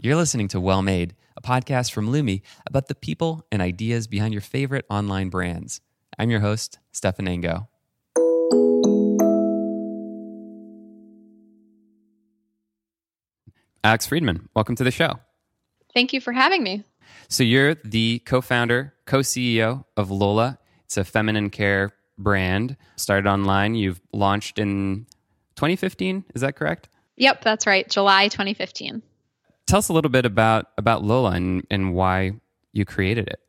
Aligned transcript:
You're 0.00 0.14
listening 0.14 0.46
to 0.48 0.60
Well 0.60 0.80
Made, 0.80 1.16
a 1.36 1.42
podcast 1.42 1.90
from 1.90 2.08
Lumi 2.12 2.42
about 2.64 2.86
the 2.86 2.94
people 2.94 3.44
and 3.50 3.60
ideas 3.60 4.06
behind 4.06 4.32
your 4.32 4.40
favorite 4.40 4.84
online 4.88 5.28
brands. 5.28 5.80
I'm 6.16 6.30
your 6.30 6.38
host, 6.38 6.78
Stephan 6.92 7.26
Ango. 7.26 7.66
Alex 13.82 14.06
Friedman, 14.06 14.48
welcome 14.54 14.76
to 14.76 14.84
the 14.84 14.92
show. 14.92 15.18
Thank 15.92 16.12
you 16.12 16.20
for 16.20 16.32
having 16.32 16.62
me. 16.62 16.84
So, 17.26 17.42
you're 17.42 17.74
the 17.74 18.20
co 18.20 18.40
founder, 18.40 18.94
co 19.04 19.18
CEO 19.18 19.84
of 19.96 20.12
Lola. 20.12 20.60
It's 20.84 20.96
a 20.96 21.02
feminine 21.02 21.50
care 21.50 21.90
brand, 22.16 22.76
started 22.94 23.28
online. 23.28 23.74
You've 23.74 24.00
launched 24.12 24.60
in 24.60 25.06
2015, 25.56 26.24
is 26.36 26.42
that 26.42 26.54
correct? 26.54 26.88
Yep, 27.16 27.42
that's 27.42 27.66
right. 27.66 27.88
July 27.90 28.28
2015 28.28 29.02
tell 29.68 29.78
us 29.78 29.88
a 29.88 29.92
little 29.92 30.10
bit 30.10 30.26
about 30.26 30.66
about 30.76 31.04
Lola 31.04 31.32
and, 31.32 31.64
and 31.70 31.94
why 31.94 32.32
you 32.72 32.84
created 32.84 33.28
it. 33.28 33.40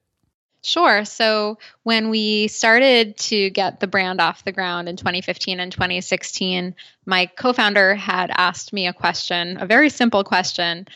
Sure. 0.61 1.05
So 1.05 1.57
when 1.83 2.09
we 2.09 2.49
started 2.49 3.17
to 3.17 3.49
get 3.49 3.79
the 3.79 3.87
brand 3.87 4.19
off 4.19 4.43
the 4.43 4.51
ground 4.51 4.89
in 4.89 4.97
2015 4.97 5.59
and 5.59 5.71
2016, 5.71 6.75
my 7.05 7.27
co 7.27 7.53
founder 7.53 7.95
had 7.95 8.29
asked 8.29 8.73
me 8.73 8.87
a 8.87 8.93
question, 8.93 9.57
a 9.61 9.65
very 9.65 9.89
simple 9.89 10.23
question 10.23 10.87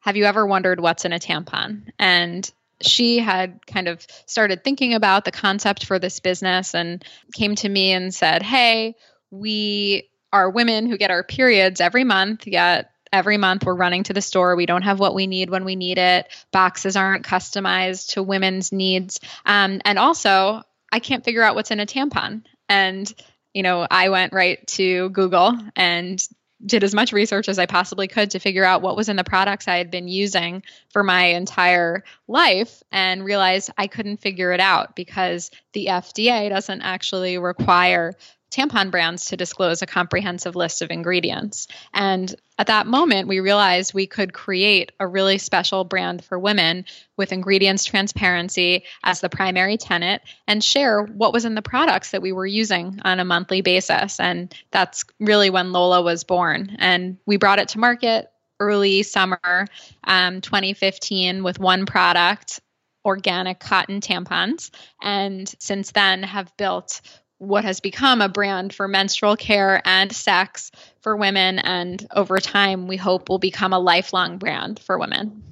Have 0.00 0.16
you 0.16 0.24
ever 0.24 0.44
wondered 0.44 0.80
what's 0.80 1.04
in 1.04 1.12
a 1.12 1.20
tampon? 1.20 1.88
And 1.98 2.50
she 2.80 3.20
had 3.20 3.64
kind 3.64 3.86
of 3.86 4.04
started 4.26 4.64
thinking 4.64 4.92
about 4.92 5.24
the 5.24 5.30
concept 5.30 5.86
for 5.86 6.00
this 6.00 6.18
business 6.18 6.74
and 6.74 7.04
came 7.32 7.54
to 7.54 7.68
me 7.68 7.92
and 7.92 8.12
said, 8.12 8.42
Hey, 8.42 8.96
we 9.30 10.08
are 10.32 10.50
women 10.50 10.86
who 10.86 10.98
get 10.98 11.12
our 11.12 11.22
periods 11.22 11.80
every 11.80 12.02
month, 12.02 12.46
yet 12.48 12.91
every 13.12 13.36
month 13.36 13.64
we're 13.64 13.74
running 13.74 14.04
to 14.04 14.12
the 14.12 14.22
store. 14.22 14.56
We 14.56 14.66
don't 14.66 14.82
have 14.82 14.98
what 14.98 15.14
we 15.14 15.26
need 15.26 15.50
when 15.50 15.64
we 15.64 15.76
need 15.76 15.98
it. 15.98 16.28
Boxes 16.50 16.96
aren't 16.96 17.26
customized 17.26 18.14
to 18.14 18.22
women's 18.22 18.72
needs. 18.72 19.20
Um, 19.44 19.80
and 19.84 19.98
also 19.98 20.62
i 20.94 20.98
can't 20.98 21.24
figure 21.24 21.42
out 21.42 21.54
what's 21.54 21.70
in 21.70 21.80
a 21.80 21.86
tampon. 21.86 22.44
And 22.68 23.12
you 23.54 23.62
know 23.62 23.86
i 23.90 24.08
went 24.08 24.32
right 24.32 24.66
to 24.66 25.10
google 25.10 25.58
and 25.76 26.26
did 26.64 26.84
as 26.84 26.94
much 26.94 27.12
research 27.12 27.48
as 27.48 27.58
i 27.58 27.66
possibly 27.66 28.08
could 28.08 28.30
to 28.30 28.38
figure 28.38 28.64
out 28.64 28.82
what 28.82 28.96
was 28.96 29.08
in 29.08 29.16
the 29.16 29.24
products 29.24 29.68
i 29.68 29.76
had 29.76 29.90
been 29.90 30.08
using 30.08 30.62
for 30.90 31.02
my 31.02 31.24
entire 31.24 32.04
life 32.28 32.82
and 32.90 33.24
realized 33.24 33.70
i 33.76 33.86
couldn't 33.86 34.18
figure 34.18 34.52
it 34.52 34.60
out 34.60 34.94
because 34.94 35.50
the 35.72 35.86
fda 35.86 36.48
doesn't 36.48 36.82
actually 36.82 37.38
require 37.38 38.14
tampon 38.52 38.90
brands 38.90 39.26
to 39.26 39.36
disclose 39.36 39.82
a 39.82 39.86
comprehensive 39.86 40.54
list 40.54 40.82
of 40.82 40.90
ingredients. 40.90 41.68
And 41.92 42.34
at 42.58 42.66
that 42.66 42.86
moment, 42.86 43.28
we 43.28 43.40
realized 43.40 43.94
we 43.94 44.06
could 44.06 44.32
create 44.32 44.92
a 45.00 45.06
really 45.06 45.38
special 45.38 45.84
brand 45.84 46.24
for 46.24 46.38
women 46.38 46.84
with 47.16 47.32
ingredients 47.32 47.84
transparency 47.84 48.84
as 49.02 49.20
the 49.20 49.28
primary 49.28 49.76
tenet 49.78 50.22
and 50.46 50.62
share 50.62 51.02
what 51.02 51.32
was 51.32 51.44
in 51.44 51.54
the 51.54 51.62
products 51.62 52.10
that 52.10 52.22
we 52.22 52.32
were 52.32 52.46
using 52.46 53.00
on 53.04 53.20
a 53.20 53.24
monthly 53.24 53.62
basis. 53.62 54.20
And 54.20 54.54
that's 54.70 55.04
really 55.18 55.50
when 55.50 55.72
Lola 55.72 56.02
was 56.02 56.24
born. 56.24 56.76
And 56.78 57.18
we 57.26 57.38
brought 57.38 57.58
it 57.58 57.68
to 57.70 57.78
market 57.78 58.30
early 58.60 59.02
summer 59.02 59.66
um, 60.04 60.40
2015 60.40 61.42
with 61.42 61.58
one 61.58 61.86
product 61.86 62.60
organic 63.04 63.58
cotton 63.58 64.00
tampons 64.00 64.70
and 65.02 65.52
since 65.58 65.90
then 65.90 66.22
have 66.22 66.56
built 66.56 67.00
what 67.42 67.64
has 67.64 67.80
become 67.80 68.20
a 68.20 68.28
brand 68.28 68.72
for 68.72 68.86
menstrual 68.86 69.36
care 69.36 69.82
and 69.84 70.14
sex 70.14 70.70
for 71.00 71.16
women 71.16 71.58
and 71.58 72.06
over 72.14 72.38
time 72.38 72.86
we 72.86 72.96
hope 72.96 73.28
will 73.28 73.40
become 73.40 73.72
a 73.72 73.80
lifelong 73.80 74.38
brand 74.38 74.78
for 74.78 74.96
women 74.96 75.42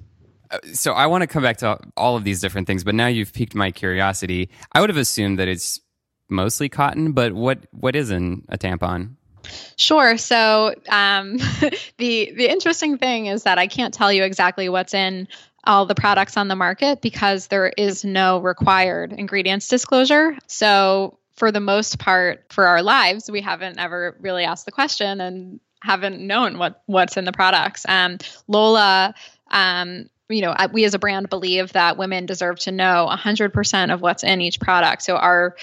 uh, 0.52 0.58
so 0.72 0.92
i 0.92 1.06
want 1.06 1.22
to 1.22 1.26
come 1.26 1.42
back 1.42 1.56
to 1.56 1.76
all 1.96 2.16
of 2.16 2.22
these 2.22 2.40
different 2.40 2.68
things 2.68 2.84
but 2.84 2.94
now 2.94 3.08
you've 3.08 3.32
piqued 3.32 3.56
my 3.56 3.72
curiosity 3.72 4.48
i 4.72 4.80
would 4.80 4.88
have 4.88 4.96
assumed 4.96 5.38
that 5.40 5.48
it's 5.48 5.80
mostly 6.28 6.68
cotton 6.68 7.10
but 7.10 7.32
what 7.32 7.58
what 7.72 7.96
is 7.96 8.10
in 8.10 8.44
a 8.48 8.56
tampon 8.56 9.16
Sure. 9.76 10.18
So 10.18 10.74
um, 10.90 11.38
the 11.96 12.32
the 12.36 12.46
interesting 12.48 12.98
thing 12.98 13.24
is 13.26 13.44
that 13.44 13.58
I 13.58 13.68
can't 13.68 13.92
tell 13.92 14.12
you 14.12 14.22
exactly 14.22 14.68
what's 14.68 14.92
in 14.92 15.28
all 15.64 15.86
the 15.86 15.94
products 15.94 16.36
on 16.36 16.48
the 16.48 16.56
market 16.56 17.00
because 17.00 17.46
there 17.46 17.68
is 17.68 18.04
no 18.04 18.38
required 18.38 19.12
ingredients 19.14 19.66
disclosure. 19.66 20.36
So 20.46 21.18
for 21.40 21.50
the 21.50 21.58
most 21.58 21.98
part 21.98 22.44
for 22.50 22.66
our 22.66 22.82
lives, 22.82 23.30
we 23.30 23.40
haven't 23.40 23.78
ever 23.78 24.14
really 24.20 24.44
asked 24.44 24.66
the 24.66 24.70
question 24.70 25.22
and 25.22 25.58
haven't 25.82 26.20
known 26.20 26.58
what 26.58 26.82
what's 26.84 27.16
in 27.16 27.24
the 27.24 27.32
products. 27.32 27.86
Um, 27.88 28.18
Lola, 28.46 29.14
um, 29.50 30.10
you 30.28 30.42
know, 30.42 30.54
we 30.70 30.84
as 30.84 30.92
a 30.92 30.98
brand 30.98 31.30
believe 31.30 31.72
that 31.72 31.96
women 31.96 32.26
deserve 32.26 32.58
to 32.60 32.72
know 32.72 33.08
100% 33.10 33.92
of 33.92 34.02
what's 34.02 34.22
in 34.22 34.42
each 34.42 34.60
product. 34.60 35.02
So 35.02 35.16
our 35.16 35.56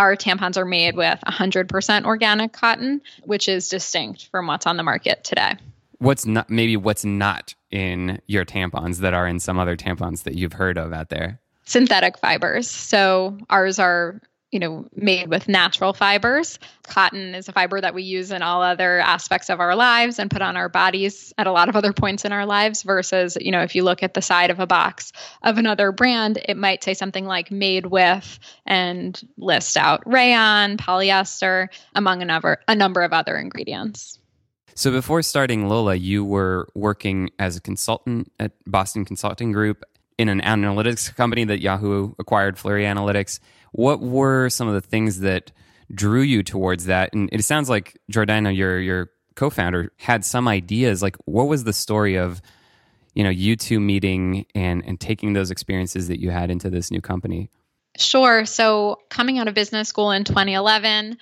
our 0.00 0.16
tampons 0.16 0.56
are 0.56 0.64
made 0.64 0.96
with 0.96 1.20
100% 1.24 2.04
organic 2.06 2.52
cotton, 2.52 3.00
which 3.22 3.48
is 3.48 3.68
distinct 3.68 4.26
from 4.32 4.48
what's 4.48 4.66
on 4.66 4.76
the 4.78 4.82
market 4.82 5.22
today. 5.22 5.54
What's 5.98 6.26
not 6.26 6.50
maybe 6.50 6.76
what's 6.76 7.04
not 7.04 7.54
in 7.70 8.20
your 8.26 8.44
tampons 8.44 8.98
that 8.98 9.14
are 9.14 9.28
in 9.28 9.38
some 9.38 9.60
other 9.60 9.76
tampons 9.76 10.24
that 10.24 10.34
you've 10.34 10.54
heard 10.54 10.76
of 10.76 10.92
out 10.92 11.08
there? 11.08 11.38
Synthetic 11.66 12.18
fibers. 12.18 12.68
So 12.68 13.38
ours 13.48 13.78
are 13.78 14.20
you 14.50 14.58
know 14.58 14.86
made 14.94 15.28
with 15.28 15.48
natural 15.48 15.92
fibers. 15.92 16.58
Cotton 16.82 17.34
is 17.34 17.48
a 17.48 17.52
fiber 17.52 17.80
that 17.80 17.94
we 17.94 18.02
use 18.02 18.32
in 18.32 18.42
all 18.42 18.62
other 18.62 18.98
aspects 18.98 19.48
of 19.48 19.60
our 19.60 19.76
lives 19.76 20.18
and 20.18 20.30
put 20.30 20.42
on 20.42 20.56
our 20.56 20.68
bodies 20.68 21.32
at 21.38 21.46
a 21.46 21.52
lot 21.52 21.68
of 21.68 21.76
other 21.76 21.92
points 21.92 22.24
in 22.24 22.32
our 22.32 22.46
lives 22.46 22.82
versus 22.82 23.36
you 23.40 23.52
know 23.52 23.62
if 23.62 23.74
you 23.74 23.84
look 23.84 24.02
at 24.02 24.14
the 24.14 24.22
side 24.22 24.50
of 24.50 24.58
a 24.58 24.66
box 24.66 25.12
of 25.42 25.58
another 25.58 25.92
brand 25.92 26.38
it 26.48 26.56
might 26.56 26.82
say 26.82 26.94
something 26.94 27.24
like 27.24 27.50
made 27.50 27.86
with 27.86 28.38
and 28.66 29.20
list 29.38 29.76
out 29.76 30.02
rayon 30.06 30.76
polyester 30.76 31.68
among 31.94 32.22
a 32.22 32.24
number 32.24 32.60
a 32.66 32.74
number 32.74 33.02
of 33.02 33.12
other 33.12 33.36
ingredients. 33.36 34.18
So 34.74 34.90
before 34.90 35.22
starting 35.22 35.68
lola 35.68 35.94
you 35.94 36.24
were 36.24 36.68
working 36.74 37.30
as 37.38 37.56
a 37.56 37.60
consultant 37.60 38.32
at 38.40 38.52
boston 38.66 39.04
consulting 39.04 39.52
group 39.52 39.84
in 40.18 40.28
an 40.28 40.40
analytics 40.40 41.14
company 41.14 41.44
that 41.44 41.60
yahoo 41.60 42.12
acquired 42.18 42.58
flurry 42.58 42.84
analytics 42.84 43.38
what 43.72 44.00
were 44.00 44.48
some 44.48 44.68
of 44.68 44.74
the 44.74 44.80
things 44.80 45.20
that 45.20 45.52
drew 45.92 46.22
you 46.22 46.42
towards 46.42 46.86
that? 46.86 47.12
And 47.12 47.28
it 47.32 47.44
sounds 47.44 47.68
like 47.68 47.98
Jordana, 48.12 48.54
your 48.56 48.78
your 48.78 49.10
co-founder, 49.36 49.92
had 49.98 50.24
some 50.24 50.48
ideas. 50.48 51.02
Like, 51.02 51.16
what 51.24 51.44
was 51.44 51.64
the 51.64 51.72
story 51.72 52.16
of 52.16 52.42
you 53.14 53.24
know 53.24 53.30
you 53.30 53.56
two 53.56 53.80
meeting 53.80 54.46
and 54.54 54.84
and 54.86 55.00
taking 55.00 55.32
those 55.32 55.50
experiences 55.50 56.08
that 56.08 56.20
you 56.20 56.30
had 56.30 56.50
into 56.50 56.70
this 56.70 56.90
new 56.90 57.00
company? 57.00 57.50
Sure. 57.98 58.44
So 58.46 58.98
coming 59.10 59.38
out 59.38 59.48
of 59.48 59.54
business 59.54 59.88
school 59.88 60.12
in 60.12 60.24
2011, 60.24 61.18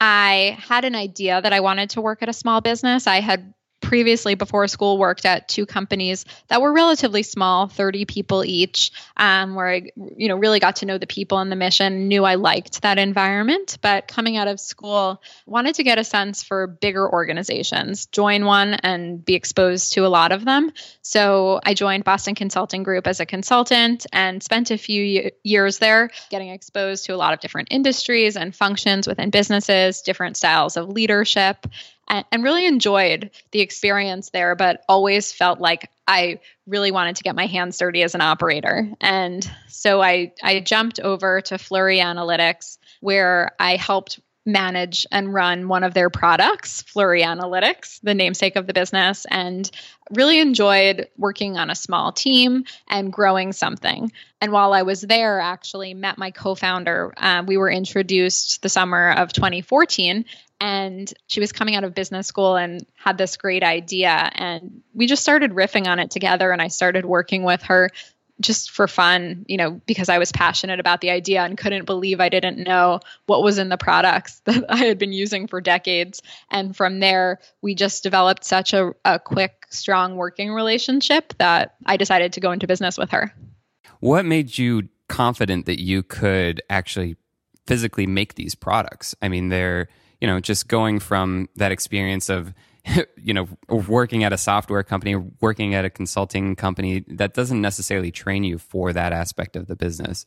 I 0.00 0.58
had 0.60 0.84
an 0.84 0.94
idea 0.94 1.40
that 1.40 1.52
I 1.52 1.60
wanted 1.60 1.90
to 1.90 2.00
work 2.00 2.22
at 2.22 2.28
a 2.28 2.32
small 2.32 2.60
business. 2.60 3.06
I 3.06 3.20
had 3.20 3.54
previously 3.88 4.34
before 4.34 4.68
school 4.68 4.98
worked 4.98 5.24
at 5.24 5.48
two 5.48 5.64
companies 5.64 6.26
that 6.48 6.60
were 6.60 6.74
relatively 6.74 7.22
small 7.22 7.68
30 7.68 8.04
people 8.04 8.44
each 8.44 8.92
um, 9.16 9.54
where 9.54 9.66
i 9.66 9.90
you 10.14 10.28
know 10.28 10.36
really 10.36 10.60
got 10.60 10.76
to 10.76 10.84
know 10.84 10.98
the 10.98 11.06
people 11.06 11.38
and 11.38 11.50
the 11.50 11.56
mission 11.56 12.06
knew 12.06 12.22
i 12.22 12.34
liked 12.34 12.82
that 12.82 12.98
environment. 12.98 13.78
But 13.80 14.06
coming 14.06 14.36
out 14.36 14.46
of 14.46 14.60
school 14.60 15.22
wanted 15.46 15.76
to 15.76 15.84
get 15.84 15.98
a 15.98 16.04
sense 16.04 16.42
for 16.42 16.66
bigger 16.66 17.10
organizations 17.10 18.04
join 18.06 18.44
one 18.44 18.74
and 18.74 19.24
be 19.24 19.34
exposed 19.34 19.94
to 19.94 20.04
a 20.04 20.08
lot 20.08 20.32
of 20.32 20.44
them. 20.44 20.70
So 21.00 21.58
i 21.64 21.72
joined 21.72 22.04
boston 22.04 22.34
consulting 22.34 22.82
group 22.82 23.06
as 23.06 23.20
a 23.20 23.26
consultant 23.26 24.04
and 24.12 24.42
spent 24.42 24.70
a 24.70 24.76
few 24.76 25.30
years 25.42 25.78
there 25.78 26.10
getting 26.28 26.50
exposed 26.50 27.06
to 27.06 27.14
a 27.14 27.16
lot 27.16 27.32
of 27.32 27.40
different 27.40 27.68
industries 27.70 28.36
and 28.36 28.54
functions 28.54 29.08
within 29.08 29.30
businesses 29.30 30.02
different 30.02 30.36
styles 30.36 30.76
of 30.76 30.90
leadership 30.90 31.66
and, 32.08 32.24
and 32.32 32.42
really 32.42 32.66
enjoyed 32.66 33.30
the 33.50 33.60
experience 33.60 34.30
there, 34.30 34.54
but 34.54 34.82
always 34.88 35.32
felt 35.32 35.60
like 35.60 35.90
I 36.06 36.40
really 36.66 36.90
wanted 36.90 37.16
to 37.16 37.22
get 37.22 37.36
my 37.36 37.46
hands 37.46 37.78
dirty 37.78 38.02
as 38.02 38.14
an 38.14 38.20
operator. 38.20 38.90
And 39.00 39.48
so 39.68 40.02
I, 40.02 40.32
I 40.42 40.60
jumped 40.60 41.00
over 41.00 41.40
to 41.42 41.58
Flurry 41.58 41.98
Analytics, 41.98 42.78
where 43.00 43.52
I 43.60 43.76
helped 43.76 44.20
manage 44.48 45.06
and 45.12 45.32
run 45.32 45.68
one 45.68 45.84
of 45.84 45.92
their 45.92 46.08
products, 46.08 46.82
Flurry 46.82 47.22
Analytics, 47.22 48.00
the 48.02 48.14
namesake 48.14 48.56
of 48.56 48.66
the 48.66 48.72
business, 48.72 49.26
and 49.30 49.70
really 50.10 50.40
enjoyed 50.40 51.08
working 51.18 51.58
on 51.58 51.68
a 51.68 51.74
small 51.74 52.12
team 52.12 52.64
and 52.88 53.12
growing 53.12 53.52
something. 53.52 54.10
And 54.40 54.50
while 54.50 54.72
I 54.72 54.82
was 54.82 55.02
there, 55.02 55.38
actually 55.38 55.92
met 55.94 56.16
my 56.16 56.30
co-founder. 56.30 57.12
Uh, 57.16 57.44
we 57.46 57.58
were 57.58 57.70
introduced 57.70 58.62
the 58.62 58.70
summer 58.70 59.12
of 59.12 59.32
2014, 59.32 60.24
and 60.60 61.12
she 61.26 61.40
was 61.40 61.52
coming 61.52 61.76
out 61.76 61.84
of 61.84 61.94
business 61.94 62.26
school 62.26 62.56
and 62.56 62.84
had 62.96 63.16
this 63.18 63.36
great 63.36 63.62
idea 63.62 64.30
and 64.34 64.82
we 64.94 65.06
just 65.06 65.22
started 65.22 65.52
riffing 65.52 65.86
on 65.86 65.98
it 65.98 66.10
together 66.10 66.50
and 66.50 66.60
i 66.60 66.68
started 66.68 67.04
working 67.04 67.42
with 67.42 67.62
her 67.62 67.90
just 68.40 68.70
for 68.70 68.86
fun 68.86 69.44
you 69.48 69.56
know 69.56 69.80
because 69.86 70.08
i 70.08 70.18
was 70.18 70.30
passionate 70.32 70.80
about 70.80 71.00
the 71.00 71.10
idea 71.10 71.42
and 71.42 71.58
couldn't 71.58 71.86
believe 71.86 72.20
i 72.20 72.28
didn't 72.28 72.58
know 72.58 73.00
what 73.26 73.42
was 73.42 73.58
in 73.58 73.68
the 73.68 73.76
products 73.76 74.40
that 74.44 74.64
i 74.68 74.76
had 74.76 74.98
been 74.98 75.12
using 75.12 75.46
for 75.46 75.60
decades 75.60 76.22
and 76.50 76.76
from 76.76 77.00
there 77.00 77.38
we 77.62 77.74
just 77.74 78.02
developed 78.02 78.44
such 78.44 78.72
a, 78.72 78.92
a 79.04 79.18
quick 79.18 79.58
strong 79.70 80.16
working 80.16 80.52
relationship 80.52 81.34
that 81.38 81.74
I 81.84 81.96
decided 81.96 82.34
to 82.34 82.40
go 82.40 82.52
into 82.52 82.66
business 82.66 82.98
with 82.98 83.10
her. 83.10 83.32
What 84.00 84.24
made 84.24 84.58
you 84.58 84.88
confident 85.08 85.66
that 85.66 85.80
you 85.80 86.02
could 86.02 86.62
actually 86.70 87.16
physically 87.66 88.06
make 88.06 88.34
these 88.34 88.54
products? 88.54 89.14
I 89.20 89.28
mean, 89.28 89.48
they're, 89.48 89.88
you 90.20 90.26
know, 90.26 90.40
just 90.40 90.68
going 90.68 90.98
from 90.98 91.48
that 91.56 91.72
experience 91.72 92.28
of 92.28 92.52
you 93.16 93.34
know 93.34 93.48
working 93.68 94.24
at 94.24 94.32
a 94.32 94.38
software 94.38 94.82
company 94.82 95.16
working 95.40 95.74
at 95.74 95.84
a 95.84 95.90
consulting 95.90 96.56
company 96.56 97.04
that 97.08 97.34
doesn't 97.34 97.60
necessarily 97.60 98.10
train 98.10 98.44
you 98.44 98.56
for 98.56 98.92
that 98.92 99.12
aspect 99.12 99.56
of 99.56 99.66
the 99.66 99.76
business 99.76 100.24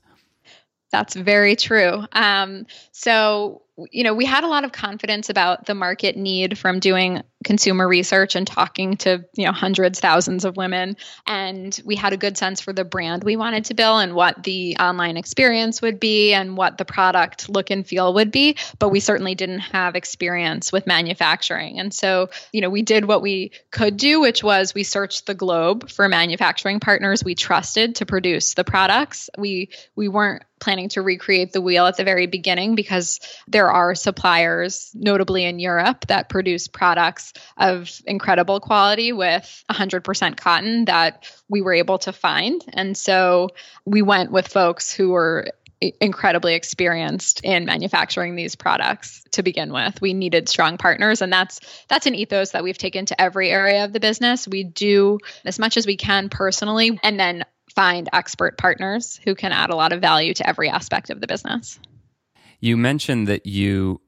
that's 0.92 1.16
very 1.16 1.56
true. 1.56 2.04
Um, 2.12 2.66
so, 2.92 3.62
you 3.92 4.04
know, 4.04 4.14
we 4.14 4.26
had 4.26 4.44
a 4.44 4.48
lot 4.48 4.64
of 4.64 4.72
confidence 4.72 5.30
about 5.30 5.66
the 5.66 5.76
market 5.76 6.16
need 6.18 6.58
from 6.58 6.80
doing 6.80 7.24
consumer 7.44 7.88
research 7.88 8.36
and 8.36 8.46
talking 8.46 8.98
to, 8.98 9.26
you 9.36 9.46
know, 9.46 9.52
hundreds, 9.52 10.00
thousands 10.00 10.46
of 10.46 10.58
women. 10.58 10.96
And 11.26 11.80
we 11.84 11.96
had 11.96 12.14
a 12.14 12.18
good 12.18 12.38
sense 12.38 12.62
for 12.62 12.72
the 12.72 12.86
brand 12.86 13.24
we 13.24 13.36
wanted 13.36 13.66
to 13.66 13.74
build 13.74 14.02
and 14.02 14.14
what 14.14 14.44
the 14.44 14.78
online 14.80 15.18
experience 15.18 15.82
would 15.82 16.00
be 16.00 16.34
and 16.34 16.56
what 16.56 16.78
the 16.78 16.86
product 16.86 17.50
look 17.50 17.72
and 17.72 17.86
feel 17.86 18.14
would 18.14 18.32
be. 18.32 18.58
But 18.80 18.90
we 18.90 19.00
certainly 19.00 19.36
didn't 19.36 19.60
have 19.60 19.96
experience 19.96 20.72
with 20.72 20.88
manufacturing. 20.88 21.80
And 21.80 21.94
so, 21.94 22.30
you 22.52 22.62
know, 22.62 22.70
we 22.70 22.84
did 22.84 23.06
what 23.06 23.22
we 23.22 23.52
could 23.72 23.98
do, 23.98 24.22
which 24.22 24.44
was 24.44 24.74
we 24.74 24.84
searched 24.84 25.26
the 25.26 25.34
globe 25.34 25.90
for 25.90 26.08
manufacturing 26.08 26.80
partners 26.80 27.24
we 27.24 27.36
trusted 27.36 27.96
to 27.96 28.06
produce 28.06 28.54
the 28.54 28.64
products. 28.64 29.30
We 29.38 29.70
we 29.96 30.08
weren't 30.08 30.44
planning 30.62 30.90
to 30.90 31.02
recreate 31.02 31.52
the 31.52 31.60
wheel 31.60 31.88
at 31.88 31.98
the 31.98 32.04
very 32.04 32.28
beginning 32.28 32.76
because 32.76 33.20
there 33.48 33.71
are 33.72 33.96
suppliers, 33.96 34.92
notably 34.94 35.46
in 35.46 35.60
Europe, 35.60 36.06
that 36.08 36.30
produce 36.30 36.68
products 36.68 37.34
of 37.58 37.90
incredible 38.06 38.60
quality 38.60 39.12
with 39.12 39.64
100% 39.72 40.38
cotton 40.38 40.86
that 40.86 41.32
we 41.50 41.62
were 41.62 41.74
able 41.74 41.98
to 42.00 42.14
find. 42.14 42.64
And 42.74 42.96
so 42.96 43.50
we 43.86 44.02
went 44.02 44.32
with 44.32 44.48
folks 44.48 44.94
who 44.94 45.10
were 45.10 45.52
incredibly 46.00 46.54
experienced 46.54 47.42
in 47.44 47.66
manufacturing 47.66 48.36
these 48.36 48.56
products 48.56 49.24
to 49.32 49.42
begin 49.42 49.74
with 49.74 50.00
we 50.00 50.14
needed 50.14 50.48
strong 50.48 50.78
partners 50.78 51.24
and 51.24 51.34
that's 51.34 51.60
that's 51.88 52.06
an 52.06 52.14
ethos 52.14 52.52
that 52.52 52.64
we've 52.64 52.78
taken 52.78 53.08
to 53.08 53.20
every 53.20 53.50
area 53.50 53.84
of 53.84 53.92
the 53.92 54.00
business 54.00 54.48
we 54.48 54.64
do 54.64 55.18
as 55.44 55.58
much 55.58 55.78
as 55.78 55.88
we 55.88 55.98
can 55.98 56.30
personally 56.30 57.00
and 57.02 57.20
then 57.20 57.44
find 57.74 58.10
expert 58.14 58.58
partners 58.58 59.20
who 59.24 59.36
can 59.36 59.52
add 59.52 59.70
a 59.70 59.76
lot 59.76 59.94
of 59.94 60.02
value 60.02 60.34
to 60.34 60.48
every 60.48 60.70
aspect 60.70 61.10
of 61.10 61.22
the 61.22 61.28
business. 61.28 61.80
You 62.62 62.78
mentioned 62.78 63.28
that 63.28 63.46
you 63.46 64.00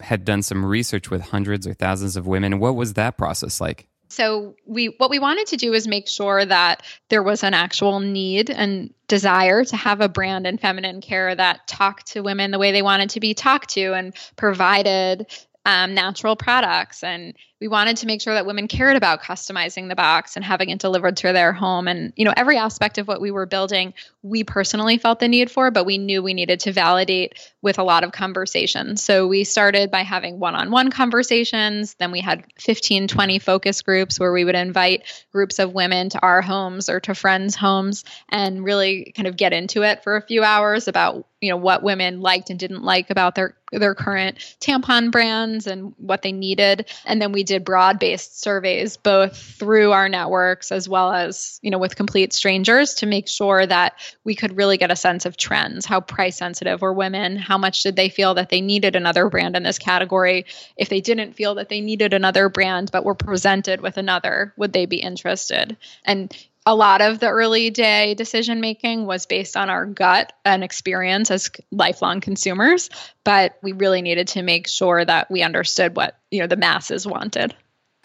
had 0.00 0.24
done 0.24 0.42
some 0.42 0.64
research 0.64 1.10
with 1.10 1.20
hundreds 1.20 1.66
or 1.66 1.74
thousands 1.74 2.16
of 2.16 2.26
women. 2.26 2.58
What 2.58 2.74
was 2.74 2.94
that 2.94 3.16
process 3.18 3.60
like? 3.60 3.88
So 4.10 4.54
we 4.64 4.86
what 4.96 5.10
we 5.10 5.18
wanted 5.18 5.48
to 5.48 5.56
do 5.56 5.74
is 5.74 5.86
make 5.86 6.08
sure 6.08 6.44
that 6.44 6.82
there 7.10 7.22
was 7.22 7.44
an 7.44 7.52
actual 7.52 8.00
need 8.00 8.48
and 8.48 8.94
desire 9.06 9.64
to 9.64 9.76
have 9.76 10.00
a 10.00 10.08
brand 10.08 10.46
in 10.46 10.56
feminine 10.56 11.02
care 11.02 11.34
that 11.34 11.68
talked 11.68 12.06
to 12.08 12.22
women 12.22 12.50
the 12.50 12.58
way 12.58 12.72
they 12.72 12.82
wanted 12.82 13.10
to 13.10 13.20
be 13.20 13.34
talked 13.34 13.70
to 13.70 13.92
and 13.92 14.14
provided 14.36 15.26
um, 15.68 15.92
natural 15.92 16.34
products. 16.34 17.04
And 17.04 17.34
we 17.60 17.68
wanted 17.68 17.98
to 17.98 18.06
make 18.06 18.22
sure 18.22 18.32
that 18.32 18.46
women 18.46 18.68
cared 18.68 18.96
about 18.96 19.20
customizing 19.22 19.88
the 19.88 19.94
box 19.94 20.34
and 20.34 20.44
having 20.44 20.70
it 20.70 20.78
delivered 20.78 21.18
to 21.18 21.32
their 21.34 21.52
home. 21.52 21.88
And 21.88 22.12
you 22.16 22.24
know 22.24 22.32
every 22.34 22.56
aspect 22.56 22.96
of 22.96 23.06
what 23.06 23.20
we 23.20 23.30
were 23.30 23.44
building 23.44 23.92
we 24.22 24.44
personally 24.44 24.96
felt 24.96 25.20
the 25.20 25.28
need 25.28 25.50
for 25.50 25.70
but 25.70 25.84
we 25.84 25.98
knew 25.98 26.22
we 26.22 26.34
needed 26.34 26.60
to 26.60 26.72
validate 26.72 27.34
with 27.62 27.78
a 27.78 27.82
lot 27.82 28.02
of 28.02 28.12
conversations 28.12 29.02
so 29.02 29.26
we 29.26 29.44
started 29.44 29.90
by 29.90 30.02
having 30.02 30.38
one-on-one 30.38 30.90
conversations. 30.90 31.94
Then 31.94 32.12
we 32.12 32.20
had 32.20 32.44
15 32.58 33.08
20 33.08 33.38
focus 33.38 33.82
groups 33.82 34.18
where 34.18 34.32
we 34.32 34.44
would 34.46 34.54
invite 34.54 35.02
groups 35.32 35.58
of 35.58 35.74
women 35.74 36.08
to 36.10 36.20
our 36.20 36.40
homes 36.40 36.88
or 36.88 37.00
to 37.00 37.14
friends 37.14 37.54
homes 37.54 38.04
and 38.30 38.64
really 38.64 39.12
kind 39.14 39.28
of 39.28 39.36
get 39.36 39.52
into 39.52 39.82
it 39.82 40.02
for 40.02 40.16
a 40.16 40.22
few 40.22 40.42
hours 40.42 40.88
about 40.88 41.26
you 41.42 41.50
know 41.50 41.58
what 41.58 41.82
women 41.82 42.22
liked 42.22 42.48
and 42.48 42.58
didn't 42.58 42.82
like 42.82 43.10
about 43.10 43.34
their 43.34 43.57
their 43.72 43.94
current 43.94 44.38
tampon 44.60 45.10
brands 45.10 45.66
and 45.66 45.94
what 45.98 46.22
they 46.22 46.32
needed. 46.32 46.88
And 47.04 47.20
then 47.20 47.32
we 47.32 47.44
did 47.44 47.64
broad 47.64 47.98
based 47.98 48.40
surveys 48.40 48.96
both 48.96 49.36
through 49.36 49.92
our 49.92 50.08
networks 50.08 50.72
as 50.72 50.88
well 50.88 51.12
as 51.12 51.58
you 51.62 51.70
know 51.70 51.78
with 51.78 51.96
complete 51.96 52.32
strangers 52.32 52.94
to 52.94 53.06
make 53.06 53.28
sure 53.28 53.66
that 53.66 53.94
we 54.24 54.34
could 54.34 54.56
really 54.56 54.78
get 54.78 54.90
a 54.90 54.96
sense 54.96 55.26
of 55.26 55.36
trends 55.36 55.86
how 55.86 56.00
price 56.00 56.36
sensitive 56.36 56.80
were 56.80 56.92
women 56.92 57.36
how 57.36 57.58
much 57.58 57.82
did 57.82 57.96
they 57.96 58.08
feel 58.08 58.34
that 58.34 58.48
they 58.48 58.60
needed 58.60 58.96
another 58.96 59.28
brand 59.28 59.56
in 59.56 59.62
this 59.62 59.78
category. 59.78 60.46
If 60.76 60.88
they 60.88 61.00
didn't 61.00 61.34
feel 61.34 61.56
that 61.56 61.68
they 61.68 61.80
needed 61.80 62.14
another 62.14 62.48
brand 62.48 62.90
but 62.92 63.04
were 63.04 63.14
presented 63.14 63.80
with 63.80 63.96
another 63.96 64.52
would 64.56 64.72
they 64.72 64.86
be 64.86 64.98
interested? 64.98 65.76
And 66.04 66.34
a 66.68 66.74
lot 66.74 67.00
of 67.00 67.18
the 67.18 67.28
early 67.28 67.70
day 67.70 68.12
decision 68.12 68.60
making 68.60 69.06
was 69.06 69.24
based 69.24 69.56
on 69.56 69.70
our 69.70 69.86
gut 69.86 70.34
and 70.44 70.62
experience 70.62 71.30
as 71.30 71.50
lifelong 71.70 72.20
consumers 72.20 72.90
but 73.24 73.58
we 73.62 73.72
really 73.72 74.02
needed 74.02 74.28
to 74.28 74.42
make 74.42 74.68
sure 74.68 75.02
that 75.02 75.30
we 75.30 75.42
understood 75.42 75.96
what 75.96 76.18
you 76.30 76.40
know 76.40 76.46
the 76.46 76.56
masses 76.56 77.06
wanted. 77.06 77.54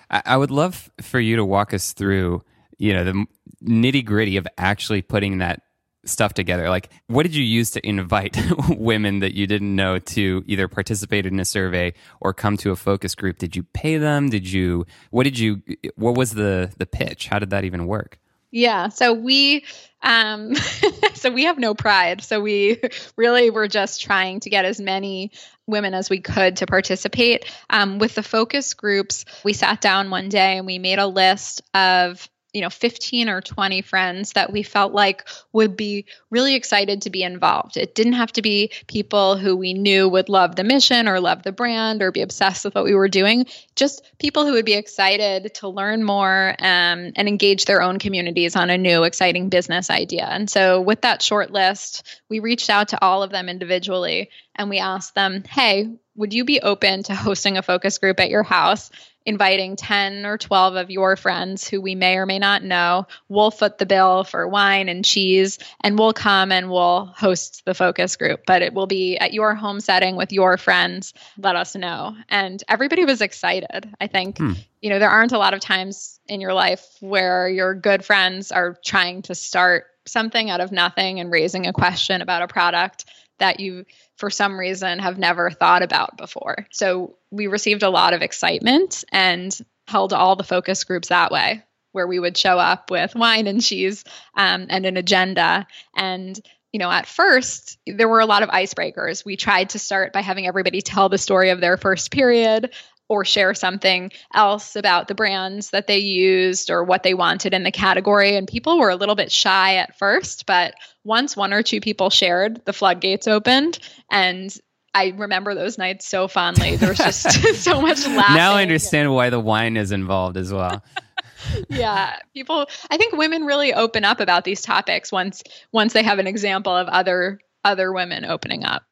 I 0.10 0.38
would 0.38 0.52
love 0.52 0.92
for 1.02 1.20
you 1.20 1.38
to 1.38 1.46
walk 1.46 1.74
us 1.74 1.94
through 1.94 2.42
you 2.78 2.94
know 2.94 3.04
the 3.04 3.26
nitty 3.64 4.06
gritty 4.06 4.38
of 4.38 4.48
actually 4.58 5.02
putting 5.02 5.40
that 5.40 5.62
stuff 6.06 6.34
together. 6.34 6.70
Like 6.70 6.90
what 7.08 7.24
did 7.24 7.36
you 7.36 7.44
use 7.44 7.72
to 7.72 7.86
invite 7.86 8.38
women 8.70 9.20
that 9.20 9.34
you 9.34 9.46
didn't 9.46 9.76
know 9.76 10.00
to 10.00 10.44
either 10.46 10.68
participate 10.68 11.26
in 11.26 11.40
a 11.40 11.46
survey 11.46 11.94
or 12.20 12.34
come 12.34 12.56
to 12.58 12.72
a 12.72 12.76
focus 12.76 13.16
group? 13.16 13.40
Did 13.40 13.56
you 13.56 13.64
pay 13.64 13.98
them? 13.98 14.30
Did 14.30 14.50
you 14.50 14.86
what 15.12 15.24
did 15.24 15.40
you 15.40 15.62
what 15.96 16.16
was 16.16 16.32
the 16.32 16.72
the 16.78 16.86
pitch? 16.86 17.28
How 17.28 17.40
did 17.40 17.50
that 17.50 17.64
even 17.66 17.88
work 17.88 18.20
yeah. 18.54 18.90
So 18.90 19.14
we 19.14 19.66
um 20.04 20.54
so 21.16 21.32
we 21.32 21.46
have 21.46 21.58
no 21.58 21.74
pride. 21.74 22.22
So 22.22 22.40
we 22.40 22.80
really 23.18 23.50
were 23.50 23.68
just 23.68 24.02
trying 24.02 24.42
to 24.42 24.50
get 24.50 24.64
as 24.64 24.80
many 24.80 25.32
women 25.66 25.94
as 25.96 26.10
we 26.10 26.22
could 26.22 26.58
to 26.58 26.68
participate. 26.68 27.52
Um, 27.70 27.98
with 27.98 28.14
the 28.14 28.24
focus 28.24 28.76
groups, 28.76 29.26
we 29.44 29.54
sat 29.54 29.82
down 29.82 30.12
one 30.12 30.30
day 30.30 30.58
and 30.58 30.68
we 30.68 30.78
made 30.78 31.00
a 31.00 31.08
list 31.08 31.64
of 31.74 32.30
you 32.54 32.62
know 32.62 32.70
15 32.70 33.30
or 33.30 33.42
20 33.42 33.82
friends 33.82 34.34
that 34.34 34.52
we 34.52 34.64
felt 34.64 34.94
like 34.94 35.28
would 35.52 35.76
be 35.76 36.06
really 36.30 36.56
excited 36.56 37.02
to 37.02 37.10
be 37.10 37.24
involved. 37.24 37.78
It 37.78 37.96
didn't 37.96 38.14
have 38.14 38.32
to 38.34 38.42
be 38.42 38.72
people 38.88 39.38
who 39.38 39.56
we 39.56 39.74
knew 39.74 40.08
would 40.08 40.30
love 40.30 40.56
the 40.56 40.64
mission 40.64 41.08
or 41.08 41.20
love 41.20 41.44
the 41.44 41.52
brand 41.52 42.02
or 42.02 42.12
be 42.12 42.22
obsessed 42.22 42.64
with 42.64 42.76
what 42.76 42.84
we 42.86 42.96
were 42.96 43.10
doing. 43.10 43.48
Just 43.76 44.04
people 44.20 44.46
who 44.46 44.54
would 44.54 44.66
be 44.66 44.74
excited 44.74 45.56
to 45.56 45.68
learn 45.68 46.04
more 46.04 46.56
um, 46.60 47.12
and 47.16 47.28
engage 47.28 47.66
their 47.66 47.82
own 47.82 48.00
communities 48.00 48.56
on 48.56 48.70
a 48.70 48.78
new 48.78 49.04
exciting 49.04 49.50
business 49.50 49.90
idea. 49.90 50.26
And 50.26 50.50
so 50.50 50.82
with 50.82 51.02
that 51.02 51.22
short 51.22 51.52
list 51.52 52.04
we 52.30 52.40
reached 52.40 52.70
out 52.70 52.90
to 52.90 53.04
all 53.04 53.24
of 53.24 53.32
them 53.32 53.50
individually 53.50 54.30
and 54.56 54.70
we 54.70 54.80
asked 54.80 55.16
them 55.16 55.44
hey 55.44 55.90
would 56.16 56.34
you 56.34 56.46
be 56.46 56.62
open 56.62 57.04
to 57.04 57.16
hosting 57.16 57.58
a 57.58 57.64
focus 57.64 57.98
group 57.98 58.20
at 58.20 58.30
your 58.30 58.44
house 58.44 58.92
inviting 59.26 59.76
10 59.76 60.26
or 60.26 60.38
12 60.38 60.76
of 60.76 60.92
your 60.92 61.16
friends 61.16 61.68
who 61.68 61.82
we 61.82 61.96
may 61.96 62.18
or 62.18 62.26
may 62.26 62.40
not 62.40 62.64
know. 62.64 63.08
We'll 63.30 63.52
foot 63.52 63.78
the 63.78 63.86
bill 63.86 64.24
for 64.24 64.48
wine 64.48 64.90
and 64.90 65.06
cheese, 65.06 65.60
and 65.82 65.98
we'll 65.98 66.14
come 66.14 66.52
and 66.52 66.70
we'll 66.70 67.06
host 67.06 67.64
the 67.66 67.74
focus 67.74 68.16
group. 68.16 68.42
But 68.46 68.62
it 68.62 68.74
will 68.74 68.88
be 68.88 69.18
at 69.18 69.34
your 69.34 69.56
home 69.56 69.80
setting 69.80 70.16
with 70.16 70.32
your 70.32 70.58
friends. 70.58 71.14
Let 71.38 71.56
us 71.56 71.76
know. 71.76 72.16
And 72.30 72.62
everybody 72.68 73.06
was 73.06 73.22
excited. 73.22 73.90
I 74.00 74.08
think, 74.08 74.38
hmm. 74.38 74.54
you 74.82 74.90
know, 74.90 75.00
there 75.00 75.10
aren't 75.10 75.32
a 75.32 75.38
lot 75.38 75.54
of 75.54 75.60
times 75.60 76.20
in 76.28 76.42
your 76.42 76.54
life 76.54 76.86
where 77.00 77.48
your 77.48 77.74
good 77.74 78.04
friends 78.04 78.52
are 78.52 78.78
trying 78.84 79.24
to 79.24 79.36
start 79.36 79.86
something 80.06 80.50
out 80.50 80.62
of 80.62 80.72
nothing 80.72 81.20
and 81.20 81.32
raising 81.32 81.68
a 81.68 81.74
question 81.74 82.22
about 82.22 82.42
a 82.42 82.48
product 82.48 83.06
that 83.40 83.60
you 83.60 83.86
for 84.18 84.30
some 84.30 84.60
reason 84.60 85.00
have 85.00 85.18
never 85.18 85.50
thought 85.50 85.84
about 85.84 86.18
before. 86.18 86.68
So 86.72 87.16
we 87.32 87.48
received 87.48 87.84
a 87.84 87.90
lot 87.90 88.14
of 88.14 88.22
excitement 88.22 89.04
and 89.12 89.58
held 89.88 90.14
all 90.14 90.36
the 90.36 90.44
focus 90.44 90.84
groups 90.84 91.10
that 91.10 91.32
way, 91.32 91.64
where 91.92 92.08
we 92.08 92.20
would 92.20 92.38
show 92.38 92.58
up 92.58 92.92
with 92.92 93.16
wine 93.16 93.48
and 93.48 93.62
cheese 93.62 94.04
um, 94.36 94.68
and 94.70 94.86
an 94.86 94.98
agenda. 94.98 95.68
And 95.96 96.40
you 96.72 96.80
know, 96.80 96.90
at 96.90 97.06
first, 97.06 97.78
there 97.86 98.10
were 98.10 98.20
a 98.20 98.26
lot 98.26 98.42
of 98.42 98.50
icebreakers. 98.50 99.24
We 99.24 99.36
tried 99.36 99.70
to 99.70 99.80
start 99.80 100.12
by 100.12 100.22
having 100.22 100.48
everybody 100.48 100.82
tell 100.82 101.08
the 101.08 101.20
story 101.20 101.52
of 101.52 101.62
their 101.62 101.78
first 101.78 102.10
period 102.10 102.74
or 103.10 103.26
share 103.26 103.54
something 103.54 104.12
else 104.34 104.76
about 104.76 105.08
the 105.08 105.16
brands 105.16 105.70
that 105.72 105.88
they 105.88 106.00
used 106.00 106.70
or 106.70 106.84
what 106.84 107.04
they 107.04 107.14
wanted 107.14 107.54
in 107.54 107.64
the 107.64 107.72
category. 107.72 108.36
And 108.36 108.48
people 108.48 108.80
were 108.80 108.90
a 108.90 108.96
little 108.96 109.16
bit 109.16 109.32
shy 109.32 109.76
at 109.76 109.98
first, 109.98 110.46
but 110.46 110.74
once 111.04 111.36
one 111.36 111.54
or 111.54 111.64
two 111.64 111.82
people 111.82 112.10
shared, 112.10 112.64
the 112.66 112.74
floodgates 112.74 113.28
opened 113.28 113.80
and 114.10 114.56
I 114.96 115.14
remember 115.18 115.56
those 115.56 115.78
nights 115.78 116.08
so 116.08 116.28
fondly. 116.28 116.76
There 116.76 116.90
was 116.90 117.00
just 117.00 117.32
so 117.56 117.82
much 117.82 118.06
laughing. 118.06 118.36
Now 118.36 118.54
I 118.54 118.62
understand 118.62 119.14
why 119.14 119.30
the 119.30 119.40
wine 119.40 119.76
is 119.76 119.92
involved 119.92 120.38
as 120.38 120.54
well. 120.54 120.84
yeah, 121.70 122.18
people 122.34 122.68
I 122.90 122.98
think 122.98 123.14
women 123.14 123.44
really 123.44 123.74
open 123.74 124.06
up 124.06 124.20
about 124.20 124.44
these 124.44 124.62
topics 124.62 125.12
once 125.12 125.44
once 125.72 125.94
they 125.94 126.04
have 126.04 126.20
an 126.20 126.28
example 126.28 126.76
of 126.76 126.88
other 126.88 127.40
other 127.64 127.92
women 127.92 128.24
opening 128.26 128.66
up. 128.66 128.84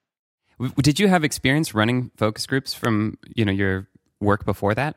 Did 0.78 1.00
you 1.00 1.08
have 1.08 1.24
experience 1.24 1.74
running 1.74 2.12
focus 2.18 2.46
groups 2.46 2.74
from, 2.74 3.18
you 3.36 3.46
know, 3.46 3.52
your 3.52 3.88
work 4.22 4.46
before 4.46 4.76
that? 4.76 4.96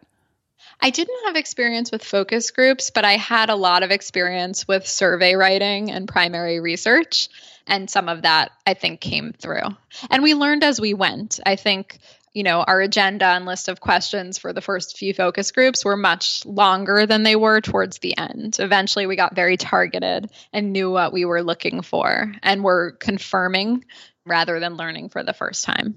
I 0.81 0.91
didn't 0.91 1.27
have 1.27 1.37
experience 1.37 1.91
with 1.91 2.05
focus 2.05 2.51
groups, 2.51 2.91
but 2.91 3.05
I 3.05 3.17
had 3.17 3.51
a 3.51 3.57
lot 3.57 3.83
of 3.83 3.91
experience 3.91 4.67
with 4.67 4.87
survey 4.87 5.35
writing 5.35 5.91
and 5.91 6.09
primary 6.09 6.61
research. 6.61 7.29
And 7.67 7.89
some 7.89 8.09
of 8.09 8.23
that 8.23 8.53
I 8.67 8.75
think 8.75 9.01
came 9.01 9.33
through. 9.33 9.69
And 10.11 10.23
we 10.23 10.35
learned 10.35 10.65
as 10.65 10.81
we 10.81 10.93
went. 10.95 11.41
I 11.47 11.57
think, 11.57 11.99
you 12.35 12.43
know, 12.43 12.63
our 12.63 12.81
agenda 12.81 13.27
and 13.27 13.47
list 13.47 13.69
of 13.69 13.81
questions 13.81 14.37
for 14.37 14.53
the 14.53 14.61
first 14.61 14.99
few 14.99 15.15
focus 15.15 15.51
groups 15.53 15.85
were 15.85 15.97
much 15.97 16.45
longer 16.45 17.07
than 17.07 17.23
they 17.23 17.37
were 17.37 17.61
towards 17.61 17.99
the 17.99 18.17
end. 18.19 18.57
Eventually, 18.59 19.07
we 19.07 19.17
got 19.17 19.35
very 19.35 19.57
targeted 19.57 20.31
and 20.53 20.73
knew 20.73 20.91
what 20.91 21.13
we 21.13 21.25
were 21.25 21.43
looking 21.43 21.81
for 21.81 22.33
and 22.43 22.63
were 22.63 22.93
confirming 22.93 23.85
rather 24.27 24.61
than 24.61 24.77
learning 24.77 25.09
for 25.09 25.23
the 25.23 25.33
first 25.33 25.65
time. 25.65 25.95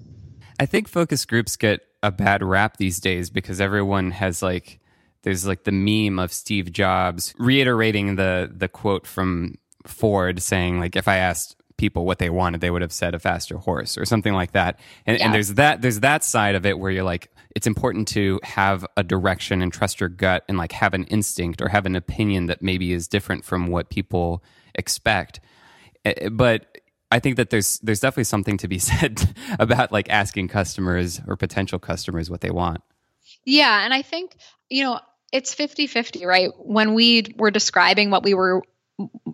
I 0.58 0.66
think 0.66 0.88
focus 0.88 1.24
groups 1.24 1.56
get 1.56 1.82
a 2.02 2.10
bad 2.10 2.42
rap 2.42 2.76
these 2.76 3.00
days 3.00 3.30
because 3.30 3.60
everyone 3.60 4.10
has 4.12 4.42
like 4.42 4.80
there's 5.22 5.46
like 5.46 5.64
the 5.64 5.72
meme 5.72 6.18
of 6.18 6.32
Steve 6.32 6.72
Jobs 6.72 7.34
reiterating 7.38 8.16
the 8.16 8.50
the 8.54 8.68
quote 8.68 9.06
from 9.06 9.56
Ford 9.86 10.42
saying 10.42 10.80
like 10.80 10.96
if 10.96 11.08
I 11.08 11.16
asked 11.16 11.56
people 11.76 12.04
what 12.04 12.18
they 12.18 12.30
wanted 12.30 12.60
they 12.60 12.70
would 12.70 12.82
have 12.82 12.92
said 12.92 13.14
a 13.14 13.18
faster 13.18 13.56
horse 13.56 13.96
or 13.96 14.04
something 14.04 14.32
like 14.32 14.52
that 14.52 14.80
and, 15.06 15.16
yeah. 15.16 15.24
and 15.24 15.34
there's 15.34 15.54
that 15.54 15.80
there's 15.80 16.00
that 16.00 16.24
side 16.24 16.56
of 16.56 16.66
it 16.66 16.78
where 16.78 16.90
you're 16.90 17.04
like 17.04 17.30
it's 17.54 17.66
important 17.66 18.08
to 18.08 18.40
have 18.42 18.84
a 18.96 19.02
direction 19.02 19.62
and 19.62 19.72
trust 19.72 20.00
your 20.00 20.08
gut 20.08 20.44
and 20.48 20.58
like 20.58 20.72
have 20.72 20.92
an 20.92 21.04
instinct 21.04 21.62
or 21.62 21.68
have 21.68 21.86
an 21.86 21.94
opinion 21.94 22.46
that 22.46 22.62
maybe 22.62 22.92
is 22.92 23.06
different 23.06 23.44
from 23.44 23.68
what 23.68 23.90
people 23.90 24.42
expect 24.74 25.40
eh, 26.04 26.14
eh, 26.16 26.28
but 26.28 26.78
I 27.10 27.18
think 27.18 27.36
that 27.36 27.50
there's 27.50 27.78
there's 27.80 28.00
definitely 28.00 28.24
something 28.24 28.58
to 28.58 28.68
be 28.68 28.78
said 28.90 29.34
about 29.58 29.92
like 29.92 30.08
asking 30.10 30.48
customers 30.48 31.20
or 31.26 31.36
potential 31.36 31.78
customers 31.78 32.30
what 32.30 32.40
they 32.40 32.50
want. 32.50 32.82
Yeah, 33.44 33.84
and 33.84 33.94
I 33.94 34.02
think, 34.02 34.36
you 34.68 34.84
know, 34.84 35.00
it's 35.32 35.54
50-50, 35.54 36.26
right? 36.26 36.50
When 36.58 36.94
we 36.94 37.34
were 37.36 37.50
describing 37.50 38.10
what 38.10 38.22
we 38.22 38.34
were 38.34 38.62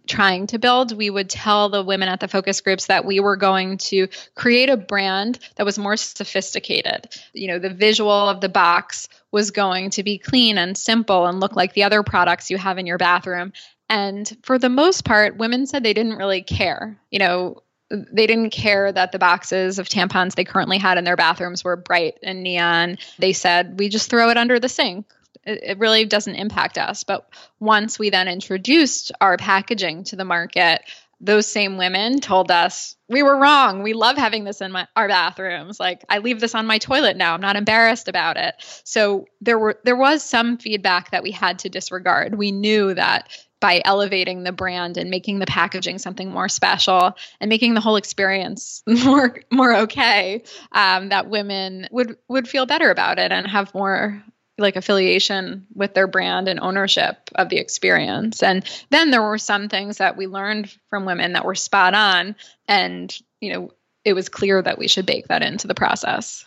trying 0.07 0.47
to 0.49 0.59
build, 0.59 0.97
we 0.97 1.09
would 1.09 1.31
tell 1.31 1.69
the 1.69 1.83
women 1.83 2.09
at 2.09 2.21
the 2.21 2.28
focus 2.28 2.61
groups 2.61 2.87
that 2.87 3.04
we 3.04 3.19
were 3.21 3.37
going 3.37 3.78
to 3.78 4.09
create 4.35 4.69
a 4.69 4.76
brand 4.76 5.38
that 5.57 5.64
was 5.64 5.78
more 5.78 5.97
sophisticated. 5.97 7.09
You 7.33 7.49
know, 7.49 7.59
the 7.59 7.73
visual 7.73 8.11
of 8.11 8.40
the 8.40 8.49
box 8.49 9.09
was 9.33 9.50
going 9.50 9.90
to 9.90 10.02
be 10.02 10.19
clean 10.19 10.59
and 10.59 10.76
simple 10.76 11.26
and 11.26 11.40
look 11.40 11.57
like 11.57 11.73
the 11.73 11.85
other 11.85 12.02
products 12.02 12.50
you 12.50 12.59
have 12.59 12.78
in 12.78 12.87
your 12.87 12.99
bathroom. 12.99 13.52
And 13.88 14.31
for 14.43 14.59
the 14.59 14.69
most 14.69 15.04
part, 15.04 15.38
women 15.38 15.66
said 15.66 15.83
they 15.83 15.95
didn't 15.95 16.16
really 16.16 16.43
care. 16.43 16.99
You 17.11 17.19
know, 17.21 17.62
they 17.95 18.27
didn't 18.27 18.51
care 18.51 18.91
that 18.91 19.13
the 19.13 19.19
boxes 19.19 19.79
of 19.79 19.89
tampons 19.89 20.35
they 20.35 20.45
currently 20.45 20.79
had 20.79 20.99
in 20.99 21.05
their 21.05 21.17
bathrooms 21.17 21.65
were 21.65 21.77
bright 21.77 22.19
and 22.23 22.43
neon. 22.43 22.99
They 23.19 23.33
said, 23.33 23.79
we 23.79 23.89
just 23.89 24.11
throw 24.11 24.31
it 24.31 24.37
under 24.37 24.59
the 24.59 24.69
sink. 24.69 25.07
It, 25.45 25.61
it 25.63 25.79
really 25.79 26.05
doesn't 26.05 26.35
impact 26.35 26.79
us. 26.79 27.05
But 27.05 27.29
once 27.61 27.99
we 27.99 28.11
then 28.11 28.29
introduced 28.29 29.13
our 29.21 29.37
packaging 29.37 30.05
to 30.05 30.17
the 30.17 30.25
market, 30.25 30.83
those 31.21 31.47
same 31.47 31.79
women 31.79 32.21
told 32.21 32.51
us 32.51 32.97
we 33.09 33.23
were 33.23 33.37
wrong. 33.37 33.83
We 33.83 33.95
love 33.95 34.17
having 34.17 34.45
this 34.45 34.61
in 34.61 34.73
my, 34.73 34.87
our 34.97 35.09
bathrooms. 35.09 35.79
Like 35.79 36.05
I 36.09 36.19
leave 36.19 36.41
this 36.41 36.55
on 36.55 36.67
my 36.67 36.79
toilet 36.79 37.17
now. 37.17 37.35
I'm 37.35 37.41
not 37.41 37.57
embarrassed 37.57 38.09
about 38.09 38.37
it. 38.37 38.55
So 38.85 39.27
there 39.41 39.59
were 39.59 39.79
there 39.85 39.97
was 39.97 40.23
some 40.23 40.59
feedback 40.59 41.11
that 41.11 41.23
we 41.23 41.31
had 41.31 41.61
to 41.61 41.69
disregard. 41.69 42.35
We 42.35 42.53
knew 42.53 42.95
that 42.95 43.29
by 43.64 43.80
elevating 43.83 44.42
the 44.42 44.52
brand 44.52 44.99
and 44.99 45.09
making 45.09 45.38
the 45.38 45.47
packaging 45.47 45.99
something 45.99 46.30
more 46.30 46.50
special 46.50 47.16
and 47.40 47.49
making 47.49 47.73
the 47.73 47.80
whole 47.80 47.97
experience 47.97 48.83
more 49.06 49.40
more 49.50 49.75
okay 49.75 50.42
um, 50.73 51.09
that 51.09 51.30
women 51.30 51.88
would 51.90 52.18
would 52.28 52.47
feel 52.47 52.66
better 52.66 52.90
about 52.90 53.18
it 53.18 53.33
and 53.33 53.47
have 53.47 53.75
more 53.75 54.23
like 54.59 54.76
affiliation 54.76 55.66
with 55.75 55.94
their 55.94 56.06
brand 56.06 56.47
and 56.47 56.61
ownership 56.61 57.30
of 57.37 57.49
the 57.49 57.56
experience. 57.56 58.42
And 58.42 58.66
then 58.90 59.11
there 59.11 59.23
were 59.23 59.38
some 59.38 59.71
things 59.71 59.97
that 59.97 60.18
we 60.18 60.26
learned 60.26 60.71
from 60.90 61.06
women 61.06 61.33
that 61.33 61.47
were 61.47 61.54
spot 61.54 61.94
on 61.94 62.37
and 62.68 63.18
you 63.40 63.50
know 63.50 63.73
it 64.04 64.12
was 64.12 64.28
clear 64.28 64.61
that 64.61 64.78
we 64.78 64.88
should 64.88 65.06
bake 65.06 65.28
that 65.28 65.40
into 65.40 65.68
the 65.68 65.75
process. 65.75 66.44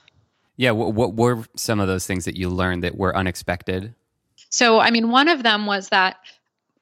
Yeah 0.55 0.69
what, 0.69 0.93
what 0.93 1.15
were 1.15 1.45
some 1.55 1.79
of 1.79 1.87
those 1.87 2.05
things 2.05 2.25
that 2.25 2.37
you 2.37 2.49
learned 2.49 2.83
that 2.83 2.95
were 2.95 3.17
unexpected? 3.17 3.95
So 4.49 4.79
i 4.79 4.91
mean 4.91 5.09
one 5.09 5.29
of 5.29 5.41
them 5.41 5.65
was 5.65 5.89
that 5.89 6.17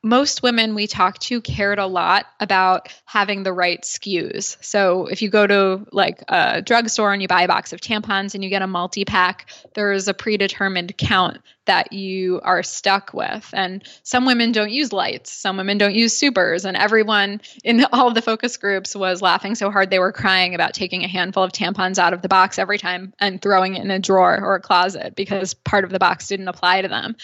most 0.05 0.43
women 0.43 0.75
we 0.75 0.85
talked 0.85 1.21
to 1.23 1.41
cared 1.41 1.79
a 1.79 1.87
lot 1.87 2.27
about 2.39 2.93
having 3.05 3.41
the 3.41 3.51
right 3.51 3.81
SKUs. 3.81 4.55
So 4.63 5.07
if 5.07 5.23
you 5.23 5.29
go 5.29 5.47
to 5.47 5.87
like 5.91 6.23
a 6.27 6.61
drugstore 6.61 7.11
and 7.11 7.23
you 7.23 7.27
buy 7.27 7.41
a 7.41 7.47
box 7.47 7.73
of 7.73 7.81
tampons 7.81 8.35
and 8.35 8.43
you 8.43 8.51
get 8.51 8.61
a 8.61 8.67
multi 8.67 9.03
pack, 9.03 9.47
there 9.73 9.91
is 9.91 10.07
a 10.07 10.13
predetermined 10.13 10.95
count 10.95 11.39
that 11.65 11.91
you 11.91 12.39
are 12.43 12.61
stuck 12.61 13.15
with. 13.15 13.49
And 13.51 13.83
some 14.03 14.27
women 14.27 14.51
don't 14.51 14.69
use 14.69 14.93
lights, 14.93 15.31
some 15.31 15.57
women 15.57 15.79
don't 15.79 15.95
use 15.95 16.15
supers, 16.15 16.65
and 16.65 16.77
everyone 16.77 17.41
in 17.63 17.83
all 17.91 18.07
of 18.07 18.13
the 18.13 18.21
focus 18.21 18.57
groups 18.57 18.95
was 18.95 19.23
laughing 19.23 19.55
so 19.55 19.71
hard 19.71 19.89
they 19.89 19.97
were 19.97 20.11
crying 20.11 20.53
about 20.53 20.75
taking 20.75 21.03
a 21.03 21.07
handful 21.07 21.41
of 21.41 21.51
tampons 21.51 21.97
out 21.97 22.13
of 22.13 22.21
the 22.21 22.29
box 22.29 22.59
every 22.59 22.77
time 22.77 23.11
and 23.19 23.41
throwing 23.41 23.75
it 23.75 23.83
in 23.83 23.89
a 23.89 23.97
drawer 23.97 24.39
or 24.39 24.53
a 24.53 24.61
closet 24.61 25.15
because 25.15 25.55
part 25.55 25.83
of 25.83 25.89
the 25.89 25.97
box 25.97 26.27
didn't 26.27 26.47
apply 26.47 26.83
to 26.83 26.87
them. 26.87 27.15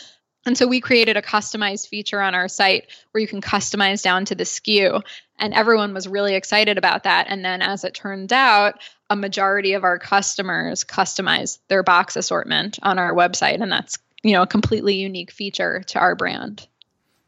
And 0.46 0.58
so 0.58 0.66
we 0.66 0.82
created 0.82 1.18
a 1.18 1.22
customized 1.22 1.88
feature 1.88 2.22
on 2.22 2.34
our 2.34 2.48
site 2.48 2.88
where 3.12 3.22
you 3.22 3.28
can 3.28 3.42
customize 3.42 4.02
down 4.02 4.26
to 4.26 4.36
the 4.36 4.44
SKU. 4.44 5.04
And 5.38 5.54
everyone 5.54 5.94
was 5.94 6.08
really 6.08 6.36
excited 6.36 6.78
about 6.78 7.04
that. 7.04 7.28
And 7.30 7.46
then 7.46 7.62
as 7.62 7.84
it 7.84 7.94
turned 7.94 8.34
out, 8.34 8.76
a 9.10 9.16
majority 9.16 9.74
of 9.74 9.84
our 9.84 10.00
customers 10.00 10.84
customize 10.84 11.60
their 11.68 11.84
box 11.84 12.16
assortment 12.16 12.80
on 12.82 12.98
our 12.98 13.14
website. 13.14 13.62
And 13.62 13.72
that's, 13.72 13.98
you 14.24 14.34
know, 14.34 14.44
a 14.44 14.48
completely 14.48 14.96
unique 14.96 15.32
feature 15.32 15.84
to 15.88 16.00
our 16.00 16.16
brand. 16.16 16.68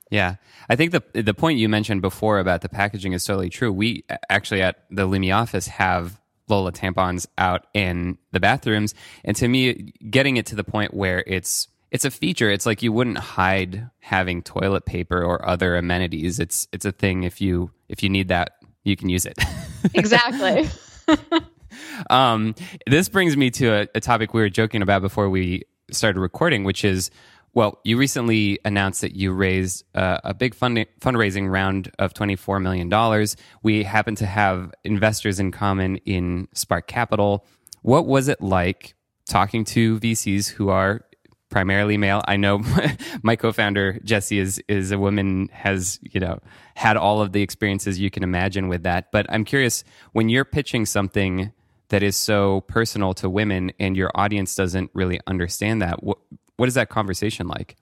Yeah. 0.10 0.36
I 0.70 0.76
think 0.76 0.92
the 0.92 1.04
the 1.22 1.34
point 1.34 1.58
you 1.58 1.68
mentioned 1.68 2.02
before 2.02 2.38
about 2.40 2.62
the 2.62 2.70
packaging 2.70 3.14
is 3.14 3.26
totally 3.26 3.50
true. 3.50 3.72
We 3.72 4.06
actually 4.30 4.62
at 4.62 4.86
the 4.92 5.08
Lumi 5.08 5.36
office 5.36 5.68
have 5.68 6.20
Lola 6.48 6.72
tampons 6.72 7.26
out 7.38 7.66
in 7.74 8.18
the 8.32 8.40
bathrooms. 8.40 8.94
And 9.24 9.36
to 9.38 9.48
me, 9.48 9.94
getting 10.10 10.38
it 10.38 10.46
to 10.48 10.56
the 10.56 10.64
point 10.64 10.94
where 10.94 11.24
it's 11.26 11.68
it's 11.94 12.06
a 12.06 12.12
feature. 12.12 12.50
It's 12.50 12.66
like 12.66 12.82
you 12.82 12.92
wouldn't 12.92 13.20
hide 13.20 13.88
having 14.00 14.42
toilet 14.42 14.86
paper 14.86 15.24
or 15.24 15.48
other 15.48 15.78
amenities. 15.78 16.40
It's 16.40 16.68
it's 16.74 16.86
a 16.86 16.92
thing 16.92 17.24
if 17.24 17.40
you 17.40 17.72
if 17.88 18.02
you 18.02 18.10
need 18.10 18.30
that, 18.30 18.58
you 18.84 18.98
can 18.98 19.10
use 19.10 19.28
it. 19.28 19.38
exactly. 19.94 20.68
um, 22.10 22.56
this 22.88 23.10
brings 23.10 23.38
me 23.38 23.52
to 23.52 23.68
a, 23.68 23.88
a 23.94 24.00
topic 24.00 24.34
we 24.34 24.42
were 24.42 24.50
joking 24.50 24.82
about 24.82 25.04
before 25.04 25.30
we 25.30 25.64
started 25.92 26.20
recording, 26.20 26.64
which 26.64 26.84
is 26.84 27.12
well, 27.54 27.80
you 27.84 27.98
recently 27.98 28.58
announced 28.66 29.02
that 29.02 29.16
you 29.16 29.32
raised 29.32 29.84
uh, 29.94 30.18
a 30.24 30.34
big 30.34 30.56
fund- 30.56 30.88
fundraising 31.00 31.52
round 31.52 31.92
of 32.00 32.12
$24 32.16 32.60
million. 32.60 33.28
We 33.62 33.84
happen 33.84 34.16
to 34.16 34.26
have 34.26 34.74
investors 34.84 35.40
in 35.40 35.52
common 35.52 35.98
in 35.98 36.48
Spark 36.56 36.88
Capital. 36.88 37.46
What 37.84 38.08
was 38.08 38.28
it 38.28 38.42
like 38.42 38.96
talking 39.30 39.66
to 39.66 40.00
VCs 40.00 40.50
who 40.50 40.70
are 40.70 41.06
primarily 41.54 41.98
male. 41.98 42.24
I 42.28 42.36
know 42.36 42.64
my 43.24 43.36
co-founder 43.36 44.00
Jesse 44.04 44.40
is 44.40 44.62
is 44.68 44.92
a 44.92 44.98
woman 44.98 45.50
has 45.54 46.00
you 46.02 46.20
know 46.20 46.40
had 46.76 46.98
all 46.98 47.22
of 47.22 47.32
the 47.32 47.44
experiences 47.44 48.00
you 48.00 48.10
can 48.10 48.24
imagine 48.24 48.68
with 48.68 48.84
that. 48.84 49.12
But 49.12 49.28
I'm 49.30 49.46
curious 49.46 49.84
when 50.14 50.30
you're 50.30 50.46
pitching 50.46 50.88
something 50.88 51.54
that 51.90 52.02
is 52.02 52.18
so 52.18 52.62
personal 52.62 53.14
to 53.14 53.30
women 53.30 53.72
and 53.80 53.96
your 53.96 54.10
audience 54.16 54.56
doesn't 54.56 54.90
really 54.96 55.20
understand 55.28 55.84
that. 55.84 56.04
What 56.04 56.18
what 56.58 56.68
is 56.68 56.74
that 56.74 56.90
conversation 56.90 57.48
like? 57.48 57.78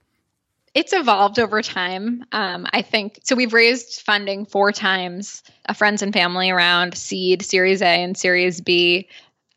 It's 0.74 0.92
evolved 0.92 1.38
over 1.38 1.62
time. 1.62 2.24
Um, 2.32 2.66
I 2.72 2.82
think 2.82 3.20
so. 3.24 3.34
We've 3.34 3.54
raised 3.54 4.02
funding 4.02 4.44
four 4.44 4.72
times, 4.72 5.42
a 5.66 5.74
friends 5.74 6.02
and 6.02 6.12
family 6.12 6.50
around 6.50 6.94
seed, 6.96 7.42
Series 7.42 7.80
A, 7.80 7.86
and 7.86 8.16
Series 8.16 8.60
B. 8.60 9.08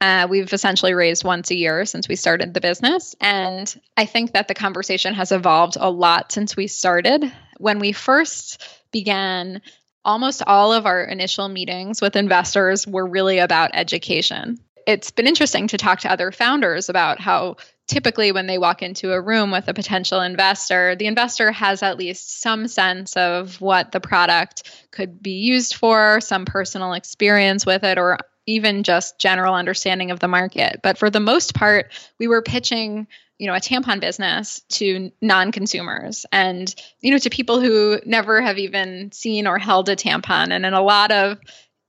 Uh, 0.05 0.27
we've 0.29 0.53
essentially 0.53 0.93
raised 0.93 1.23
once 1.23 1.49
a 1.49 1.55
year 1.55 1.83
since 1.83 2.07
we 2.07 2.15
started 2.15 2.53
the 2.53 2.61
business. 2.61 3.15
And 3.19 3.81
I 3.97 4.05
think 4.05 4.33
that 4.33 4.47
the 4.47 4.53
conversation 4.53 5.15
has 5.15 5.31
evolved 5.31 5.77
a 5.79 5.89
lot 5.89 6.31
since 6.31 6.55
we 6.55 6.67
started. 6.67 7.33
When 7.57 7.79
we 7.79 7.91
first 7.91 8.63
began, 8.91 9.63
almost 10.03 10.43
all 10.45 10.73
of 10.73 10.85
our 10.85 11.03
initial 11.03 11.47
meetings 11.47 12.03
with 12.03 12.15
investors 12.15 12.85
were 12.85 13.07
really 13.07 13.39
about 13.39 13.71
education. 13.73 14.59
It's 14.85 15.09
been 15.09 15.25
interesting 15.25 15.69
to 15.69 15.77
talk 15.79 16.01
to 16.01 16.11
other 16.11 16.31
founders 16.31 16.87
about 16.87 17.19
how 17.19 17.55
typically 17.87 18.31
when 18.31 18.45
they 18.45 18.59
walk 18.59 18.83
into 18.83 19.11
a 19.11 19.19
room 19.19 19.49
with 19.49 19.67
a 19.67 19.73
potential 19.73 20.21
investor, 20.21 20.95
the 20.95 21.07
investor 21.07 21.51
has 21.51 21.81
at 21.81 21.97
least 21.97 22.43
some 22.43 22.67
sense 22.67 23.17
of 23.17 23.59
what 23.59 23.91
the 23.91 23.99
product 23.99 24.69
could 24.91 25.23
be 25.23 25.39
used 25.39 25.73
for, 25.73 26.21
some 26.21 26.45
personal 26.45 26.93
experience 26.93 27.65
with 27.65 27.83
it, 27.83 27.97
or 27.97 28.19
even 28.47 28.83
just 28.83 29.19
general 29.19 29.55
understanding 29.55 30.11
of 30.11 30.19
the 30.19 30.27
market. 30.27 30.79
But 30.83 30.97
for 30.97 31.09
the 31.09 31.19
most 31.19 31.53
part, 31.55 31.91
we 32.19 32.27
were 32.27 32.41
pitching 32.41 33.07
you 33.37 33.47
know 33.47 33.53
a 33.53 33.59
tampon 33.59 33.99
business 33.99 34.61
to 34.69 35.11
non-consumers 35.21 36.25
and 36.31 36.73
you 37.01 37.11
know 37.11 37.17
to 37.17 37.29
people 37.29 37.59
who 37.59 37.99
never 38.05 38.41
have 38.41 38.57
even 38.57 39.11
seen 39.11 39.45
or 39.45 39.57
held 39.57 39.89
a 39.89 39.95
tampon 39.95 40.51
and 40.51 40.65
in 40.65 40.73
a 40.73 40.81
lot 40.81 41.11
of 41.11 41.37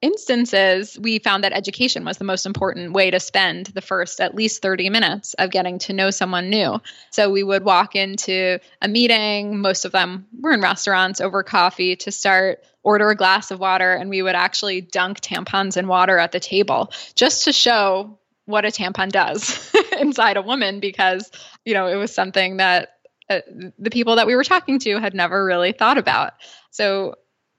instances, 0.02 0.98
we 1.00 1.18
found 1.18 1.42
that 1.44 1.52
education 1.52 2.04
was 2.04 2.18
the 2.18 2.24
most 2.24 2.46
important 2.46 2.92
way 2.92 3.10
to 3.10 3.18
spend 3.18 3.66
the 3.66 3.80
first 3.80 4.20
at 4.20 4.34
least 4.34 4.62
30 4.62 4.90
minutes 4.90 5.34
of 5.34 5.50
getting 5.50 5.78
to 5.80 5.92
know 5.92 6.10
someone 6.10 6.50
new. 6.50 6.80
So 7.10 7.30
we 7.30 7.42
would 7.42 7.64
walk 7.64 7.96
into 7.96 8.58
a 8.82 8.88
meeting, 8.88 9.58
most 9.60 9.84
of 9.84 9.92
them 9.92 10.26
were 10.40 10.52
in 10.52 10.60
restaurants 10.60 11.20
over 11.20 11.42
coffee 11.42 11.96
to 11.96 12.12
start, 12.12 12.62
order 12.82 13.10
a 13.10 13.16
glass 13.16 13.50
of 13.50 13.58
water, 13.58 13.94
and 13.94 14.10
we 14.10 14.22
would 14.22 14.34
actually 14.34 14.80
dunk 14.80 15.20
tampons 15.20 15.76
in 15.76 15.88
water 15.88 16.18
at 16.18 16.32
the 16.32 16.40
table 16.40 16.92
just 17.14 17.44
to 17.44 17.52
show 17.52 18.18
what 18.44 18.64
a 18.64 18.68
tampon 18.68 19.10
does 19.10 19.72
inside 20.00 20.36
a 20.36 20.42
woman 20.42 20.78
because, 20.78 21.30
you 21.64 21.74
know, 21.74 21.86
it 21.86 21.96
was 21.96 22.14
something 22.14 22.58
that 22.58 22.90
uh, 23.28 23.40
the 23.78 23.90
people 23.90 24.16
that 24.16 24.26
we 24.26 24.36
were 24.36 24.44
talking 24.44 24.78
to 24.78 25.00
had 25.00 25.14
never 25.14 25.44
really 25.44 25.72
thought 25.72 25.98
about. 25.98 26.34
So 26.70 27.16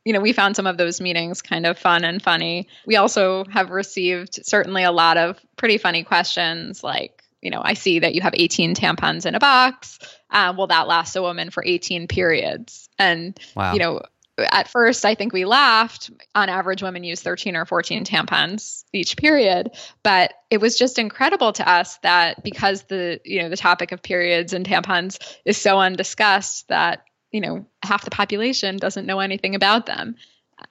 you 0.08 0.14
know, 0.14 0.22
we 0.22 0.32
found 0.32 0.56
some 0.56 0.68
of 0.68 0.78
those 0.78 1.02
meetings 1.02 1.42
kind 1.42 1.66
of 1.66 1.78
fun 1.78 2.06
and 2.06 2.24
funny. 2.24 2.70
We 2.86 2.96
also 2.96 3.44
have 3.50 3.72
received 3.72 4.40
certainly 4.46 4.84
a 4.84 4.92
lot 4.94 5.18
of 5.18 5.38
pretty 5.58 5.78
funny 5.78 6.06
questions 6.06 6.82
like, 6.82 7.24
you 7.42 7.52
know, 7.52 7.62
I 7.62 7.74
see 7.74 8.00
that 8.00 8.16
you 8.16 8.22
have 8.22 8.34
18 8.34 8.74
tampons 8.74 9.26
in 9.26 9.36
a 9.36 9.40
box. 9.40 10.00
Uh, 10.30 10.54
will 10.56 10.68
that 10.68 10.88
last 10.88 11.18
a 11.18 11.22
woman 11.22 11.50
for 11.50 11.62
18 11.62 12.08
periods? 12.08 12.88
And, 12.98 13.38
wow. 13.54 13.74
you 13.74 13.80
know, 13.80 14.02
at 14.38 14.70
first, 14.70 15.04
I 15.04 15.14
think 15.14 15.34
we 15.34 15.44
laughed. 15.44 16.10
On 16.34 16.48
average, 16.48 16.82
women 16.82 17.04
use 17.04 17.22
13 17.22 17.58
or 17.58 17.66
14 17.66 18.06
tampons 18.06 18.86
each 18.94 19.18
period, 19.18 19.72
but 20.04 20.32
it 20.50 20.62
was 20.62 20.78
just 20.78 21.00
incredible 21.00 21.52
to 21.52 21.70
us 21.70 21.98
that 21.98 22.44
because 22.44 22.84
the 22.84 23.20
you 23.26 23.42
know 23.42 23.50
the 23.50 23.58
topic 23.58 23.92
of 23.92 24.04
periods 24.04 24.54
and 24.54 24.64
tampons 24.64 25.18
is 25.44 25.58
so 25.58 25.80
undiscussed, 25.80 26.68
that 26.68 27.02
you 27.38 27.42
know 27.42 27.68
half 27.84 28.04
the 28.04 28.10
population 28.10 28.78
doesn't 28.78 29.06
know 29.06 29.20
anything 29.20 29.54
about 29.54 29.86
them. 29.86 30.16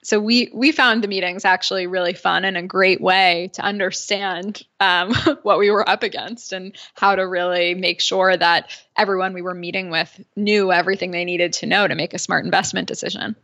So 0.03 0.19
we 0.19 0.51
we 0.53 0.73
found 0.73 1.01
the 1.01 1.07
meetings 1.07 1.45
actually 1.45 1.87
really 1.87 2.13
fun 2.13 2.43
and 2.43 2.57
a 2.57 2.61
great 2.61 2.99
way 2.99 3.51
to 3.53 3.61
understand 3.61 4.63
um, 4.81 5.13
what 5.43 5.59
we 5.59 5.71
were 5.71 5.87
up 5.87 6.03
against 6.03 6.51
and 6.51 6.75
how 6.93 7.15
to 7.15 7.25
really 7.25 7.73
make 7.73 8.01
sure 8.01 8.35
that 8.35 8.69
everyone 8.97 9.31
we 9.33 9.41
were 9.41 9.53
meeting 9.53 9.89
with 9.89 10.19
knew 10.35 10.73
everything 10.73 11.11
they 11.11 11.23
needed 11.23 11.53
to 11.53 11.67
know 11.67 11.87
to 11.87 11.95
make 11.95 12.13
a 12.13 12.19
smart 12.19 12.43
investment 12.43 12.89
decision. 12.89 13.37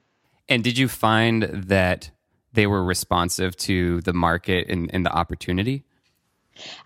And 0.49 0.65
did 0.65 0.77
you 0.77 0.89
find 0.89 1.43
that 1.43 2.11
they 2.51 2.67
were 2.67 2.83
responsive 2.83 3.55
to 3.55 4.01
the 4.01 4.13
market 4.13 4.67
and, 4.67 4.93
and 4.93 5.05
the 5.05 5.13
opportunity? 5.13 5.85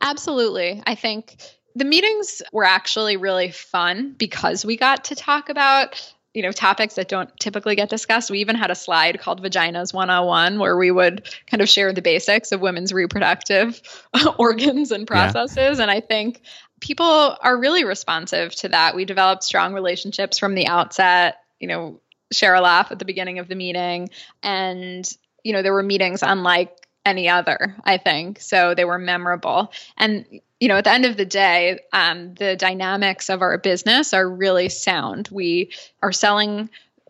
Absolutely. 0.02 0.84
I 0.86 0.94
think 0.94 1.36
the 1.76 1.86
meetings 1.86 2.42
were 2.52 2.64
actually 2.64 3.18
really 3.18 3.52
fun 3.52 4.16
because 4.18 4.64
we 4.64 4.78
got 4.78 5.06
to 5.06 5.16
talk 5.16 5.50
about 5.50 6.14
you 6.38 6.44
know 6.44 6.52
topics 6.52 6.94
that 6.94 7.08
don't 7.08 7.36
typically 7.40 7.76
get 7.76 7.90
discussed. 7.90 8.30
We 8.30 8.42
even 8.42 8.56
had 8.56 8.70
a 8.70 8.76
slide 8.76 9.20
called 9.20 9.42
vaginas 9.42 9.92
101 9.92 10.60
where 10.60 10.78
we 10.78 10.92
would 10.92 11.28
kind 11.48 11.62
of 11.62 11.68
share 11.68 11.92
the 11.94 12.04
basics 12.04 12.52
of 12.52 12.62
women's 12.62 12.94
reproductive 12.94 13.82
organs 14.38 14.92
and 14.92 15.08
processes. 15.08 15.78
Yeah. 15.78 15.82
and 15.82 15.90
i 15.90 16.00
think 16.00 16.42
people 16.80 17.36
are 17.42 17.58
really 17.60 17.86
responsive 17.86 18.54
to 18.58 18.70
that. 18.70 18.96
We 18.96 19.06
developed 19.06 19.44
strong 19.44 19.74
relationships 19.74 20.38
from 20.38 20.54
the 20.54 20.68
outset 20.68 21.40
you 21.60 21.68
know 21.68 22.00
share 22.32 22.54
a 22.54 22.62
laugh 22.62 22.92
at 22.92 23.00
the 23.00 23.06
beginning 23.06 23.40
of 23.40 23.48
the 23.48 23.56
meeting. 23.56 24.10
And 24.44 25.10
you 25.44 25.54
know 25.54 25.64
there 25.64 25.74
were 25.74 25.82
meetings 25.82 26.22
unlike 26.22 26.87
any 27.08 27.30
other, 27.30 27.76
I 27.84 27.98
think. 27.98 28.42
So 28.42 28.76
they 28.76 28.86
were 28.86 29.00
memorable. 29.00 29.72
And, 29.98 30.26
you 30.60 30.68
know, 30.68 30.78
at 30.78 30.84
the 30.84 30.92
end 30.92 31.06
of 31.06 31.18
the 31.18 31.26
day, 31.26 31.80
um, 31.94 32.34
the 32.36 32.56
dynamics 32.56 33.30
of 33.30 33.42
our 33.42 33.58
business 33.58 34.14
are 34.14 34.30
really 34.30 34.70
sound. 34.70 35.30
We 35.32 35.72
are 36.04 36.12
selling, 36.12 36.70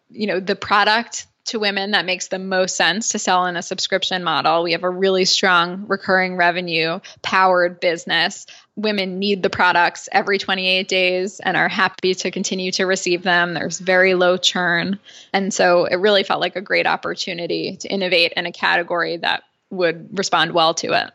you 0.10 0.28
know, 0.28 0.40
the 0.40 0.56
product 0.56 1.28
to 1.48 1.60
women 1.60 1.92
that 1.92 2.06
makes 2.06 2.28
the 2.28 2.40
most 2.40 2.76
sense 2.76 3.10
to 3.10 3.20
sell 3.20 3.46
in 3.46 3.56
a 3.56 3.62
subscription 3.62 4.24
model. 4.24 4.64
We 4.64 4.74
have 4.74 4.84
a 4.84 4.90
really 4.90 5.26
strong 5.26 5.86
recurring 5.88 6.36
revenue 6.36 7.00
powered 7.22 7.80
business. 7.80 8.46
Women 8.76 9.18
need 9.18 9.42
the 9.42 9.50
products 9.50 10.10
every 10.12 10.38
28 10.38 10.88
days 10.88 11.40
and 11.40 11.56
are 11.56 11.70
happy 11.70 12.14
to 12.16 12.32
continue 12.32 12.72
to 12.74 12.86
receive 12.86 13.24
them. 13.24 13.54
There's 13.54 13.80
very 13.80 14.14
low 14.14 14.38
churn. 14.38 15.00
And 15.34 15.54
so 15.54 15.86
it 15.86 15.96
really 15.96 16.24
felt 16.24 16.42
like 16.42 16.58
a 16.58 16.62
great 16.62 16.86
opportunity 16.86 17.78
to 17.78 17.88
innovate 17.88 18.34
in 18.36 18.46
a 18.46 18.52
category 18.52 19.18
that 19.18 19.44
would 19.70 20.18
respond 20.18 20.54
well 20.54 20.74
to 20.76 20.94
it. 20.94 21.12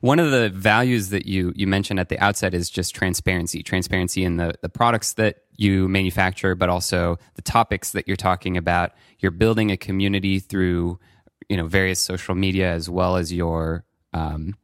One 0.00 0.20
of 0.20 0.30
the 0.30 0.48
values 0.48 1.08
that 1.10 1.26
you 1.26 1.52
you 1.56 1.66
mentioned 1.66 1.98
at 1.98 2.08
the 2.08 2.18
outset 2.20 2.54
is 2.54 2.70
just 2.70 2.94
transparency, 2.94 3.62
transparency 3.62 4.22
in 4.24 4.36
the 4.36 4.54
the 4.62 4.68
products 4.68 5.14
that 5.14 5.38
you 5.56 5.88
manufacture, 5.88 6.54
but 6.54 6.68
also 6.68 7.18
the 7.34 7.42
topics 7.42 7.90
that 7.92 8.06
you're 8.06 8.16
talking 8.16 8.56
about. 8.56 8.92
You're 9.18 9.32
building 9.32 9.72
a 9.72 9.76
community 9.76 10.38
through 10.38 11.00
you 11.48 11.56
know 11.56 11.66
various 11.66 11.98
social 11.98 12.36
media 12.36 12.72
as 12.72 12.88
well 12.88 13.16
as 13.16 13.32
your 13.32 13.84
um, 14.12 14.54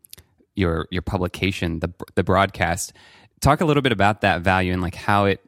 your 0.54 0.86
your 0.92 1.02
publication, 1.02 1.80
the 1.80 1.92
the 2.14 2.22
broadcast. 2.22 2.92
Talk 3.40 3.60
a 3.60 3.64
little 3.64 3.82
bit 3.82 3.92
about 3.92 4.20
that 4.20 4.42
value 4.42 4.72
and 4.72 4.80
like 4.80 4.94
how 4.94 5.24
it 5.24 5.40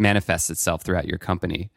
manifests 0.00 0.50
itself 0.50 0.82
throughout 0.82 1.06
your 1.06 1.18
company 1.18 1.70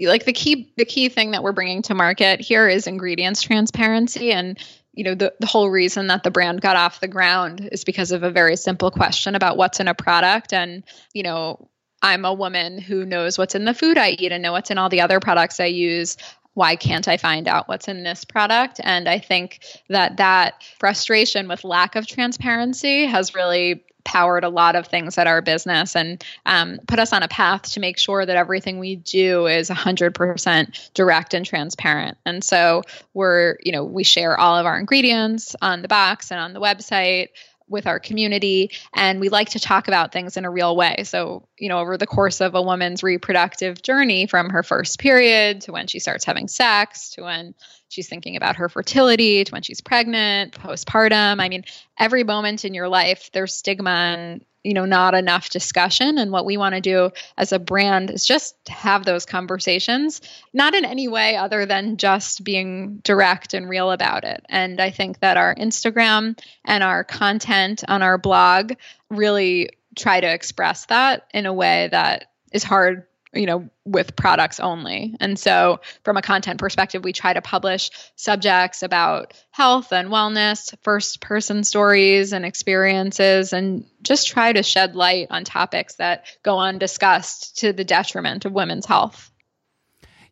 like 0.00 0.24
the 0.24 0.32
key 0.32 0.72
the 0.76 0.84
key 0.84 1.08
thing 1.08 1.32
that 1.32 1.42
we're 1.42 1.52
bringing 1.52 1.82
to 1.82 1.94
market 1.94 2.40
here 2.40 2.68
is 2.68 2.86
ingredients 2.86 3.42
transparency. 3.42 4.32
And 4.32 4.58
you 4.92 5.04
know 5.04 5.14
the, 5.14 5.34
the 5.40 5.46
whole 5.46 5.70
reason 5.70 6.08
that 6.08 6.22
the 6.22 6.30
brand 6.30 6.60
got 6.60 6.76
off 6.76 7.00
the 7.00 7.08
ground 7.08 7.68
is 7.72 7.84
because 7.84 8.12
of 8.12 8.22
a 8.22 8.30
very 8.30 8.56
simple 8.56 8.90
question 8.90 9.34
about 9.34 9.56
what's 9.56 9.80
in 9.80 9.88
a 9.88 9.94
product. 9.94 10.52
And 10.52 10.84
you 11.12 11.22
know 11.22 11.68
i'm 12.02 12.24
a 12.24 12.34
woman 12.34 12.78
who 12.78 13.06
knows 13.06 13.38
what's 13.38 13.54
in 13.54 13.64
the 13.64 13.72
food 13.72 13.96
i 13.96 14.10
eat 14.10 14.30
and 14.30 14.42
know 14.42 14.52
what's 14.52 14.70
in 14.70 14.78
all 14.78 14.88
the 14.88 15.00
other 15.00 15.20
products 15.20 15.60
i 15.60 15.66
use. 15.66 16.16
Why 16.54 16.76
can't 16.76 17.08
i 17.08 17.16
find 17.16 17.48
out 17.48 17.68
what's 17.68 17.88
in 17.88 18.02
this 18.02 18.24
product? 18.24 18.80
And 18.82 19.08
i 19.08 19.18
think 19.18 19.60
that 19.88 20.18
that 20.18 20.62
frustration 20.78 21.48
with 21.48 21.64
lack 21.64 21.96
of 21.96 22.06
transparency 22.06 23.06
has 23.06 23.34
really 23.34 23.84
powered 24.06 24.44
a 24.44 24.48
lot 24.48 24.76
of 24.76 24.86
things 24.86 25.18
at 25.18 25.26
our 25.26 25.42
business 25.42 25.94
and 25.94 26.24
um, 26.46 26.78
put 26.86 26.98
us 26.98 27.12
on 27.12 27.22
a 27.22 27.28
path 27.28 27.62
to 27.62 27.80
make 27.80 27.98
sure 27.98 28.24
that 28.24 28.36
everything 28.36 28.78
we 28.78 28.96
do 28.96 29.46
is 29.46 29.68
100% 29.68 30.94
direct 30.94 31.34
and 31.34 31.44
transparent. 31.44 32.16
And 32.24 32.42
so 32.42 32.82
we're, 33.12 33.58
you 33.62 33.72
know, 33.72 33.84
we 33.84 34.04
share 34.04 34.38
all 34.38 34.56
of 34.56 34.64
our 34.64 34.78
ingredients 34.78 35.54
on 35.60 35.82
the 35.82 35.88
box 35.88 36.30
and 36.30 36.40
on 36.40 36.54
the 36.54 36.60
website 36.60 37.28
with 37.68 37.86
our 37.86 37.98
community 37.98 38.70
and 38.94 39.18
we 39.18 39.28
like 39.28 39.50
to 39.50 39.58
talk 39.58 39.88
about 39.88 40.12
things 40.12 40.36
in 40.36 40.44
a 40.44 40.50
real 40.50 40.76
way 40.76 41.02
so 41.02 41.42
you 41.58 41.68
know 41.68 41.80
over 41.80 41.96
the 41.96 42.06
course 42.06 42.40
of 42.40 42.54
a 42.54 42.62
woman's 42.62 43.02
reproductive 43.02 43.82
journey 43.82 44.24
from 44.26 44.50
her 44.50 44.62
first 44.62 45.00
period 45.00 45.60
to 45.60 45.72
when 45.72 45.88
she 45.88 45.98
starts 45.98 46.24
having 46.24 46.46
sex 46.46 47.10
to 47.10 47.22
when 47.22 47.54
she's 47.96 48.08
thinking 48.08 48.36
about 48.36 48.56
her 48.56 48.68
fertility 48.68 49.42
to 49.42 49.52
when 49.52 49.62
she's 49.62 49.80
pregnant 49.80 50.52
postpartum. 50.52 51.40
I 51.40 51.48
mean 51.48 51.64
every 51.98 52.22
moment 52.22 52.64
in 52.64 52.74
your 52.74 52.88
life 52.88 53.30
there's 53.32 53.54
stigma 53.54 53.90
and 53.90 54.44
you 54.62 54.74
know 54.74 54.84
not 54.84 55.14
enough 55.14 55.48
discussion. 55.48 56.18
And 56.18 56.30
what 56.30 56.44
we 56.44 56.58
want 56.58 56.74
to 56.74 56.80
do 56.80 57.10
as 57.38 57.52
a 57.52 57.58
brand 57.58 58.10
is 58.10 58.26
just 58.26 58.54
have 58.68 59.04
those 59.04 59.24
conversations 59.24 60.20
not 60.52 60.74
in 60.74 60.84
any 60.84 61.08
way 61.08 61.36
other 61.36 61.64
than 61.64 61.96
just 61.96 62.44
being 62.44 63.00
direct 63.02 63.54
and 63.54 63.68
real 63.68 63.90
about 63.90 64.24
it. 64.24 64.44
And 64.48 64.80
i 64.80 64.90
think 64.90 65.20
that 65.20 65.38
our 65.38 65.54
instagram 65.54 66.38
and 66.64 66.84
our 66.84 67.02
content 67.02 67.82
on 67.88 68.02
our 68.02 68.18
blog 68.18 68.74
really 69.08 69.70
try 69.96 70.20
to 70.20 70.30
express 70.30 70.84
that 70.86 71.26
in 71.32 71.46
a 71.46 71.52
way 71.52 71.88
that 71.90 72.30
is 72.52 72.62
hard 72.62 73.06
you 73.36 73.46
know, 73.46 73.68
with 73.84 74.16
products 74.16 74.60
only. 74.60 75.14
And 75.20 75.38
so, 75.38 75.80
from 76.04 76.16
a 76.16 76.22
content 76.22 76.58
perspective, 76.58 77.04
we 77.04 77.12
try 77.12 77.32
to 77.32 77.42
publish 77.42 77.90
subjects 78.16 78.82
about 78.82 79.34
health 79.50 79.92
and 79.92 80.08
wellness, 80.08 80.74
first 80.82 81.20
person 81.20 81.64
stories 81.64 82.32
and 82.32 82.44
experiences, 82.44 83.52
and 83.52 83.84
just 84.02 84.28
try 84.28 84.52
to 84.52 84.62
shed 84.62 84.96
light 84.96 85.28
on 85.30 85.44
topics 85.44 85.96
that 85.96 86.26
go 86.42 86.58
undiscussed 86.58 87.58
to 87.58 87.72
the 87.72 87.84
detriment 87.84 88.44
of 88.44 88.52
women's 88.52 88.86
health. 88.86 89.30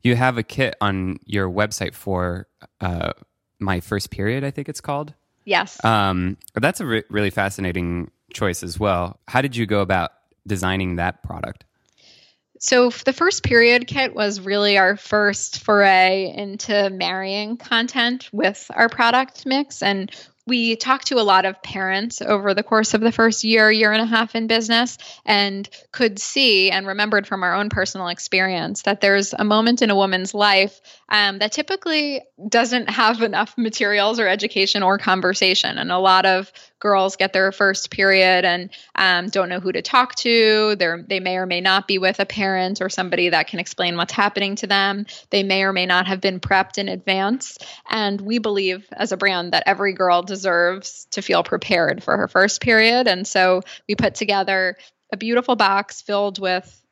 You 0.03 0.17
have 0.17 0.37
a 0.37 0.43
kit 0.43 0.77
on 0.81 1.19
your 1.25 1.49
website 1.49 1.95
for 1.95 2.47
uh, 2.81 3.13
my 3.59 3.81
first 3.81 4.11
period, 4.11 4.45
I 4.45 4.51
think 4.51 4.69
it's 4.69 4.81
called. 4.81 5.15
Yes. 5.45 5.83
Um, 5.85 6.37
that's 6.55 6.81
a 6.81 6.87
re- 6.87 7.05
really 7.11 7.31
fascinating 7.31 8.11
choice 8.33 8.63
as 8.63 8.79
well. 8.79 9.21
How 9.29 9.41
did 9.41 9.57
you 9.57 9.67
go 9.67 9.81
about 9.81 10.13
designing 10.47 10.97
that 10.97 11.23
product? 11.23 11.65
So 12.65 12.89
the 12.89 13.13
first 13.13 13.43
period 13.43 13.87
kit 13.87 14.15
was 14.15 14.41
really 14.41 14.79
our 14.79 14.97
first 14.97 15.63
foray 15.63 16.33
into 16.35 16.89
marrying 16.89 17.59
content 17.59 18.31
with 18.33 18.71
our 18.75 18.89
product 18.89 19.45
mix. 19.45 19.83
And 19.83 20.11
we 20.47 20.75
talked 20.75 21.09
to 21.09 21.21
a 21.21 21.29
lot 21.29 21.45
of 21.45 21.63
parents 21.63 22.23
over 22.23 22.55
the 22.55 22.63
course 22.63 22.95
of 22.95 23.03
the 23.03 23.13
first 23.13 23.45
year, 23.45 23.71
year 23.71 23.93
and 23.93 24.01
a 24.01 24.07
half 24.07 24.35
in 24.35 24.47
business, 24.47 24.97
and 25.27 25.69
could 25.93 26.19
see 26.19 26.71
and 26.71 26.87
remembered 26.87 27.27
from 27.27 27.43
our 27.43 27.55
own 27.55 27.69
personal 27.69 28.09
experience 28.09 28.81
that 28.83 29.03
there's 29.03 29.35
a 29.35 29.45
moment 29.45 29.83
in 29.83 29.91
a 29.91 29.97
woman's 29.97 30.33
life 30.33 30.81
um, 31.11 31.41
that 31.41 31.53
typically 31.53 32.23
doesn't 32.49 32.89
have 32.89 33.21
enough 33.21 33.59
materials 33.59 34.19
or 34.19 34.27
education 34.27 34.83
or 34.83 34.97
conversation. 34.97 35.77
And 35.77 35.93
a 35.93 35.99
lot 35.99 36.25
of 36.25 36.51
girls 36.85 37.17
get 37.17 37.33
their 37.33 37.51
first 37.51 37.91
period 37.91 38.45
and 38.45 38.69
um, 38.95 39.29
don't 39.31 39.49
know 39.49 39.59
who 39.59 39.73
to 39.73 39.81
talk 39.81 40.15
to. 40.17 40.77
They're, 40.77 41.03
they 41.03 41.19
may 41.19 41.39
or 41.39 41.47
may 41.47 41.63
not 41.63 41.89
be 41.89 41.97
with 41.97 42.21
a 42.21 42.27
parent 42.27 42.83
or 42.83 42.91
somebody 42.91 43.31
that 43.31 43.49
can 43.49 43.59
explain 43.59 43.97
what's 43.97 44.13
happening 44.13 44.57
to 44.57 44.67
them. 44.67 45.07
They 45.31 45.43
may 45.43 45.63
or 45.63 45.73
may 45.73 45.87
not 45.87 46.07
have 46.07 46.21
been 46.21 46.41
prepped 46.41 46.77
in 46.77 46.91
advance. 46.91 47.57
And 47.89 48.21
we 48.21 48.39
believe 48.39 48.87
as 48.93 49.13
a 49.13 49.17
brand 49.17 49.55
that 49.55 49.63
every 49.65 49.95
girl 49.95 50.21
deserves 50.21 51.09
to 51.13 51.23
feel 51.23 51.43
prepared 51.43 52.03
for 52.03 52.19
her 52.19 52.29
first 52.29 52.61
period. 52.61 53.09
And 53.09 53.27
so 53.27 53.63
we 53.89 53.95
put 53.95 54.15
together 54.15 54.77
a 55.11 55.17
beautiful 55.17 55.57
box 55.57 56.03
filled 56.03 56.39
with 56.39 56.83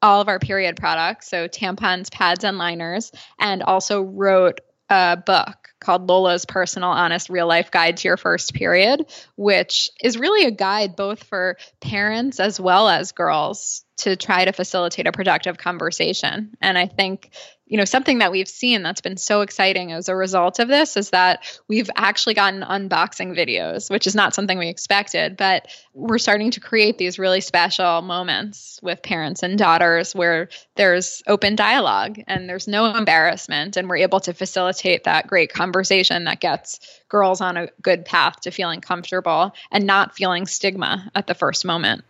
all 0.00 0.22
of 0.22 0.28
our 0.28 0.38
period 0.38 0.76
products, 0.76 1.28
so 1.28 1.48
tampons, 1.48 2.10
pads, 2.10 2.44
and 2.44 2.56
liners, 2.56 3.12
and 3.38 3.62
also 3.62 4.02
wrote 4.02 4.60
a 4.88 5.16
book 5.16 5.68
called 5.80 6.08
Lola's 6.08 6.44
Personal 6.44 6.90
Honest 6.90 7.28
Real 7.28 7.46
Life 7.46 7.70
Guide 7.70 7.98
to 7.98 8.08
Your 8.08 8.16
First 8.16 8.54
Period, 8.54 9.06
which 9.36 9.90
is 10.02 10.18
really 10.18 10.46
a 10.46 10.50
guide 10.50 10.96
both 10.96 11.22
for 11.24 11.56
parents 11.80 12.40
as 12.40 12.58
well 12.58 12.88
as 12.88 13.12
girls 13.12 13.84
to 13.98 14.16
try 14.16 14.44
to 14.44 14.52
facilitate 14.52 15.06
a 15.06 15.12
productive 15.12 15.58
conversation. 15.58 16.54
And 16.60 16.76
I 16.76 16.86
think 16.86 17.30
you 17.66 17.76
know 17.76 17.84
something 17.84 18.18
that 18.18 18.32
we've 18.32 18.48
seen 18.48 18.82
that's 18.82 19.00
been 19.00 19.16
so 19.16 19.40
exciting 19.40 19.92
as 19.92 20.08
a 20.08 20.16
result 20.16 20.58
of 20.58 20.68
this 20.68 20.96
is 20.96 21.10
that 21.10 21.44
we've 21.68 21.90
actually 21.96 22.34
gotten 22.34 22.62
unboxing 22.62 23.36
videos 23.36 23.90
which 23.90 24.06
is 24.06 24.14
not 24.14 24.34
something 24.34 24.58
we 24.58 24.68
expected 24.68 25.36
but 25.36 25.66
we're 25.92 26.18
starting 26.18 26.50
to 26.50 26.60
create 26.60 26.98
these 26.98 27.18
really 27.18 27.40
special 27.40 28.02
moments 28.02 28.78
with 28.82 29.02
parents 29.02 29.42
and 29.42 29.58
daughters 29.58 30.14
where 30.14 30.48
there's 30.76 31.22
open 31.26 31.56
dialogue 31.56 32.20
and 32.26 32.48
there's 32.48 32.68
no 32.68 32.86
embarrassment 32.94 33.76
and 33.76 33.88
we're 33.88 33.96
able 33.96 34.20
to 34.20 34.32
facilitate 34.32 35.04
that 35.04 35.26
great 35.26 35.52
conversation 35.52 36.24
that 36.24 36.40
gets 36.40 36.80
girls 37.08 37.40
on 37.40 37.56
a 37.56 37.68
good 37.82 38.04
path 38.04 38.40
to 38.40 38.50
feeling 38.50 38.80
comfortable 38.80 39.52
and 39.70 39.86
not 39.86 40.14
feeling 40.14 40.46
stigma 40.46 41.10
at 41.14 41.26
the 41.26 41.34
first 41.34 41.64
moment. 41.64 42.04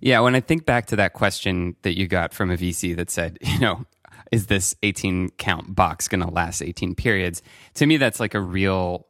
Yeah, 0.00 0.20
when 0.20 0.34
I 0.34 0.40
think 0.40 0.64
back 0.64 0.86
to 0.86 0.96
that 0.96 1.12
question 1.12 1.76
that 1.82 1.98
you 1.98 2.06
got 2.06 2.32
from 2.32 2.50
a 2.50 2.56
VC 2.56 2.94
that 2.96 3.10
said, 3.10 3.38
you 3.42 3.58
know, 3.58 3.84
is 4.32 4.46
this 4.46 4.74
18 4.82 5.30
count 5.30 5.74
box 5.74 6.08
going 6.08 6.20
to 6.20 6.30
last 6.30 6.62
18 6.62 6.94
periods? 6.94 7.42
To 7.74 7.86
me, 7.86 7.96
that's 7.96 8.20
like 8.20 8.34
a 8.34 8.40
real 8.40 9.06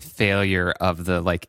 failure 0.00 0.70
of 0.70 1.04
the 1.04 1.20
like 1.20 1.48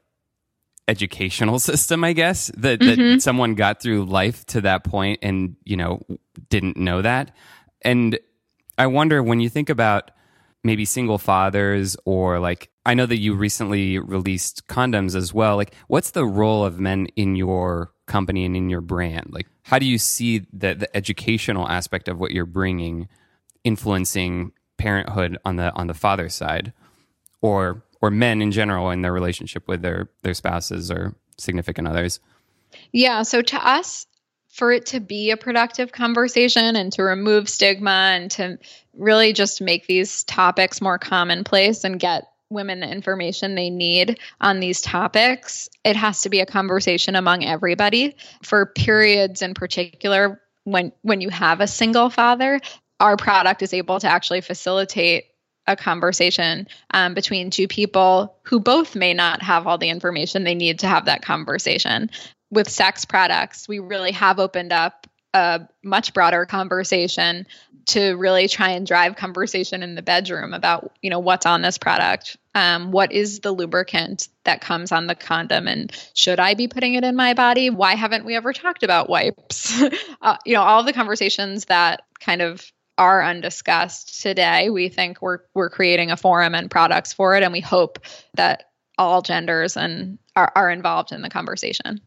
educational 0.88 1.60
system, 1.60 2.04
I 2.04 2.14
guess, 2.14 2.52
that, 2.58 2.80
mm-hmm. 2.80 3.14
that 3.14 3.22
someone 3.22 3.56
got 3.56 3.82
through 3.82 4.06
life 4.06 4.46
to 4.48 4.62
that 4.62 4.84
point 4.84 5.20
and, 5.22 5.56
you 5.64 5.78
know, 5.78 6.02
didn't 6.50 6.78
know 6.78 7.02
that. 7.02 7.36
And 7.82 8.20
I 8.78 8.88
wonder 8.88 9.24
when 9.24 9.40
you 9.40 9.50
think 9.50 9.70
about 9.70 10.12
maybe 10.64 10.86
single 10.86 11.18
fathers 11.18 11.96
or 12.06 12.40
like, 12.40 12.70
I 12.86 12.94
know 12.94 13.06
that 13.06 13.20
you 13.20 13.34
recently 13.36 14.00
released 14.00 14.68
condoms 14.68 15.16
as 15.16 15.34
well. 15.34 15.56
Like, 15.56 15.74
what's 15.88 16.12
the 16.12 16.26
role 16.26 16.66
of 16.66 16.80
men 16.80 17.08
in 17.16 17.36
your 17.36 17.92
company 18.10 18.44
and 18.44 18.58
in 18.58 18.70
your 18.70 18.82
brand? 18.82 19.28
Like, 19.30 19.48
how 19.64 19.80
do 19.80 19.86
you 19.86 19.98
see 19.98 20.40
the, 20.52 20.74
the 20.74 20.98
educational 20.98 21.70
aspect 21.70 22.10
of 22.10 22.20
what 22.20 22.32
you're 22.32 22.46
bringing 22.46 23.08
influencing 23.64 24.52
parenthood 24.78 25.38
on 25.46 25.56
the 25.56 25.74
on 25.76 25.88
the 25.88 25.94
father 25.94 26.28
side, 26.28 26.74
or 27.42 27.84
or 28.02 28.12
men 28.12 28.42
in 28.42 28.52
general 28.52 28.90
in 28.90 29.02
their 29.02 29.14
relationship 29.14 29.68
with 29.68 29.82
their 29.82 30.10
their 30.24 30.34
spouses 30.34 30.92
or 30.92 31.16
significant 31.38 31.88
others? 31.88 32.20
Yeah. 32.92 33.24
So 33.24 33.42
to 33.42 33.68
us, 33.68 34.06
for 34.50 34.72
it 34.72 34.88
to 34.88 35.00
be 35.00 35.32
a 35.32 35.38
productive 35.38 35.92
conversation 35.92 36.76
and 36.76 36.92
to 36.94 37.04
remove 37.04 37.48
stigma 37.48 38.12
and 38.14 38.32
to 38.32 38.58
really 38.94 39.34
just 39.34 39.62
make 39.62 39.88
these 39.88 40.24
topics 40.24 40.82
more 40.82 40.98
commonplace 40.98 41.84
and 41.84 42.00
get 42.00 42.28
women 42.50 42.80
the 42.80 42.90
information 42.90 43.56
they 43.56 43.70
need 43.70 44.20
on 44.42 44.60
these 44.60 44.82
topics, 44.82 45.70
it 45.84 45.96
has 45.96 46.22
to 46.22 46.30
be 46.30 46.40
a 46.40 46.46
conversation 46.46 47.16
among 47.16 47.46
everybody. 47.46 48.16
For 48.44 48.66
periods 48.66 49.42
in 49.42 49.54
particular, 49.54 50.42
when 50.64 50.92
when 51.02 51.22
you 51.22 51.30
have 51.30 51.62
a 51.62 51.68
single 51.68 52.10
father, 52.10 52.60
our 53.00 53.18
product 53.18 53.62
is 53.62 53.74
able 53.74 54.00
to 54.00 54.08
actually 54.08 54.42
facilitate 54.42 55.26
a 55.68 55.76
conversation 55.76 56.68
um, 56.92 57.14
between 57.14 57.52
two 57.52 57.68
people 57.68 58.36
who 58.44 58.60
both 58.60 58.96
may 58.96 59.14
not 59.14 59.42
have 59.44 59.68
all 59.68 59.78
the 59.78 59.90
information 59.90 60.44
they 60.44 60.56
need 60.56 60.80
to 60.80 60.88
have 60.88 61.06
that 61.06 61.22
conversation. 61.22 62.10
With 62.52 62.68
sex 62.68 63.06
products, 63.06 63.68
we 63.68 63.78
really 63.78 64.12
have 64.12 64.40
opened 64.40 64.74
up 64.74 65.06
a 65.34 65.62
much 65.84 66.14
broader 66.14 66.46
conversation 66.46 67.46
to 67.88 68.16
really 68.16 68.48
try 68.48 68.70
and 68.72 68.86
drive 68.86 69.16
conversation 69.16 69.84
in 69.84 69.96
the 69.96 70.02
bedroom 70.02 70.54
about 70.54 70.92
you 71.02 71.10
know 71.10 71.20
what's 71.20 71.46
on 71.46 71.62
this 71.62 71.78
product. 71.78 72.38
Um, 72.56 72.92
what 72.92 73.12
is 73.12 73.40
the 73.40 73.52
lubricant 73.52 74.28
that 74.44 74.62
comes 74.62 74.92
on 74.92 75.08
the 75.08 75.16
condom 75.16 75.68
and 75.68 75.92
should 76.14 76.40
i 76.40 76.56
be 76.56 76.68
putting 76.68 76.96
it 76.96 77.04
in 77.04 77.16
my 77.16 77.34
body? 77.34 77.70
Why 77.70 77.96
haven't 77.96 78.26
we 78.26 78.36
ever 78.36 78.54
talked 78.54 78.84
about 78.84 79.10
wipes? 79.10 79.82
Uh, 80.22 80.36
you 80.46 80.54
know 80.54 80.62
all 80.62 80.84
the 80.84 80.92
conversations 80.92 81.66
that 81.66 82.02
kind 82.20 82.42
of 82.42 82.74
are 82.98 83.24
undiscussed 83.24 84.22
today 84.22 84.70
we 84.70 84.90
think 84.90 85.22
we're 85.22 85.40
we're 85.54 85.70
creating 85.70 86.12
a 86.12 86.18
forum 86.18 86.54
and 86.54 86.70
products 86.70 87.14
for 87.14 87.38
it 87.38 87.44
and 87.44 87.54
we 87.54 87.62
hope 87.62 88.00
that 88.34 88.66
all 88.98 89.22
genders 89.22 89.78
and 89.78 90.20
are, 90.36 90.52
are 90.56 90.70
involved 90.70 91.14
in 91.14 91.22
the 91.22 91.30
conversation 91.30 92.02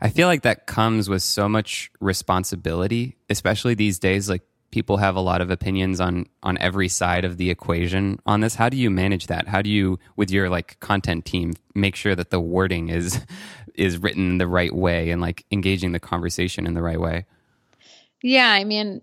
I 0.00 0.10
feel 0.10 0.28
like 0.28 0.42
that 0.42 0.66
comes 0.66 1.08
with 1.08 1.22
so 1.22 1.48
much 1.48 1.90
responsibility, 2.00 3.16
especially 3.30 3.74
these 3.74 3.98
days. 3.98 4.28
Like 4.28 4.42
people 4.70 4.98
have 4.98 5.16
a 5.16 5.20
lot 5.20 5.40
of 5.40 5.50
opinions 5.50 6.00
on 6.00 6.26
on 6.42 6.58
every 6.58 6.88
side 6.88 7.24
of 7.24 7.36
the 7.36 7.50
equation 7.50 8.18
on 8.26 8.40
this. 8.40 8.54
How 8.54 8.68
do 8.68 8.76
you 8.76 8.90
manage 8.90 9.28
that? 9.28 9.48
How 9.48 9.62
do 9.62 9.70
you, 9.70 9.98
with 10.16 10.30
your 10.30 10.48
like 10.48 10.78
content 10.80 11.24
team, 11.24 11.54
make 11.74 11.96
sure 11.96 12.14
that 12.14 12.30
the 12.30 12.40
wording 12.40 12.88
is 12.88 13.20
is 13.74 13.98
written 13.98 14.38
the 14.38 14.46
right 14.46 14.74
way 14.74 15.10
and 15.10 15.20
like 15.20 15.44
engaging 15.50 15.92
the 15.92 16.00
conversation 16.00 16.66
in 16.66 16.74
the 16.74 16.82
right 16.82 17.00
way? 17.00 17.26
Yeah, 18.22 18.50
I 18.50 18.64
mean, 18.64 19.02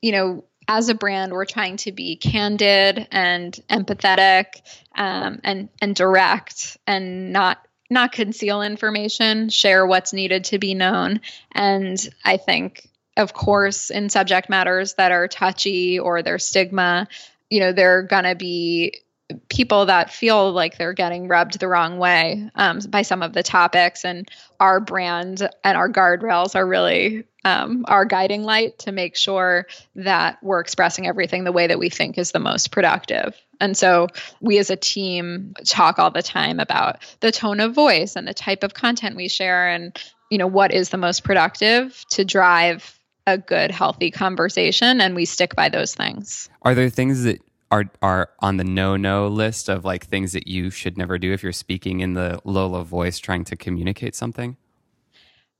you 0.00 0.12
know, 0.12 0.44
as 0.68 0.88
a 0.88 0.94
brand, 0.94 1.32
we're 1.32 1.44
trying 1.44 1.76
to 1.78 1.92
be 1.92 2.16
candid 2.16 3.06
and 3.10 3.58
empathetic 3.68 4.46
um, 4.94 5.40
and 5.44 5.68
and 5.80 5.94
direct 5.94 6.76
and 6.86 7.32
not 7.32 7.66
not 7.92 8.12
conceal 8.12 8.62
information, 8.62 9.48
share 9.48 9.86
what's 9.86 10.12
needed 10.12 10.44
to 10.44 10.58
be 10.58 10.74
known. 10.74 11.20
And 11.52 11.98
I 12.24 12.36
think, 12.36 12.88
of 13.16 13.32
course, 13.32 13.90
in 13.90 14.10
subject 14.10 14.48
matters 14.48 14.94
that 14.94 15.12
are 15.12 15.28
touchy 15.28 15.98
or 15.98 16.22
there's 16.22 16.46
stigma, 16.46 17.08
you 17.50 17.60
know, 17.60 17.72
there 17.72 17.98
are 17.98 18.02
going 18.02 18.24
to 18.24 18.34
be 18.34 19.00
people 19.48 19.86
that 19.86 20.10
feel 20.10 20.52
like 20.52 20.76
they're 20.76 20.92
getting 20.92 21.28
rubbed 21.28 21.58
the 21.58 21.68
wrong 21.68 21.98
way 21.98 22.50
um, 22.54 22.80
by 22.88 23.02
some 23.02 23.22
of 23.22 23.32
the 23.32 23.42
topics. 23.42 24.04
And 24.04 24.28
our 24.58 24.80
brand 24.80 25.48
and 25.64 25.76
our 25.76 25.88
guardrails 25.88 26.54
are 26.54 26.66
really 26.66 27.24
um, 27.44 27.84
our 27.88 28.04
guiding 28.04 28.44
light 28.44 28.78
to 28.80 28.92
make 28.92 29.16
sure 29.16 29.66
that 29.96 30.38
we're 30.42 30.60
expressing 30.60 31.06
everything 31.06 31.44
the 31.44 31.52
way 31.52 31.66
that 31.66 31.78
we 31.78 31.88
think 31.88 32.18
is 32.18 32.32
the 32.32 32.38
most 32.38 32.70
productive. 32.70 33.36
And 33.60 33.76
so 33.76 34.08
we 34.40 34.58
as 34.58 34.70
a 34.70 34.76
team 34.76 35.54
talk 35.64 35.98
all 35.98 36.10
the 36.10 36.22
time 36.22 36.60
about 36.60 36.98
the 37.20 37.32
tone 37.32 37.60
of 37.60 37.74
voice 37.74 38.16
and 38.16 38.26
the 38.26 38.34
type 38.34 38.62
of 38.62 38.74
content 38.74 39.16
we 39.16 39.28
share 39.28 39.68
and 39.68 39.96
you 40.30 40.38
know 40.38 40.46
what 40.46 40.72
is 40.72 40.88
the 40.88 40.96
most 40.96 41.24
productive 41.24 42.04
to 42.10 42.24
drive 42.24 42.98
a 43.26 43.38
good 43.38 43.70
healthy 43.70 44.10
conversation 44.10 45.00
and 45.00 45.14
we 45.14 45.24
stick 45.24 45.54
by 45.54 45.68
those 45.68 45.94
things. 45.94 46.48
Are 46.62 46.74
there 46.74 46.90
things 46.90 47.24
that 47.24 47.40
are 47.70 47.90
are 48.02 48.30
on 48.40 48.56
the 48.56 48.64
no 48.64 48.96
no 48.96 49.28
list 49.28 49.68
of 49.68 49.84
like 49.84 50.06
things 50.06 50.32
that 50.32 50.48
you 50.48 50.70
should 50.70 50.98
never 50.98 51.18
do 51.18 51.32
if 51.32 51.42
you're 51.42 51.52
speaking 51.52 52.00
in 52.00 52.14
the 52.14 52.40
Lola 52.44 52.84
voice 52.84 53.18
trying 53.18 53.44
to 53.44 53.56
communicate 53.56 54.14
something? 54.14 54.56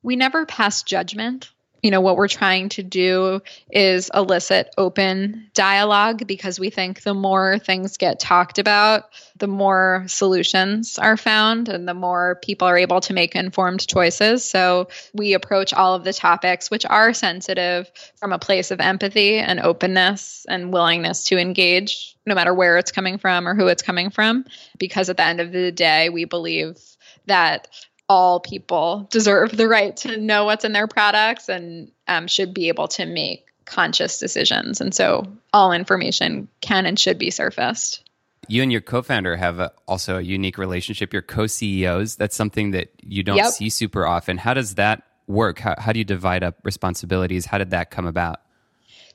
We 0.02 0.16
never 0.16 0.44
pass 0.44 0.82
judgment 0.82 1.50
you 1.82 1.90
know 1.90 2.00
what 2.00 2.16
we're 2.16 2.28
trying 2.28 2.68
to 2.70 2.82
do 2.82 3.40
is 3.70 4.10
elicit 4.14 4.72
open 4.78 5.50
dialogue 5.52 6.26
because 6.26 6.58
we 6.58 6.70
think 6.70 7.02
the 7.02 7.14
more 7.14 7.58
things 7.58 7.96
get 7.96 8.20
talked 8.20 8.58
about 8.58 9.04
the 9.42 9.48
more 9.48 10.04
solutions 10.06 10.98
are 10.98 11.16
found 11.16 11.68
and 11.68 11.88
the 11.88 11.94
more 11.94 12.38
people 12.44 12.68
are 12.68 12.78
able 12.78 13.00
to 13.00 13.12
make 13.12 13.34
informed 13.34 13.84
choices. 13.86 14.44
So 14.44 14.88
we 15.14 15.34
approach 15.34 15.74
all 15.74 15.96
of 15.96 16.04
the 16.04 16.12
topics 16.12 16.70
which 16.70 16.86
are 16.86 17.12
sensitive 17.12 17.90
from 18.16 18.32
a 18.32 18.38
place 18.38 18.70
of 18.70 18.80
empathy 18.80 19.38
and 19.38 19.58
openness 19.58 20.46
and 20.48 20.72
willingness 20.72 21.24
to 21.24 21.38
engage 21.38 22.16
no 22.24 22.36
matter 22.36 22.54
where 22.54 22.78
it's 22.78 22.92
coming 22.92 23.18
from 23.18 23.48
or 23.48 23.56
who 23.56 23.66
it's 23.66 23.82
coming 23.82 24.10
from 24.10 24.44
because 24.78 25.08
at 25.08 25.16
the 25.16 25.24
end 25.24 25.40
of 25.40 25.50
the 25.50 25.72
day 25.72 26.08
we 26.08 26.24
believe 26.24 26.78
that 27.26 27.66
all 28.12 28.40
people 28.40 29.08
deserve 29.10 29.56
the 29.56 29.66
right 29.66 29.96
to 29.96 30.18
know 30.18 30.44
what's 30.44 30.66
in 30.66 30.72
their 30.74 30.86
products 30.86 31.48
and 31.48 31.90
um, 32.06 32.26
should 32.26 32.52
be 32.52 32.68
able 32.68 32.86
to 32.86 33.06
make 33.06 33.46
conscious 33.64 34.18
decisions. 34.18 34.82
And 34.82 34.94
so 34.94 35.32
all 35.50 35.72
information 35.72 36.48
can 36.60 36.84
and 36.84 37.00
should 37.00 37.16
be 37.16 37.30
surfaced. 37.30 38.06
You 38.48 38.62
and 38.62 38.70
your 38.70 38.82
co-founder 38.82 39.34
have 39.36 39.60
a, 39.60 39.72
also 39.88 40.18
a 40.18 40.20
unique 40.20 40.58
relationship. 40.58 41.14
You're 41.14 41.22
co-CEOs. 41.22 42.16
That's 42.16 42.36
something 42.36 42.72
that 42.72 42.90
you 43.00 43.22
don't 43.22 43.38
yep. 43.38 43.46
see 43.46 43.70
super 43.70 44.06
often. 44.06 44.36
How 44.36 44.52
does 44.52 44.74
that 44.74 45.04
work? 45.26 45.58
How, 45.58 45.74
how 45.78 45.92
do 45.92 45.98
you 45.98 46.04
divide 46.04 46.42
up 46.42 46.56
responsibilities? 46.64 47.46
How 47.46 47.56
did 47.56 47.70
that 47.70 47.90
come 47.90 48.04
about? 48.04 48.42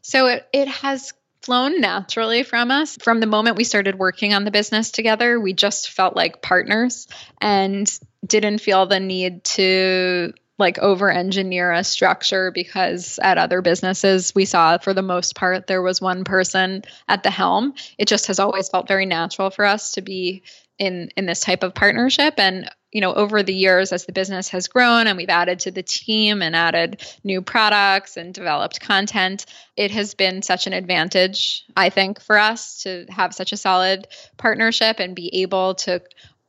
So 0.02 0.26
it, 0.26 0.48
it 0.52 0.70
has 0.70 1.14
flown 1.44 1.80
naturally 1.80 2.42
from 2.42 2.72
us. 2.72 2.98
From 3.00 3.20
the 3.20 3.28
moment 3.28 3.58
we 3.58 3.64
started 3.64 3.96
working 3.96 4.34
on 4.34 4.44
the 4.44 4.52
business 4.52 4.90
together, 4.90 5.40
we 5.40 5.54
just 5.54 5.92
felt 5.92 6.16
like 6.16 6.42
partners. 6.42 7.08
And 7.40 7.88
didn't 8.28 8.60
feel 8.60 8.86
the 8.86 9.00
need 9.00 9.44
to 9.44 10.34
like 10.60 10.80
over 10.80 11.10
engineer 11.10 11.72
a 11.72 11.84
structure 11.84 12.52
because 12.52 13.20
at 13.22 13.38
other 13.38 13.62
businesses 13.62 14.34
we 14.34 14.46
saw 14.46 14.78
for 14.80 14.94
the 14.94 15.04
most 15.04 15.36
part 15.36 15.68
there 15.68 15.84
was 15.84 16.02
one 16.02 16.24
person 16.24 16.84
at 17.08 17.24
the 17.24 17.30
helm. 17.30 17.74
It 17.98 18.08
just 18.08 18.28
has 18.28 18.40
always 18.40 18.70
felt 18.70 18.88
very 18.88 19.06
natural 19.06 19.50
for 19.50 19.66
us 19.66 19.92
to 19.94 20.02
be 20.02 20.44
in 20.80 21.12
in 21.16 21.26
this 21.26 21.42
type 21.42 21.64
of 21.64 21.76
partnership. 21.76 22.36
And 22.38 22.70
you 22.92 23.02
know 23.02 23.14
over 23.14 23.44
the 23.44 23.54
years 23.54 23.92
as 23.92 24.06
the 24.06 24.12
business 24.12 24.50
has 24.50 24.68
grown 24.68 25.08
and 25.08 25.18
we've 25.18 25.30
added 25.30 25.60
to 25.60 25.72
the 25.72 25.84
team 25.84 26.42
and 26.42 26.56
added 26.56 27.04
new 27.24 27.42
products 27.42 28.18
and 28.18 28.34
developed 28.34 28.80
content 28.80 29.46
it 29.76 29.92
has 29.92 30.14
been 30.14 30.42
such 30.42 30.68
an 30.68 30.74
advantage 30.74 31.66
i 31.76 31.90
think 31.90 32.22
for 32.22 32.38
us 32.38 32.84
to 32.84 33.06
have 33.10 33.34
such 33.34 33.52
a 33.52 33.58
solid 33.58 34.08
partnership 34.38 35.00
and 35.00 35.16
be 35.16 35.42
able 35.42 35.76
to 35.76 36.02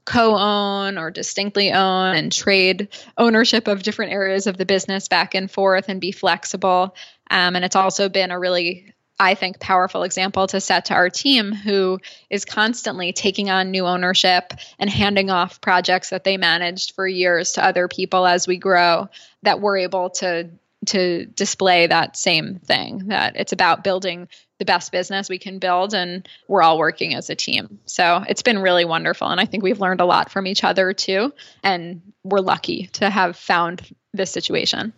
co-own 0.08 0.96
or 0.96 1.10
distinctly 1.10 1.70
own 1.70 2.16
and 2.16 2.32
trade 2.32 2.88
ownership 3.18 3.68
of 3.68 3.82
different 3.82 4.10
areas 4.10 4.46
of 4.46 4.56
the 4.56 4.64
business 4.64 5.06
back 5.06 5.34
and 5.34 5.50
forth 5.50 5.90
and 5.90 6.00
be 6.00 6.12
flexible. 6.12 6.96
Um, 7.30 7.56
and 7.56 7.64
it's 7.64 7.76
also 7.76 8.08
been 8.08 8.30
a 8.30 8.38
really 8.38 8.94
I 9.20 9.34
think, 9.34 9.58
powerful 9.58 10.04
example 10.04 10.46
to 10.46 10.60
set 10.60 10.86
to 10.86 10.94
our 10.94 11.10
team 11.10 11.52
who 11.52 11.98
is 12.30 12.44
constantly 12.44 13.12
taking 13.12 13.50
on 13.50 13.72
new 13.72 13.84
ownership 13.84 14.52
and 14.78 14.88
handing 14.88 15.28
off 15.28 15.60
projects 15.60 16.10
that 16.10 16.22
they 16.22 16.36
managed 16.36 16.94
for 16.94 17.06
years 17.06 17.52
to 17.52 17.64
other 17.64 17.88
people 17.88 18.24
as 18.26 18.46
we 18.46 18.58
grow, 18.58 19.08
that 19.42 19.60
we're 19.60 19.78
able 19.78 20.10
to 20.10 20.50
to 20.86 21.26
display 21.26 21.88
that 21.88 22.16
same 22.16 22.60
thing 22.60 23.08
that 23.08 23.34
it's 23.36 23.52
about 23.52 23.82
building 23.82 24.28
the 24.58 24.64
best 24.64 24.92
business 24.92 25.28
we 25.28 25.38
can 25.38 25.58
build 25.58 25.94
and 25.94 26.28
we're 26.48 26.62
all 26.62 26.78
working 26.78 27.14
as 27.14 27.30
a 27.30 27.34
team. 27.34 27.78
So 27.86 28.24
it's 28.28 28.42
been 28.42 28.58
really 28.58 28.84
wonderful 28.84 29.28
and 29.28 29.40
I 29.40 29.44
think 29.44 29.62
we've 29.62 29.80
learned 29.80 30.00
a 30.00 30.04
lot 30.04 30.30
from 30.30 30.46
each 30.46 30.64
other 30.64 30.92
too 30.92 31.32
and 31.62 32.02
we're 32.24 32.40
lucky 32.40 32.86
to 32.94 33.08
have 33.08 33.36
found 33.36 33.82
this 34.12 34.30
situation. 34.30 34.92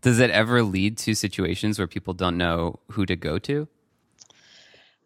Does 0.00 0.18
it 0.18 0.30
ever 0.30 0.62
lead 0.62 0.98
to 0.98 1.14
situations 1.14 1.78
where 1.78 1.86
people 1.86 2.14
don't 2.14 2.36
know 2.36 2.80
who 2.90 3.06
to 3.06 3.16
go 3.16 3.38
to? 3.40 3.68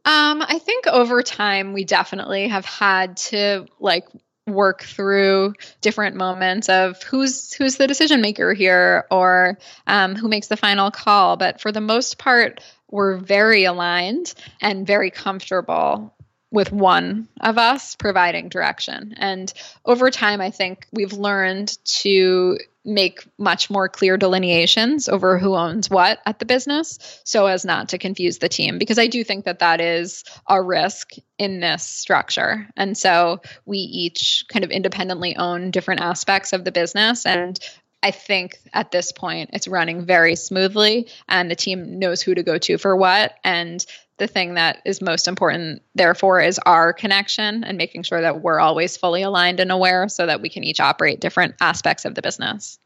Um, 0.07 0.40
I 0.40 0.61
think 0.61 0.87
over 0.87 1.23
time 1.23 1.73
we 1.73 1.85
definitely 1.85 2.47
have 2.47 2.64
had 2.64 3.16
to 3.16 3.66
like 3.81 4.07
work 4.47 4.85
through 4.85 5.55
different 5.81 6.14
moments 6.14 6.69
of 6.69 7.03
who's 7.03 7.53
who's 7.53 7.77
the 7.77 7.88
decision 7.88 8.21
maker 8.21 8.55
here 8.55 9.05
or 9.11 9.59
um, 9.88 10.14
who 10.14 10.29
makes 10.29 10.47
the 10.47 10.57
final 10.57 10.90
call. 10.92 11.37
But 11.37 11.61
for 11.61 11.73
the 11.73 11.81
most 11.81 12.19
part, 12.19 12.62
we're 12.90 13.16
very 13.16 13.64
aligned 13.64 14.35
and 14.61 14.87
very 14.87 15.11
comfortable 15.11 16.14
with 16.51 16.72
one 16.72 17.29
of 17.40 17.59
us 17.59 17.96
providing 17.96 18.49
direction. 18.49 19.14
And 19.18 19.53
over 19.85 20.11
time, 20.11 20.40
I 20.40 20.51
think 20.51 20.87
we've 20.92 21.12
learned 21.12 21.77
to 21.85 22.59
make 22.87 23.27
much 23.37 23.68
more 23.68 23.88
clear 23.88 24.16
delineations 24.16 25.09
over 25.09 25.38
who 25.38 25.57
owns 25.57 25.90
what 25.90 26.20
at 26.25 26.38
the 26.38 26.44
business 26.44 27.20
so 27.25 27.46
as 27.46 27.64
not 27.64 27.88
to 27.88 27.99
confuse 27.99 28.38
the 28.38 28.49
team 28.49 28.79
because 28.79 28.96
i 28.96 29.09
do 29.09 29.25
think 29.25 29.44
that 29.44 29.59
that 29.59 29.81
is 29.81 30.22
a 30.49 30.62
risk 30.62 31.14
in 31.37 31.59
this 31.59 31.83
structure 31.83 32.68
and 32.77 32.96
so 32.96 33.40
we 33.64 33.79
each 33.79 34.44
kind 34.49 34.64
of 34.64 34.70
independently 34.70 35.37
own 35.37 35.72
different 35.72 36.01
aspects 36.01 36.53
of 36.53 36.64
the 36.64 36.70
business 36.70 37.27
and 37.27 37.59
I 38.03 38.11
think 38.11 38.59
at 38.73 38.91
this 38.91 39.13
point 39.13 39.51
it's 39.53 39.67
running 39.67 40.05
very 40.05 40.37
smoothly 40.37 41.09
and 41.29 41.51
the 41.51 41.57
team 41.57 41.99
knows 41.99 42.23
who 42.23 42.35
to 42.35 42.43
go 42.43 42.59
to 42.59 42.79
for 42.79 42.97
what. 42.97 43.35
And 43.43 43.85
the 44.19 44.27
thing 44.27 44.55
that 44.55 44.79
is 44.85 45.03
most 45.03 45.29
important, 45.29 45.83
therefore, 45.95 46.41
is 46.41 46.59
our 46.61 46.93
connection 46.93 47.65
and 47.65 47.77
making 47.77 48.05
sure 48.05 48.21
that 48.21 48.43
we're 48.43 48.61
always 48.61 48.97
fully 48.97 49.23
aligned 49.23 49.61
and 49.61 49.71
aware 49.71 50.09
so 50.09 50.27
that 50.27 50.41
we 50.41 50.49
can 50.49 50.65
each 50.65 50.81
operate 50.81 51.21
different 51.21 51.55
aspects 51.61 52.05
of 52.05 52.15
the 52.15 52.23
business. 52.23 52.79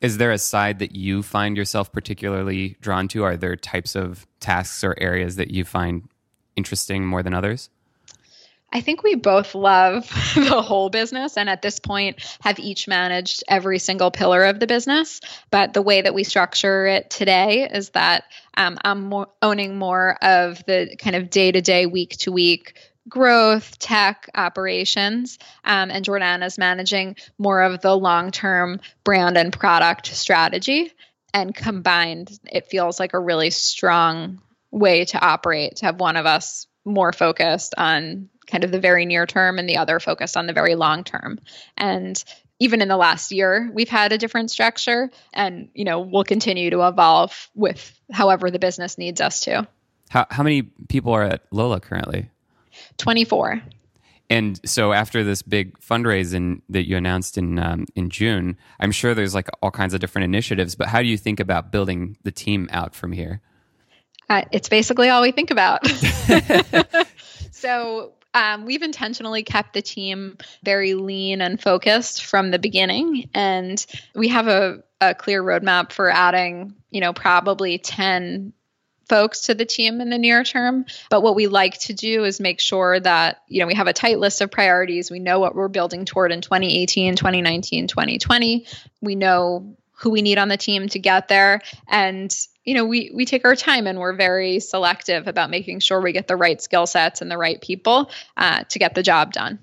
Is 0.00 0.18
there 0.18 0.30
a 0.30 0.38
side 0.38 0.78
that 0.78 0.94
you 0.94 1.22
find 1.22 1.56
yourself 1.56 1.90
particularly 1.92 2.76
drawn 2.80 3.08
to? 3.08 3.24
Are 3.24 3.36
there 3.36 3.56
types 3.56 3.96
of 3.96 4.26
tasks 4.38 4.84
or 4.84 4.94
areas 5.00 5.36
that 5.36 5.50
you 5.50 5.64
find 5.64 6.08
interesting 6.54 7.04
more 7.04 7.22
than 7.22 7.34
others? 7.34 7.70
I 8.70 8.82
think 8.82 9.02
we 9.02 9.14
both 9.14 9.54
love 9.54 10.08
the 10.34 10.62
whole 10.62 10.90
business 10.90 11.36
and 11.36 11.48
at 11.48 11.62
this 11.62 11.80
point 11.80 12.18
have 12.40 12.58
each 12.58 12.86
managed 12.86 13.42
every 13.48 13.78
single 13.78 14.10
pillar 14.10 14.44
of 14.44 14.60
the 14.60 14.66
business. 14.66 15.20
But 15.50 15.72
the 15.72 15.82
way 15.82 16.02
that 16.02 16.14
we 16.14 16.24
structure 16.24 16.86
it 16.86 17.10
today 17.10 17.68
is 17.70 17.90
that 17.90 18.24
um, 18.56 18.78
I'm 18.84 19.04
more, 19.04 19.28
owning 19.40 19.78
more 19.78 20.16
of 20.22 20.64
the 20.66 20.96
kind 20.98 21.16
of 21.16 21.30
day 21.30 21.50
to 21.50 21.60
day, 21.60 21.86
week 21.86 22.16
to 22.18 22.32
week 22.32 22.78
growth, 23.08 23.78
tech, 23.78 24.28
operations, 24.34 25.38
um, 25.64 25.90
and 25.90 26.04
Jordan 26.04 26.42
is 26.42 26.58
managing 26.58 27.16
more 27.38 27.62
of 27.62 27.80
the 27.80 27.96
long 27.96 28.30
term 28.30 28.80
brand 29.02 29.38
and 29.38 29.52
product 29.52 30.08
strategy. 30.08 30.92
And 31.34 31.54
combined, 31.54 32.38
it 32.50 32.68
feels 32.68 32.98
like 32.98 33.12
a 33.12 33.18
really 33.18 33.50
strong 33.50 34.40
way 34.70 35.04
to 35.06 35.20
operate 35.20 35.76
to 35.76 35.86
have 35.86 36.00
one 36.00 36.16
of 36.16 36.26
us 36.26 36.66
more 36.84 37.12
focused 37.12 37.74
on 37.76 38.28
kind 38.48 38.64
of 38.64 38.72
the 38.72 38.80
very 38.80 39.06
near 39.06 39.26
term 39.26 39.58
and 39.58 39.68
the 39.68 39.76
other 39.76 40.00
focused 40.00 40.36
on 40.36 40.46
the 40.46 40.52
very 40.52 40.74
long 40.74 41.04
term. 41.04 41.38
And 41.76 42.22
even 42.58 42.82
in 42.82 42.88
the 42.88 42.96
last 42.96 43.30
year, 43.30 43.70
we've 43.72 43.88
had 43.88 44.12
a 44.12 44.18
different 44.18 44.50
structure 44.50 45.10
and, 45.32 45.68
you 45.74 45.84
know, 45.84 46.00
we'll 46.00 46.24
continue 46.24 46.70
to 46.70 46.86
evolve 46.88 47.50
with 47.54 47.98
however 48.10 48.50
the 48.50 48.58
business 48.58 48.98
needs 48.98 49.20
us 49.20 49.40
to. 49.40 49.68
How, 50.08 50.26
how 50.30 50.42
many 50.42 50.62
people 50.62 51.12
are 51.12 51.22
at 51.22 51.42
Lola 51.52 51.80
currently? 51.80 52.30
24. 52.96 53.62
And 54.30 54.60
so 54.68 54.92
after 54.92 55.24
this 55.24 55.42
big 55.42 55.78
fundraising 55.80 56.60
that 56.68 56.86
you 56.86 56.96
announced 56.96 57.38
in 57.38 57.58
um, 57.58 57.86
in 57.94 58.10
June, 58.10 58.58
I'm 58.78 58.92
sure 58.92 59.14
there's 59.14 59.34
like 59.34 59.48
all 59.62 59.70
kinds 59.70 59.94
of 59.94 60.00
different 60.00 60.24
initiatives. 60.24 60.74
But 60.74 60.88
how 60.88 61.00
do 61.00 61.08
you 61.08 61.16
think 61.16 61.40
about 61.40 61.72
building 61.72 62.18
the 62.24 62.32
team 62.32 62.68
out 62.70 62.94
from 62.94 63.12
here? 63.12 63.40
Uh, 64.28 64.42
it's 64.52 64.68
basically 64.68 65.08
all 65.08 65.22
we 65.22 65.32
think 65.32 65.50
about. 65.50 65.80
so 67.58 68.12
um, 68.34 68.64
we've 68.64 68.82
intentionally 68.82 69.42
kept 69.42 69.74
the 69.74 69.82
team 69.82 70.38
very 70.62 70.94
lean 70.94 71.40
and 71.40 71.60
focused 71.60 72.24
from 72.24 72.50
the 72.50 72.58
beginning, 72.58 73.30
and 73.34 73.84
we 74.14 74.28
have 74.28 74.48
a, 74.48 74.82
a 75.00 75.14
clear 75.14 75.42
roadmap 75.42 75.92
for 75.92 76.10
adding, 76.10 76.74
you 76.90 77.00
know, 77.00 77.12
probably 77.12 77.78
ten 77.78 78.52
folks 79.08 79.46
to 79.46 79.54
the 79.54 79.64
team 79.64 80.00
in 80.00 80.10
the 80.10 80.18
near 80.18 80.44
term. 80.44 80.84
But 81.10 81.22
what 81.22 81.34
we 81.34 81.46
like 81.46 81.78
to 81.80 81.94
do 81.94 82.24
is 82.24 82.40
make 82.40 82.60
sure 82.60 83.00
that, 83.00 83.42
you 83.48 83.60
know, 83.60 83.66
we 83.66 83.74
have 83.74 83.86
a 83.86 83.92
tight 83.92 84.18
list 84.18 84.40
of 84.42 84.50
priorities. 84.50 85.10
We 85.10 85.18
know 85.18 85.40
what 85.40 85.54
we're 85.54 85.68
building 85.68 86.04
toward 86.04 86.30
in 86.30 86.42
2018, 86.42 87.16
2019, 87.16 87.86
2020. 87.86 88.66
We 89.00 89.14
know 89.14 89.76
who 89.92 90.10
we 90.10 90.22
need 90.22 90.38
on 90.38 90.48
the 90.48 90.56
team 90.56 90.88
to 90.90 90.98
get 90.98 91.28
there 91.28 91.60
and 91.88 92.34
you 92.68 92.74
know 92.74 92.84
we 92.84 93.10
we 93.14 93.24
take 93.24 93.46
our 93.46 93.56
time 93.56 93.86
and 93.86 93.98
we're 93.98 94.12
very 94.12 94.60
selective 94.60 95.26
about 95.26 95.48
making 95.48 95.80
sure 95.80 96.02
we 96.02 96.12
get 96.12 96.28
the 96.28 96.36
right 96.36 96.60
skill 96.60 96.86
sets 96.86 97.22
and 97.22 97.30
the 97.30 97.38
right 97.38 97.62
people 97.62 98.10
uh, 98.36 98.62
to 98.64 98.78
get 98.78 98.94
the 98.94 99.02
job 99.02 99.32
done. 99.32 99.58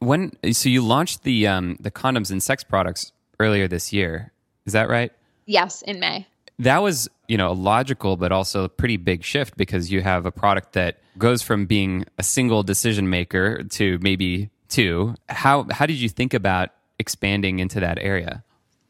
When 0.00 0.32
so 0.52 0.68
you 0.68 0.84
launched 0.84 1.22
the 1.22 1.46
um, 1.46 1.78
the 1.80 1.90
condoms 1.90 2.30
and 2.30 2.42
sex 2.42 2.62
products 2.62 3.12
earlier 3.40 3.66
this 3.68 3.90
year. 3.90 4.32
Is 4.66 4.74
that 4.74 4.90
right? 4.90 5.12
Yes 5.46 5.80
in 5.80 5.98
may. 5.98 6.26
That 6.58 6.82
was 6.82 7.08
you 7.26 7.38
know 7.38 7.52
a 7.52 7.54
logical 7.54 8.18
but 8.18 8.32
also 8.32 8.64
a 8.64 8.68
pretty 8.68 8.98
big 8.98 9.24
shift 9.24 9.56
because 9.56 9.90
you 9.90 10.02
have 10.02 10.26
a 10.26 10.30
product 10.30 10.74
that 10.74 10.98
goes 11.16 11.40
from 11.40 11.64
being 11.64 12.04
a 12.18 12.22
single 12.22 12.62
decision 12.62 13.08
maker 13.08 13.62
to 13.62 13.98
maybe 14.02 14.50
two. 14.68 15.14
How 15.30 15.66
how 15.70 15.86
did 15.86 15.96
you 15.96 16.10
think 16.10 16.34
about 16.34 16.68
expanding 16.98 17.60
into 17.60 17.80
that 17.80 17.98
area 17.98 18.44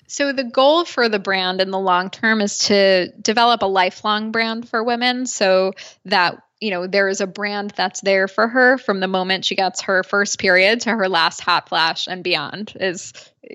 so, 0.07 0.33
the 0.33 0.45
goal 0.45 0.85
for 0.85 1.09
the 1.09 1.19
brand 1.19 1.61
in 1.61 1.71
the 1.71 1.79
long 1.79 2.11
term 2.11 2.41
is 2.41 2.59
to 2.59 3.11
develop 3.21 3.63
a 3.63 3.67
lifelong 3.67 4.33
brand 4.33 4.69
for 4.69 4.83
women. 4.83 5.27
So 5.27 5.73
that 6.05 6.43
you 6.61 6.71
know 6.71 6.87
there 6.87 7.09
is 7.09 7.21
a 7.21 7.27
brand 7.27 7.73
that's 7.77 8.01
there 8.01 8.29
for 8.29 8.49
her 8.49 8.79
from 8.79 9.01
the 9.01 9.09
moment 9.09 9.45
she 9.45 9.55
gets 9.55 9.83
her 9.83 10.03
first 10.03 10.39
period 10.39 10.81
to 10.83 10.91
her 10.91 11.09
last 11.09 11.41
hot 11.41 11.69
flash 11.69 12.07
and 12.07 12.25
beyond 12.25 12.73
is 12.81 13.13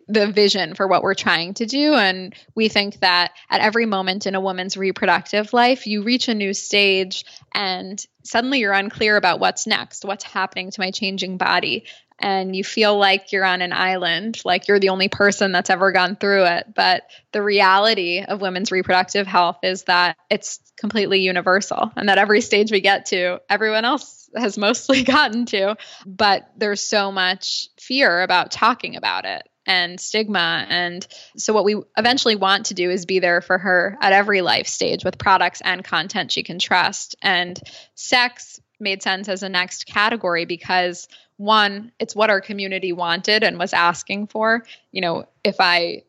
the 0.07 0.27
vision 0.27 0.73
for 0.73 0.87
what 0.87 1.03
we're 1.03 1.13
trying 1.13 1.53
to 1.55 1.65
do. 1.65 1.93
And 1.95 2.33
we 2.55 2.69
think 2.69 3.01
that 3.01 3.33
at 3.49 3.59
every 3.59 3.85
moment 3.85 4.25
in 4.25 4.35
a 4.35 4.41
woman's 4.41 4.77
reproductive 4.77 5.51
life 5.51 5.87
you 5.87 6.03
reach 6.03 6.27
a 6.27 6.35
new 6.35 6.53
stage 6.53 7.25
and 7.53 8.03
suddenly 8.23 8.59
you're 8.59 8.71
unclear 8.71 9.17
about 9.17 9.39
what's 9.39 9.67
next 9.67 10.05
what's 10.05 10.23
happening 10.23 10.71
to 10.71 10.79
my 10.79 10.91
changing 10.91 11.37
body 11.37 11.85
and 12.21 12.55
you 12.55 12.63
feel 12.63 12.97
like 12.97 13.31
you're 13.31 13.45
on 13.45 13.61
an 13.61 13.73
island, 13.73 14.41
like 14.45 14.67
you're 14.67 14.79
the 14.79 14.89
only 14.89 15.09
person 15.09 15.51
that's 15.51 15.69
ever 15.69 15.91
gone 15.91 16.15
through 16.15 16.45
it. 16.45 16.67
But 16.73 17.03
the 17.31 17.41
reality 17.41 18.21
of 18.21 18.41
women's 18.41 18.71
reproductive 18.71 19.27
health 19.27 19.59
is 19.63 19.83
that 19.83 20.17
it's 20.29 20.59
completely 20.77 21.21
universal 21.21 21.91
and 21.95 22.09
that 22.09 22.17
every 22.17 22.41
stage 22.41 22.71
we 22.71 22.81
get 22.81 23.07
to, 23.07 23.39
everyone 23.49 23.85
else 23.85 24.29
has 24.35 24.57
mostly 24.57 25.03
gotten 25.05 25.45
to. 25.47 25.75
But 26.05 26.49
there's 26.57 26.81
so 26.81 27.11
much 27.11 27.67
fear 27.79 28.21
about 28.21 28.51
talking 28.51 28.95
about 28.95 29.25
it 29.25 29.43
and 29.65 29.99
stigma. 29.99 30.65
And 30.69 31.05
so, 31.37 31.53
what 31.53 31.65
we 31.65 31.81
eventually 31.97 32.35
want 32.35 32.67
to 32.67 32.73
do 32.73 32.89
is 32.89 33.05
be 33.05 33.19
there 33.19 33.41
for 33.41 33.57
her 33.57 33.97
at 34.01 34.13
every 34.13 34.41
life 34.41 34.67
stage 34.67 35.03
with 35.03 35.17
products 35.17 35.61
and 35.63 35.83
content 35.83 36.31
she 36.31 36.43
can 36.43 36.59
trust. 36.59 37.15
And 37.21 37.59
sex 37.95 38.59
made 38.79 39.03
sense 39.03 39.29
as 39.29 39.43
a 39.43 39.49
next 39.49 39.85
category 39.85 40.45
because 40.45 41.07
one, 41.41 41.91
it's 41.99 42.15
what 42.15 42.29
our 42.29 42.41
community 42.41 42.93
wanted 42.93 43.43
and 43.43 43.57
was 43.57 43.73
asking 43.73 44.27
for. 44.27 44.63
You 44.91 45.01
know, 45.01 45.25
if 45.43 45.55
I 45.59 46.03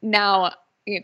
now 0.00 0.52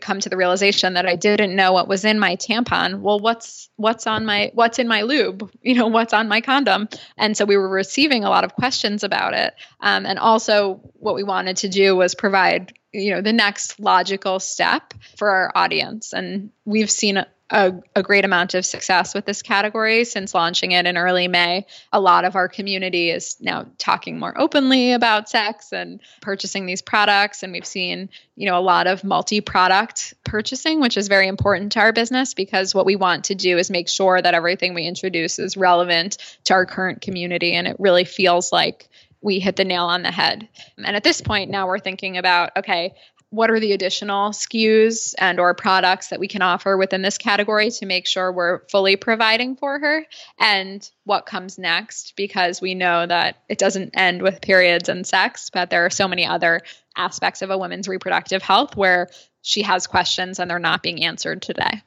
come 0.01 0.19
to 0.19 0.29
the 0.29 0.37
realization 0.37 0.95
that 0.95 1.05
I 1.05 1.15
didn't 1.15 1.55
know 1.55 1.73
what 1.73 1.87
was 1.87 2.05
in 2.05 2.17
my 2.17 2.35
tampon. 2.35 3.01
Well, 3.01 3.19
what's 3.19 3.69
what's 3.75 4.07
on 4.07 4.25
my 4.25 4.51
what's 4.55 4.79
in 4.79 4.87
my 4.87 5.03
lube? 5.03 5.51
You 5.61 5.75
know, 5.75 5.87
what's 5.87 6.13
on 6.13 6.27
my 6.27 6.41
condom? 6.41 6.89
And 7.17 7.35
so 7.35 7.43
we 7.45 7.57
were 7.57 7.69
receiving 7.69 8.23
a 8.23 8.29
lot 8.29 8.43
of 8.43 8.53
questions 8.53 9.03
about 9.03 9.33
it. 9.33 9.53
Um, 9.79 10.05
and 10.05 10.19
also, 10.19 10.79
what 10.93 11.15
we 11.15 11.23
wanted 11.23 11.57
to 11.57 11.69
do 11.69 11.95
was 11.95 12.13
provide 12.15 12.73
you 12.95 13.11
know 13.11 13.21
the 13.21 13.33
next 13.33 13.79
logical 13.79 14.39
step 14.39 14.93
for 15.17 15.29
our 15.29 15.51
audience. 15.55 16.13
And 16.13 16.51
we've 16.65 16.91
seen 16.91 17.23
a, 17.51 17.73
a, 17.95 18.01
great 18.01 18.25
amount 18.25 18.55
of 18.55 18.65
success 18.65 19.13
with 19.13 19.25
this 19.25 19.43
category 19.43 20.03
since 20.03 20.33
launching 20.33 20.71
it 20.71 20.87
in 20.87 20.97
early 20.97 21.27
May. 21.27 21.67
A 21.93 21.99
lot 21.99 22.25
of 22.25 22.35
our 22.35 22.49
community 22.49 23.11
is 23.11 23.37
now 23.39 23.67
talking 23.77 24.17
more 24.17 24.33
openly 24.35 24.93
about 24.93 25.29
sex 25.29 25.71
and 25.71 25.99
purchasing 26.21 26.65
these 26.65 26.81
products. 26.81 27.43
And 27.43 27.53
we've 27.53 27.65
seen, 27.65 28.09
you 28.35 28.47
know, 28.49 28.57
a 28.57 28.61
lot 28.61 28.87
of 28.87 29.03
multi 29.03 29.41
product 29.41 30.15
purchasing, 30.23 30.81
which 30.81 30.97
is 30.97 31.07
very 31.07 31.27
important 31.27 31.73
to 31.73 31.81
our 31.81 31.93
business 31.93 32.33
because 32.33 32.73
what 32.73 32.85
we 32.85 32.95
want 32.95 33.25
to 33.25 33.35
do 33.35 33.59
is 33.59 33.69
make 33.69 33.89
sure 33.89 34.19
that 34.19 34.33
everything 34.33 34.73
we 34.73 34.87
introduce 34.87 35.37
is 35.37 35.55
relevant 35.55 36.17
to 36.45 36.53
our 36.53 36.65
current 36.65 37.01
community. 37.01 37.53
And 37.53 37.67
it 37.67 37.75
really 37.77 38.05
feels 38.05 38.51
like 38.51 38.89
we 39.21 39.39
hit 39.39 39.55
the 39.55 39.65
nail 39.65 39.85
on 39.85 40.03
the 40.03 40.11
head. 40.11 40.47
And 40.77 40.95
at 40.95 41.03
this 41.03 41.21
point 41.21 41.49
now 41.49 41.67
we're 41.67 41.79
thinking 41.79 42.17
about 42.17 42.51
okay, 42.57 42.95
what 43.29 43.51
are 43.51 43.59
the 43.59 43.73
additional 43.73 44.31
SKUs 44.31 45.13
and 45.17 45.39
or 45.39 45.53
products 45.53 46.09
that 46.09 46.19
we 46.19 46.27
can 46.27 46.41
offer 46.41 46.77
within 46.77 47.01
this 47.01 47.17
category 47.17 47.69
to 47.69 47.85
make 47.85 48.07
sure 48.07 48.31
we're 48.31 48.61
fully 48.69 48.95
providing 48.95 49.55
for 49.55 49.77
her 49.79 50.05
and 50.39 50.89
what 51.03 51.25
comes 51.25 51.57
next 51.57 52.13
because 52.15 52.61
we 52.61 52.75
know 52.75 53.05
that 53.05 53.37
it 53.49 53.57
doesn't 53.57 53.91
end 53.93 54.21
with 54.21 54.41
periods 54.41 54.87
and 54.89 55.05
sex 55.05 55.49
but 55.51 55.69
there 55.69 55.85
are 55.85 55.89
so 55.89 56.07
many 56.07 56.25
other 56.25 56.61
aspects 56.95 57.41
of 57.41 57.49
a 57.49 57.57
woman's 57.57 57.87
reproductive 57.87 58.41
health 58.41 58.75
where 58.77 59.09
she 59.41 59.63
has 59.63 59.85
questions 59.85 60.39
and 60.39 60.49
they're 60.49 60.59
not 60.59 60.81
being 60.81 61.03
answered 61.03 61.41
today. 61.41 61.83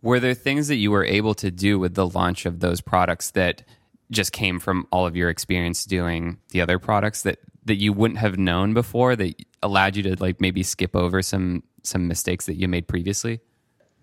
Were 0.00 0.18
there 0.18 0.34
things 0.34 0.68
that 0.68 0.76
you 0.76 0.90
were 0.90 1.04
able 1.04 1.34
to 1.34 1.50
do 1.50 1.78
with 1.78 1.94
the 1.94 2.08
launch 2.08 2.44
of 2.44 2.60
those 2.60 2.80
products 2.80 3.30
that 3.32 3.62
just 4.12 4.32
came 4.32 4.60
from 4.60 4.86
all 4.92 5.06
of 5.06 5.16
your 5.16 5.28
experience 5.30 5.84
doing 5.84 6.38
the 6.50 6.60
other 6.60 6.78
products 6.78 7.22
that 7.22 7.38
that 7.64 7.76
you 7.76 7.92
wouldn't 7.92 8.18
have 8.18 8.38
known 8.38 8.74
before 8.74 9.16
that 9.16 9.34
allowed 9.62 9.96
you 9.96 10.02
to 10.02 10.16
like 10.20 10.40
maybe 10.40 10.62
skip 10.62 10.94
over 10.94 11.22
some 11.22 11.62
some 11.82 12.06
mistakes 12.06 12.46
that 12.46 12.54
you 12.54 12.68
made 12.68 12.86
previously? 12.86 13.40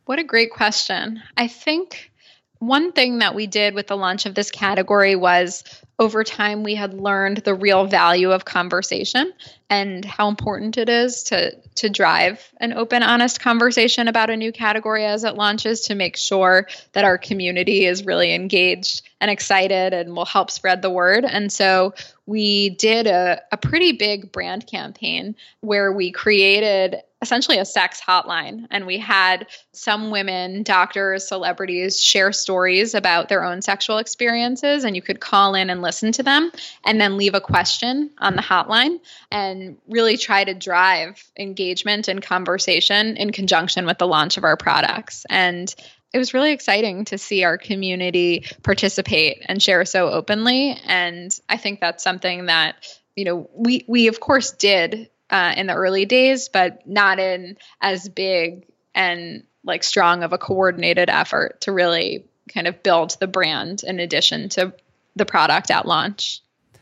What 0.06 0.20
a 0.20 0.24
great 0.24 0.52
question. 0.52 1.22
I 1.38 1.48
think 1.48 2.12
one 2.60 2.92
thing 2.92 3.20
that 3.20 3.36
we 3.36 3.48
did 3.48 3.74
with 3.74 3.88
the 3.88 3.98
launch 3.98 4.26
of 4.26 4.36
this 4.36 4.52
category 4.52 5.16
was 5.16 5.64
over 5.98 6.24
time 6.24 6.64
we 6.64 6.76
had 6.76 6.94
learned 6.94 7.38
the 7.38 7.54
real 7.54 7.86
value 7.86 8.32
of 8.32 8.46
conversation 8.46 9.34
and 9.70 10.04
how 10.04 10.28
important 10.28 10.78
it 10.78 10.90
is 10.90 11.24
to 11.24 11.56
to 11.76 11.90
drive 11.90 12.52
an 12.60 12.74
open 12.74 13.04
honest 13.04 13.40
conversation 13.40 14.08
about 14.08 14.30
a 14.30 14.36
new 14.36 14.52
category 14.52 15.06
as 15.06 15.24
it 15.24 15.36
launches 15.36 15.82
to 15.82 15.96
make 15.96 16.18
sure 16.18 16.68
that 16.94 17.06
our 17.06 17.18
community 17.18 17.86
is 17.86 18.06
really 18.06 18.34
engaged 18.34 19.02
and 19.22 19.32
excited 19.32 19.94
and 19.94 20.16
will 20.16 20.26
help 20.26 20.52
spread 20.52 20.82
the 20.82 20.90
word. 20.90 21.26
And 21.26 21.52
so 21.52 21.94
we 22.26 22.70
did 22.72 23.08
a, 23.08 23.42
a 23.52 23.58
pretty 23.58 23.94
big 23.94 24.32
brand 24.32 24.68
campaign 24.68 25.36
where 25.62 25.92
we 25.92 26.12
created 26.12 27.02
essentially 27.22 27.58
a 27.58 27.66
sex 27.66 28.00
hotline. 28.00 28.66
And 28.72 28.86
we 28.86 28.98
had 28.98 29.48
some 29.74 30.10
women, 30.10 30.64
doctors, 30.64 31.28
celebrities 31.28 32.00
share 32.00 32.32
stories 32.32 32.94
about 32.94 33.28
their 33.28 33.44
own 33.44 33.62
sexual 33.62 33.98
experiences. 33.98 34.86
And 34.86 34.96
you 34.96 35.02
could 35.02 35.20
call 35.20 35.54
in 35.54 35.70
and 35.70 35.82
listen 35.82 36.14
to 36.14 36.24
them 36.24 36.52
and 36.86 37.00
then 37.00 37.18
leave 37.18 37.36
a 37.36 37.42
question 37.42 38.12
on 38.20 38.36
the 38.36 38.42
hotline 38.42 39.00
and 39.30 39.78
really 39.88 40.16
try 40.16 40.44
to 40.44 40.54
drive 40.54 41.22
engagement 41.38 42.08
and 42.08 42.22
conversation 42.22 43.18
in 43.18 43.32
conjunction 43.32 43.86
with 43.86 43.98
the 43.98 44.08
launch 44.08 44.38
of 44.38 44.46
our 44.46 44.56
products. 44.56 45.26
And 45.30 45.74
it 46.14 46.18
was 46.18 46.34
really 46.34 46.54
exciting 46.54 47.06
to 47.06 47.18
see 47.18 47.44
our 47.44 47.58
community 47.58 48.46
participate 48.64 49.44
and 49.48 49.62
share 49.62 49.84
so 49.86 50.10
openly. 50.10 50.80
And 50.88 51.38
I 51.50 51.58
think 51.58 51.82
that's 51.82 52.04
something 52.04 52.46
that, 52.46 52.98
you 53.16 53.26
know, 53.26 53.50
we, 53.54 53.84
we 53.88 54.08
of 54.08 54.20
course 54.20 54.52
did 54.52 55.10
uh, 55.30 55.54
in 55.56 55.68
the 55.68 55.74
early 55.74 56.06
days, 56.06 56.50
but 56.50 56.88
not 56.88 57.20
in 57.20 57.58
as 57.82 58.08
big 58.08 58.66
and 58.96 59.44
like 59.64 59.84
strong 59.84 60.24
of 60.24 60.34
a 60.34 60.38
coordinated 60.38 61.10
effort 61.10 61.62
to 61.62 61.72
really 61.72 62.26
kind 62.54 62.68
of 62.68 62.82
build 62.82 63.16
the 63.20 63.28
brand 63.28 63.84
in 63.84 64.00
addition 64.00 64.50
to 64.50 64.74
the 65.16 65.26
product 65.26 65.70
at 65.72 65.86
launch. 65.86 66.42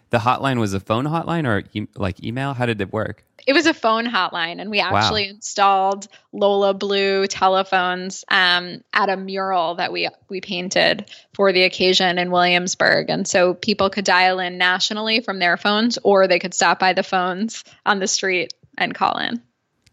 The 0.10 0.20
hotline 0.20 0.60
was 0.60 0.74
a 0.74 0.80
phone 0.80 1.06
hotline 1.06 1.46
or 1.46 1.64
e- 1.74 1.88
like 1.96 2.24
email? 2.24 2.54
How 2.54 2.66
did 2.66 2.80
it 2.80 2.94
work? 2.94 3.26
It 3.48 3.54
was 3.54 3.66
a 3.66 3.74
phone 3.74 4.06
hotline, 4.06 4.60
and 4.60 4.70
we 4.70 4.82
actually 4.82 5.24
wow. 5.24 5.30
installed 5.30 6.10
Lola 6.34 6.74
Blue 6.74 7.28
telephones 7.28 8.26
um, 8.30 8.82
at 8.94 9.10
a 9.10 9.16
mural 9.16 9.76
that 9.76 9.94
we 9.94 10.10
we 10.30 10.42
painted 10.42 11.10
for 11.34 11.54
the 11.54 11.64
occasion 11.64 12.18
in 12.18 12.30
Williamsburg, 12.30 13.10
and 13.10 13.26
so 13.26 13.54
people 13.54 13.90
could 13.90 14.04
dial 14.04 14.40
in 14.40 14.58
nationally 14.58 15.22
from 15.22 15.40
their 15.40 15.56
phones, 15.56 15.98
or 16.04 16.28
they 16.28 16.40
could 16.40 16.54
stop 16.54 16.78
by 16.78 16.92
the 16.92 17.04
phones 17.04 17.64
on 17.86 18.00
the 18.00 18.08
street 18.08 18.54
and 18.78 18.94
call 18.94 19.18
in. 19.18 19.42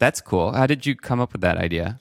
That's 0.01 0.21
cool. 0.21 0.51
How 0.51 0.67
did 0.67 0.85
you 0.85 0.97
come 0.97 1.21
up 1.21 1.33
with 1.33 1.43
that 1.43 1.57
idea? 1.57 2.01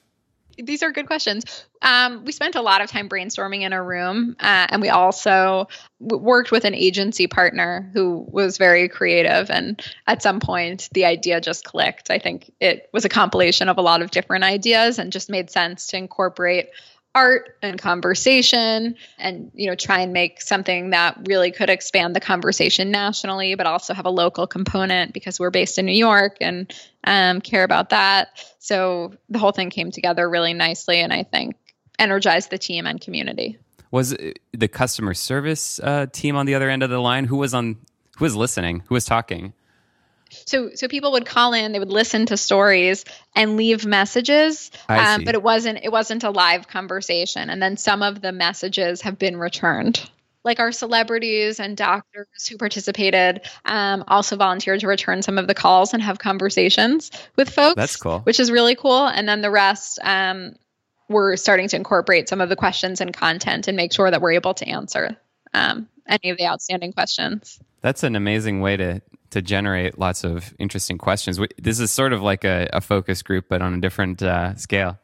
These 0.58 0.84
are 0.84 0.92
good 0.92 1.08
questions. 1.08 1.66
Um, 1.82 2.26
we 2.26 2.32
spent 2.32 2.56
a 2.56 2.62
lot 2.62 2.82
of 2.82 2.90
time 2.90 3.10
brainstorming 3.10 3.62
in 3.62 3.74
a 3.74 3.84
room, 3.84 4.36
uh, 4.40 4.68
and 4.70 4.82
we 4.82 4.90
also 4.90 5.68
w- 6.02 6.24
worked 6.24 6.52
with 6.52 6.66
an 6.66 6.76
agency 6.76 7.28
partner 7.28 7.90
who 7.94 8.26
was 8.30 8.58
very 8.58 8.88
creative. 8.88 9.50
And 9.50 9.82
at 10.08 10.22
some 10.22 10.40
point, 10.40 10.90
the 10.94 11.06
idea 11.06 11.42
just 11.42 11.64
clicked. 11.64 12.10
I 12.10 12.20
think 12.20 12.52
it 12.60 12.90
was 12.94 13.06
a 13.06 13.10
compilation 13.10 13.70
of 13.70 13.78
a 13.78 13.82
lot 13.82 14.02
of 14.02 14.12
different 14.12 14.44
ideas 14.44 15.00
and 15.00 15.12
just 15.12 15.30
made 15.30 15.50
sense 15.50 15.88
to 15.88 15.98
incorporate 15.98 16.70
art 17.16 17.58
and 17.62 17.80
conversation 17.80 18.96
and 19.20 19.52
you 19.54 19.70
know 19.70 19.76
try 19.76 20.00
and 20.00 20.14
make 20.14 20.42
something 20.42 20.90
that 20.90 21.18
really 21.28 21.52
could 21.52 21.70
expand 21.70 22.16
the 22.16 22.20
conversation 22.20 22.90
nationally 22.90 23.54
but 23.54 23.68
also 23.68 23.94
have 23.94 24.06
a 24.06 24.10
local 24.10 24.48
component 24.48 25.14
because 25.14 25.40
we're 25.40 25.52
based 25.52 25.78
in 25.78 25.86
new 25.86 25.92
york 25.92 26.38
and 26.42 26.74
um, 27.06 27.42
care 27.42 27.64
about 27.64 27.90
that. 27.90 28.30
So 28.60 29.14
the 29.30 29.38
whole 29.38 29.52
thing 29.52 29.70
came 29.70 29.92
together 29.92 30.28
really 30.28 30.54
nicely 30.54 31.00
and 31.00 31.14
i 31.14 31.24
think 31.24 31.56
energized 32.00 32.50
the 32.50 32.58
team 32.58 32.88
and 32.88 33.00
community. 33.00 33.58
Was 33.92 34.16
the 34.52 34.68
customer 34.68 35.14
service 35.14 35.80
uh, 35.84 36.08
team 36.12 36.36
on 36.36 36.48
the 36.48 36.56
other 36.56 36.70
end 36.70 36.82
of 36.82 36.90
the 36.90 37.00
line? 37.00 37.26
Who 37.26 37.38
was 37.38 37.54
on 37.54 37.78
who 38.18 38.26
was 38.26 38.36
listening? 38.36 38.84
Who 38.88 38.96
was 38.96 39.06
talking 39.06 39.54
so 40.46 40.72
so 40.76 40.88
people 40.88 41.14
would 41.14 41.26
call 41.26 41.54
in 41.54 41.72
they 41.72 41.80
would 41.80 41.90
listen 41.90 42.26
to 42.26 42.38
stories 42.38 43.06
and 43.36 43.58
leave 43.58 43.86
messages 43.86 44.72
um, 44.90 45.24
but 45.24 45.36
it 45.36 45.44
wasn't 45.44 45.80
it 45.84 45.92
wasn't 45.92 46.24
a 46.24 46.30
live 46.30 46.68
conversation. 46.68 47.50
And 47.50 47.62
then 47.62 47.78
some 47.78 48.02
of 48.02 48.22
the 48.22 48.32
messages 48.32 49.02
have 49.02 49.18
been 49.18 49.38
returned. 49.38 50.10
Like 50.44 50.60
our 50.60 50.74
celebrities 50.74 51.62
and 51.62 51.78
doctors 51.78 52.48
who 52.50 52.58
participated 52.58 53.42
um, 53.64 54.04
also 54.10 54.36
volunteered 54.36 54.82
to 54.82 54.88
return 54.88 55.22
some 55.22 55.38
of 55.38 55.48
the 55.48 55.54
calls 55.54 55.94
and 55.94 56.04
have 56.04 56.20
conversations 56.20 57.12
with 57.38 57.50
folks 57.50 57.76
that's 57.76 57.96
cool. 57.96 58.20
which 58.20 58.42
is 58.42 58.52
really 58.52 58.76
cool. 58.76 59.08
And 59.08 59.28
then 59.28 59.42
the 59.42 59.52
rest 59.52 60.00
um, 60.04 60.56
we're 61.08 61.38
starting 61.38 61.70
to 61.70 61.78
incorporate 61.78 62.28
some 62.28 62.42
of 62.42 62.50
the 62.50 62.58
questions 62.58 63.00
and 63.00 63.14
content 63.14 63.68
and 63.68 63.78
make 63.78 63.94
sure 63.94 64.10
that 64.12 64.22
we're 64.22 64.34
able 64.34 64.54
to 64.56 64.68
answer 64.68 65.16
um, 65.54 65.88
any 66.08 66.32
of 66.32 66.38
the 66.38 66.46
outstanding 66.46 66.92
questions. 66.92 67.60
That's 67.82 68.04
an 68.04 68.16
amazing 68.16 68.60
way 68.60 68.76
to 68.78 69.02
to 69.34 69.42
generate 69.42 70.00
lots 70.00 70.24
of 70.24 70.54
interesting 70.58 70.98
questions. 70.98 71.40
This 71.58 71.80
is 71.80 71.92
sort 71.92 72.14
of 72.14 72.22
like 72.22 72.44
a, 72.44 72.70
a 72.74 72.82
focus 72.82 73.22
group, 73.22 73.46
but 73.50 73.62
on 73.62 73.74
a 73.74 73.82
different 73.82 74.24
uh, 74.24 74.56
scale. 74.56 74.98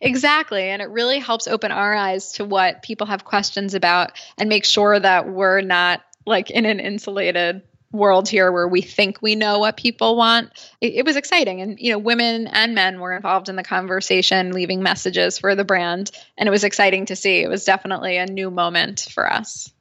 Exactly. 0.00 0.64
And 0.70 0.82
it 0.82 0.90
really 0.90 1.18
helps 1.18 1.46
open 1.46 1.70
our 1.70 1.94
eyes 1.94 2.32
to 2.32 2.44
what 2.44 2.82
people 2.82 3.06
have 3.06 3.24
questions 3.24 3.74
about 3.74 4.12
and 4.38 4.48
make 4.48 4.64
sure 4.64 4.98
that 4.98 5.28
we're 5.28 5.60
not 5.60 6.02
like 6.24 6.50
in 6.50 6.64
an 6.64 6.80
insulated 6.80 7.62
world 7.92 8.28
here 8.28 8.50
where 8.50 8.66
we 8.66 8.82
think 8.82 9.20
we 9.22 9.34
know 9.34 9.58
what 9.58 9.76
people 9.76 10.16
want. 10.16 10.50
It, 10.80 10.94
it, 10.94 11.04
was 11.04 11.16
exciting. 11.16 11.60
And, 11.60 11.78
you 11.78 11.92
know, 11.92 11.98
women 11.98 12.46
and 12.46 12.74
men 12.74 13.00
were 13.00 13.14
involved 13.14 13.48
in 13.48 13.56
the 13.56 13.62
conversation, 13.62 14.52
leaving 14.52 14.82
messages 14.82 15.38
for 15.38 15.54
the 15.54 15.64
brand. 15.64 16.10
And 16.36 16.46
it 16.46 16.50
was 16.50 16.64
exciting 16.64 17.06
to 17.06 17.16
see. 17.16 17.42
It 17.42 17.48
was 17.48 17.64
definitely 17.64 18.16
a 18.16 18.26
new 18.26 18.50
moment 18.50 19.08
for 19.12 19.30
us. 19.30 19.72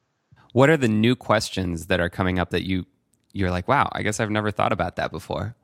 What 0.54 0.70
are 0.70 0.78
the 0.78 0.88
new 0.88 1.16
questions 1.16 1.88
that 1.88 2.00
are 2.00 2.10
coming 2.10 2.40
up 2.40 2.52
that 2.52 2.66
you 2.66 2.86
you're 3.36 3.52
like, 3.52 3.68
wow, 3.68 3.90
I 3.92 4.02
guess 4.02 4.20
I've 4.20 4.32
never 4.32 4.50
thought 4.50 4.72
about 4.72 4.96
that 4.96 5.12
before? 5.12 5.56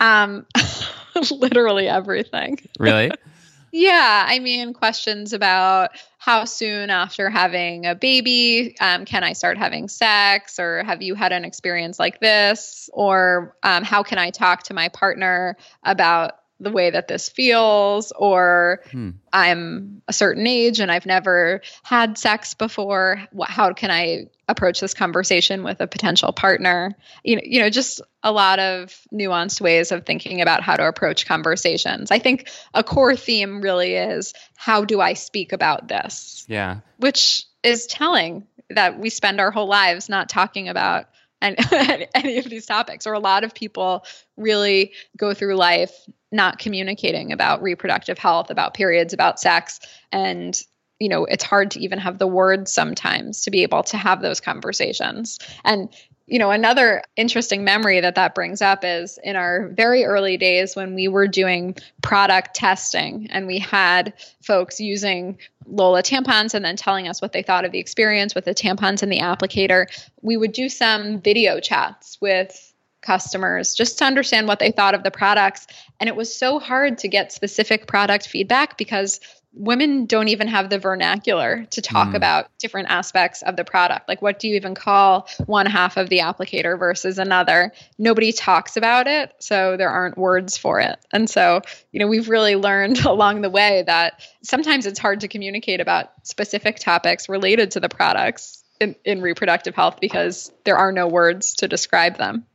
Um, 0.00 0.46
literally 1.30 1.88
everything. 1.88 2.58
Really? 2.78 3.12
yeah. 3.72 4.26
I 4.28 4.40
mean, 4.40 4.74
questions 4.74 5.32
about 5.32 5.90
how 6.18 6.44
soon 6.44 6.90
after 6.90 7.30
having 7.30 7.86
a 7.86 7.94
baby 7.94 8.76
um, 8.80 9.04
can 9.04 9.22
I 9.22 9.34
start 9.34 9.58
having 9.58 9.88
sex? 9.88 10.58
Or 10.58 10.82
have 10.82 11.00
you 11.00 11.14
had 11.14 11.30
an 11.30 11.44
experience 11.44 12.00
like 12.00 12.18
this? 12.18 12.90
Or 12.92 13.56
um, 13.62 13.84
how 13.84 14.02
can 14.02 14.18
I 14.18 14.30
talk 14.30 14.64
to 14.64 14.74
my 14.74 14.88
partner 14.88 15.56
about 15.84 16.32
the 16.60 16.72
way 16.72 16.90
that 16.90 17.06
this 17.06 17.28
feels, 17.28 18.10
or 18.10 18.80
hmm. 18.90 19.10
I'm 19.32 20.02
a 20.08 20.12
certain 20.12 20.44
age 20.48 20.80
and 20.80 20.90
I've 20.90 21.06
never 21.06 21.60
had 21.84 22.18
sex 22.18 22.54
before. 22.54 23.22
How 23.46 23.72
can 23.74 23.92
I 23.92 24.26
approach 24.48 24.80
this 24.80 24.94
conversation 24.94 25.62
with 25.62 25.80
a 25.80 25.86
potential 25.86 26.32
partner? 26.32 26.96
You 27.22 27.36
know, 27.36 27.42
you 27.44 27.60
know, 27.60 27.70
just 27.70 28.00
a 28.22 28.32
lot 28.32 28.58
of 28.58 28.98
nuanced 29.12 29.60
ways 29.60 29.92
of 29.92 30.04
thinking 30.04 30.40
about 30.40 30.62
how 30.62 30.76
to 30.76 30.86
approach 30.86 31.26
conversations. 31.26 32.10
I 32.10 32.18
think 32.18 32.48
a 32.74 32.82
core 32.82 33.16
theme 33.16 33.60
really 33.60 33.94
is 33.94 34.34
how 34.56 34.84
do 34.84 35.00
I 35.00 35.12
speak 35.12 35.52
about 35.52 35.88
this? 35.88 36.44
Yeah. 36.48 36.80
Which 36.96 37.44
is 37.62 37.86
telling 37.86 38.46
that 38.70 38.98
we 38.98 39.10
spend 39.10 39.40
our 39.40 39.50
whole 39.50 39.68
lives 39.68 40.08
not 40.08 40.28
talking 40.28 40.68
about 40.68 41.06
and 41.40 41.56
any 42.14 42.38
of 42.38 42.46
these 42.46 42.66
topics 42.66 43.06
or 43.06 43.12
a 43.12 43.18
lot 43.18 43.44
of 43.44 43.54
people 43.54 44.04
really 44.36 44.92
go 45.16 45.34
through 45.34 45.54
life 45.54 45.92
not 46.30 46.58
communicating 46.58 47.32
about 47.32 47.62
reproductive 47.62 48.18
health 48.18 48.50
about 48.50 48.74
periods 48.74 49.12
about 49.12 49.40
sex 49.40 49.80
and 50.12 50.60
you 50.98 51.08
know 51.08 51.24
it's 51.24 51.44
hard 51.44 51.72
to 51.72 51.80
even 51.80 51.98
have 51.98 52.18
the 52.18 52.26
words 52.26 52.72
sometimes 52.72 53.42
to 53.42 53.50
be 53.50 53.62
able 53.62 53.82
to 53.84 53.96
have 53.96 54.22
those 54.22 54.40
conversations. 54.40 55.38
And 55.64 55.88
you 56.26 56.38
know 56.38 56.50
another 56.50 57.02
interesting 57.16 57.64
memory 57.64 58.00
that 58.00 58.16
that 58.16 58.34
brings 58.34 58.60
up 58.60 58.84
is 58.84 59.18
in 59.22 59.36
our 59.36 59.68
very 59.68 60.04
early 60.04 60.36
days 60.36 60.76
when 60.76 60.94
we 60.94 61.08
were 61.08 61.26
doing 61.26 61.76
product 62.02 62.54
testing 62.54 63.28
and 63.30 63.46
we 63.46 63.58
had 63.58 64.12
folks 64.42 64.80
using 64.80 65.38
Lola 65.66 66.02
tampons 66.02 66.54
and 66.54 66.64
then 66.64 66.76
telling 66.76 67.08
us 67.08 67.22
what 67.22 67.32
they 67.32 67.42
thought 67.42 67.64
of 67.64 67.72
the 67.72 67.78
experience 67.78 68.34
with 68.34 68.44
the 68.44 68.54
tampons 68.54 69.02
and 69.02 69.12
the 69.12 69.20
applicator 69.20 69.86
we 70.22 70.36
would 70.36 70.52
do 70.52 70.68
some 70.68 71.20
video 71.20 71.60
chats 71.60 72.18
with 72.20 72.68
customers 73.00 73.74
just 73.74 73.98
to 73.98 74.04
understand 74.04 74.46
what 74.48 74.58
they 74.58 74.70
thought 74.70 74.94
of 74.94 75.02
the 75.02 75.10
products. 75.10 75.66
And 76.00 76.08
it 76.08 76.16
was 76.16 76.34
so 76.34 76.58
hard 76.58 76.98
to 76.98 77.08
get 77.08 77.32
specific 77.32 77.86
product 77.86 78.28
feedback 78.28 78.76
because 78.76 79.20
women 79.52 80.06
don't 80.06 80.28
even 80.28 80.46
have 80.48 80.70
the 80.70 80.78
vernacular 80.78 81.64
to 81.70 81.82
talk 81.82 82.08
mm. 82.08 82.14
about 82.14 82.48
different 82.58 82.88
aspects 82.90 83.42
of 83.42 83.56
the 83.56 83.64
product. 83.64 84.08
Like, 84.08 84.20
what 84.20 84.38
do 84.38 84.48
you 84.48 84.56
even 84.56 84.74
call 84.74 85.28
one 85.46 85.66
half 85.66 85.96
of 85.96 86.08
the 86.08 86.18
applicator 86.18 86.78
versus 86.78 87.18
another? 87.18 87.72
Nobody 87.98 88.32
talks 88.32 88.76
about 88.76 89.06
it, 89.06 89.34
so 89.40 89.76
there 89.76 89.90
aren't 89.90 90.18
words 90.18 90.56
for 90.56 90.80
it. 90.80 90.98
And 91.12 91.28
so, 91.28 91.62
you 91.92 92.00
know, 92.00 92.06
we've 92.06 92.28
really 92.28 92.56
learned 92.56 92.98
along 93.04 93.40
the 93.40 93.50
way 93.50 93.84
that 93.86 94.22
sometimes 94.42 94.86
it's 94.86 94.98
hard 94.98 95.20
to 95.20 95.28
communicate 95.28 95.80
about 95.80 96.10
specific 96.22 96.78
topics 96.78 97.28
related 97.28 97.72
to 97.72 97.80
the 97.80 97.88
products 97.88 98.62
in, 98.80 98.94
in 99.04 99.22
reproductive 99.22 99.74
health 99.74 99.98
because 100.00 100.52
there 100.64 100.76
are 100.76 100.92
no 100.92 101.08
words 101.08 101.54
to 101.54 101.68
describe 101.68 102.18
them. 102.18 102.46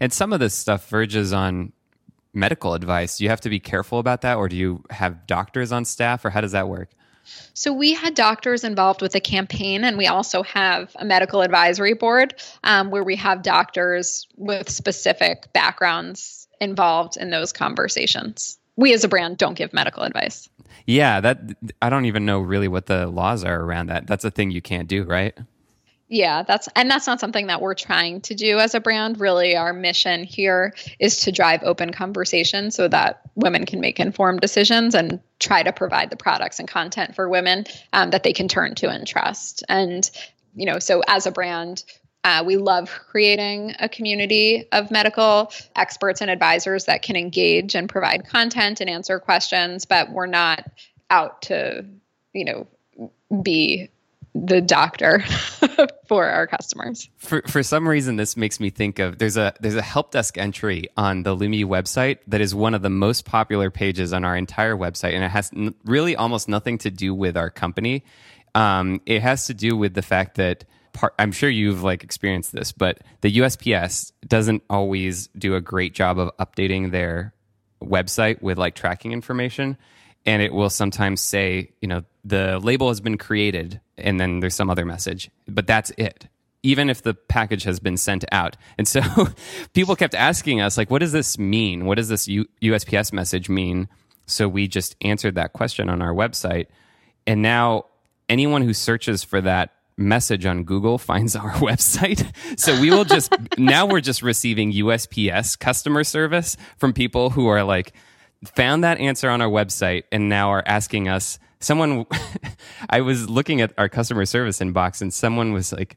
And 0.00 0.12
some 0.12 0.32
of 0.32 0.40
this 0.40 0.54
stuff 0.54 0.88
verges 0.88 1.32
on 1.32 1.72
medical 2.34 2.74
advice. 2.74 3.18
Do 3.18 3.24
you 3.24 3.30
have 3.30 3.40
to 3.42 3.50
be 3.50 3.60
careful 3.60 3.98
about 3.98 4.22
that, 4.22 4.36
or 4.36 4.48
do 4.48 4.56
you 4.56 4.84
have 4.90 5.26
doctors 5.26 5.72
on 5.72 5.84
staff, 5.84 6.24
or 6.24 6.30
how 6.30 6.40
does 6.40 6.52
that 6.52 6.68
work? 6.68 6.90
So 7.54 7.72
we 7.72 7.94
had 7.94 8.14
doctors 8.14 8.64
involved 8.64 9.02
with 9.02 9.12
the 9.12 9.20
campaign, 9.20 9.84
and 9.84 9.96
we 9.96 10.06
also 10.06 10.42
have 10.42 10.94
a 10.96 11.04
medical 11.04 11.42
advisory 11.42 11.94
board 11.94 12.34
um, 12.64 12.90
where 12.90 13.04
we 13.04 13.16
have 13.16 13.42
doctors 13.42 14.26
with 14.36 14.68
specific 14.68 15.52
backgrounds 15.52 16.48
involved 16.60 17.16
in 17.16 17.30
those 17.30 17.52
conversations. 17.52 18.58
We 18.76 18.92
as 18.92 19.04
a 19.04 19.08
brand 19.08 19.38
don't 19.38 19.54
give 19.54 19.72
medical 19.72 20.02
advice. 20.02 20.48
Yeah, 20.86 21.20
that 21.20 21.38
I 21.80 21.90
don't 21.90 22.06
even 22.06 22.24
know 22.24 22.40
really 22.40 22.68
what 22.68 22.86
the 22.86 23.06
laws 23.06 23.44
are 23.44 23.60
around 23.60 23.88
that. 23.88 24.06
That's 24.06 24.24
a 24.24 24.30
thing 24.30 24.50
you 24.50 24.62
can't 24.62 24.88
do, 24.88 25.04
right? 25.04 25.36
Yeah, 26.12 26.42
that's 26.42 26.68
and 26.76 26.90
that's 26.90 27.06
not 27.06 27.20
something 27.20 27.46
that 27.46 27.62
we're 27.62 27.72
trying 27.72 28.20
to 28.22 28.34
do 28.34 28.58
as 28.58 28.74
a 28.74 28.80
brand. 28.80 29.18
Really, 29.18 29.56
our 29.56 29.72
mission 29.72 30.24
here 30.24 30.74
is 30.98 31.20
to 31.20 31.32
drive 31.32 31.62
open 31.62 31.90
conversation 31.90 32.70
so 32.70 32.86
that 32.88 33.22
women 33.34 33.64
can 33.64 33.80
make 33.80 33.98
informed 33.98 34.42
decisions 34.42 34.94
and 34.94 35.20
try 35.40 35.62
to 35.62 35.72
provide 35.72 36.10
the 36.10 36.16
products 36.16 36.58
and 36.58 36.68
content 36.68 37.14
for 37.14 37.30
women 37.30 37.64
um, 37.94 38.10
that 38.10 38.24
they 38.24 38.34
can 38.34 38.46
turn 38.46 38.74
to 38.74 38.90
and 38.90 39.06
trust. 39.06 39.64
And 39.70 40.08
you 40.54 40.66
know, 40.66 40.80
so 40.80 41.02
as 41.08 41.24
a 41.24 41.30
brand, 41.30 41.82
uh, 42.24 42.44
we 42.44 42.58
love 42.58 42.90
creating 43.08 43.74
a 43.80 43.88
community 43.88 44.68
of 44.70 44.90
medical 44.90 45.50
experts 45.74 46.20
and 46.20 46.30
advisors 46.30 46.84
that 46.84 47.00
can 47.00 47.16
engage 47.16 47.74
and 47.74 47.88
provide 47.88 48.28
content 48.28 48.82
and 48.82 48.90
answer 48.90 49.18
questions, 49.18 49.86
but 49.86 50.10
we're 50.12 50.26
not 50.26 50.62
out 51.08 51.40
to, 51.42 51.86
you 52.34 52.44
know, 52.44 52.66
be 53.42 53.88
the 54.34 54.60
doctor 54.60 55.20
for 56.08 56.26
our 56.26 56.46
customers. 56.46 57.08
For 57.18 57.42
for 57.46 57.62
some 57.62 57.86
reason, 57.86 58.16
this 58.16 58.36
makes 58.36 58.60
me 58.60 58.70
think 58.70 58.98
of 58.98 59.18
there's 59.18 59.36
a 59.36 59.54
there's 59.60 59.76
a 59.76 59.82
help 59.82 60.10
desk 60.10 60.38
entry 60.38 60.88
on 60.96 61.22
the 61.22 61.36
Lumi 61.36 61.64
website 61.64 62.18
that 62.28 62.40
is 62.40 62.54
one 62.54 62.74
of 62.74 62.82
the 62.82 62.90
most 62.90 63.24
popular 63.24 63.70
pages 63.70 64.12
on 64.12 64.24
our 64.24 64.36
entire 64.36 64.76
website, 64.76 65.14
and 65.14 65.24
it 65.24 65.30
has 65.30 65.50
n- 65.54 65.74
really 65.84 66.16
almost 66.16 66.48
nothing 66.48 66.78
to 66.78 66.90
do 66.90 67.14
with 67.14 67.36
our 67.36 67.50
company. 67.50 68.04
Um, 68.54 69.00
it 69.06 69.22
has 69.22 69.46
to 69.46 69.54
do 69.54 69.76
with 69.76 69.94
the 69.94 70.02
fact 70.02 70.36
that 70.36 70.64
I'm 71.18 71.32
sure 71.32 71.48
you've 71.48 71.82
like 71.82 72.04
experienced 72.04 72.52
this, 72.52 72.72
but 72.72 73.00
the 73.22 73.38
USPS 73.38 74.12
doesn't 74.26 74.62
always 74.68 75.28
do 75.28 75.54
a 75.54 75.60
great 75.60 75.94
job 75.94 76.18
of 76.18 76.36
updating 76.36 76.90
their 76.90 77.34
website 77.82 78.42
with 78.42 78.58
like 78.58 78.74
tracking 78.74 79.12
information 79.12 79.76
and 80.24 80.42
it 80.42 80.52
will 80.52 80.70
sometimes 80.70 81.20
say, 81.20 81.72
you 81.80 81.88
know, 81.88 82.04
the 82.24 82.58
label 82.60 82.88
has 82.88 83.00
been 83.00 83.18
created 83.18 83.80
and 84.02 84.20
then 84.20 84.40
there's 84.40 84.54
some 84.54 84.70
other 84.70 84.84
message, 84.84 85.30
but 85.48 85.66
that's 85.66 85.90
it. 85.96 86.28
Even 86.62 86.88
if 86.88 87.02
the 87.02 87.14
package 87.14 87.64
has 87.64 87.80
been 87.80 87.96
sent 87.96 88.24
out. 88.30 88.56
And 88.78 88.86
so 88.86 89.00
people 89.74 89.96
kept 89.96 90.14
asking 90.14 90.60
us, 90.60 90.76
like, 90.76 90.90
what 90.90 91.00
does 91.00 91.12
this 91.12 91.38
mean? 91.38 91.86
What 91.86 91.96
does 91.96 92.08
this 92.08 92.28
U- 92.28 92.46
USPS 92.62 93.12
message 93.12 93.48
mean? 93.48 93.88
So 94.26 94.48
we 94.48 94.68
just 94.68 94.94
answered 95.00 95.34
that 95.34 95.52
question 95.52 95.88
on 95.88 96.00
our 96.00 96.14
website. 96.14 96.66
And 97.26 97.42
now 97.42 97.86
anyone 98.28 98.62
who 98.62 98.74
searches 98.74 99.24
for 99.24 99.40
that 99.40 99.72
message 99.96 100.46
on 100.46 100.64
Google 100.64 100.98
finds 101.10 101.34
our 101.34 101.50
website. 101.54 102.24
So 102.58 102.80
we 102.80 102.90
will 102.90 103.04
just, 103.04 103.32
now 103.58 103.86
we're 103.86 104.00
just 104.00 104.22
receiving 104.22 104.72
USPS 104.72 105.58
customer 105.58 106.04
service 106.04 106.56
from 106.78 106.92
people 106.92 107.30
who 107.30 107.48
are 107.48 107.64
like, 107.64 107.92
found 108.44 108.82
that 108.84 108.98
answer 108.98 109.30
on 109.30 109.40
our 109.40 109.48
website 109.48 110.04
and 110.10 110.28
now 110.28 110.50
are 110.50 110.64
asking 110.66 111.08
us 111.08 111.38
someone 111.62 112.06
i 112.90 113.00
was 113.00 113.28
looking 113.28 113.60
at 113.60 113.72
our 113.78 113.88
customer 113.88 114.24
service 114.26 114.60
inbox 114.60 115.00
and 115.00 115.12
someone 115.12 115.52
was 115.52 115.72
like 115.72 115.96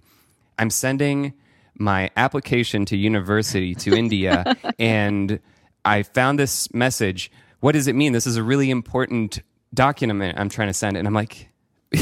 i'm 0.60 0.70
sending 0.70 1.34
my 1.78 2.10
application 2.16 2.86
to 2.86 2.98
university 2.98 3.76
to 3.76 3.94
india 3.98 4.56
and 4.80 5.40
i 5.84 6.04
found 6.04 6.40
this 6.40 6.74
message. 6.74 7.32
What 7.60 7.72
does 7.72 7.88
it 7.88 7.96
mean? 7.96 8.14
This 8.14 8.28
is 8.28 8.38
a 8.38 8.44
really 8.44 8.70
important 8.70 9.42
document 9.74 10.40
i'm 10.40 10.50
trying 10.50 10.70
to 10.70 10.74
send. 10.74 10.98
And 10.98 11.08
i'm 11.08 11.14
like 11.14 11.50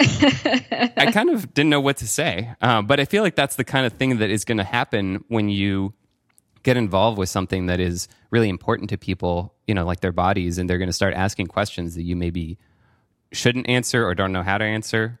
i 0.00 1.10
kind 1.12 1.30
of 1.30 1.52
didn't 1.54 1.70
know 1.70 1.80
what 1.80 1.96
to 1.96 2.06
say 2.06 2.54
uh, 2.60 2.82
but 2.82 3.00
i 3.00 3.04
feel 3.04 3.24
like 3.24 3.34
that's 3.34 3.56
the 3.56 3.64
kind 3.64 3.84
of 3.84 3.94
thing 3.94 4.18
that 4.18 4.30
is 4.30 4.44
going 4.44 4.58
to 4.58 4.64
happen 4.64 5.24
when 5.26 5.48
you 5.48 5.92
get 6.62 6.76
involved 6.76 7.18
with 7.18 7.28
something 7.28 7.66
that 7.66 7.80
is 7.80 8.08
really 8.30 8.48
important 8.48 8.90
to 8.90 8.98
people, 8.98 9.54
you 9.66 9.74
know, 9.74 9.84
like 9.84 10.00
their 10.00 10.12
bodies, 10.12 10.58
and 10.58 10.68
they're 10.68 10.78
going 10.78 10.88
to 10.88 10.92
start 10.92 11.14
asking 11.14 11.46
questions 11.46 11.94
that 11.94 12.02
you 12.02 12.16
maybe 12.16 12.58
shouldn't 13.32 13.68
answer 13.68 14.06
or 14.06 14.14
don't 14.14 14.32
know 14.32 14.42
how 14.42 14.58
to 14.58 14.64
answer 14.64 15.18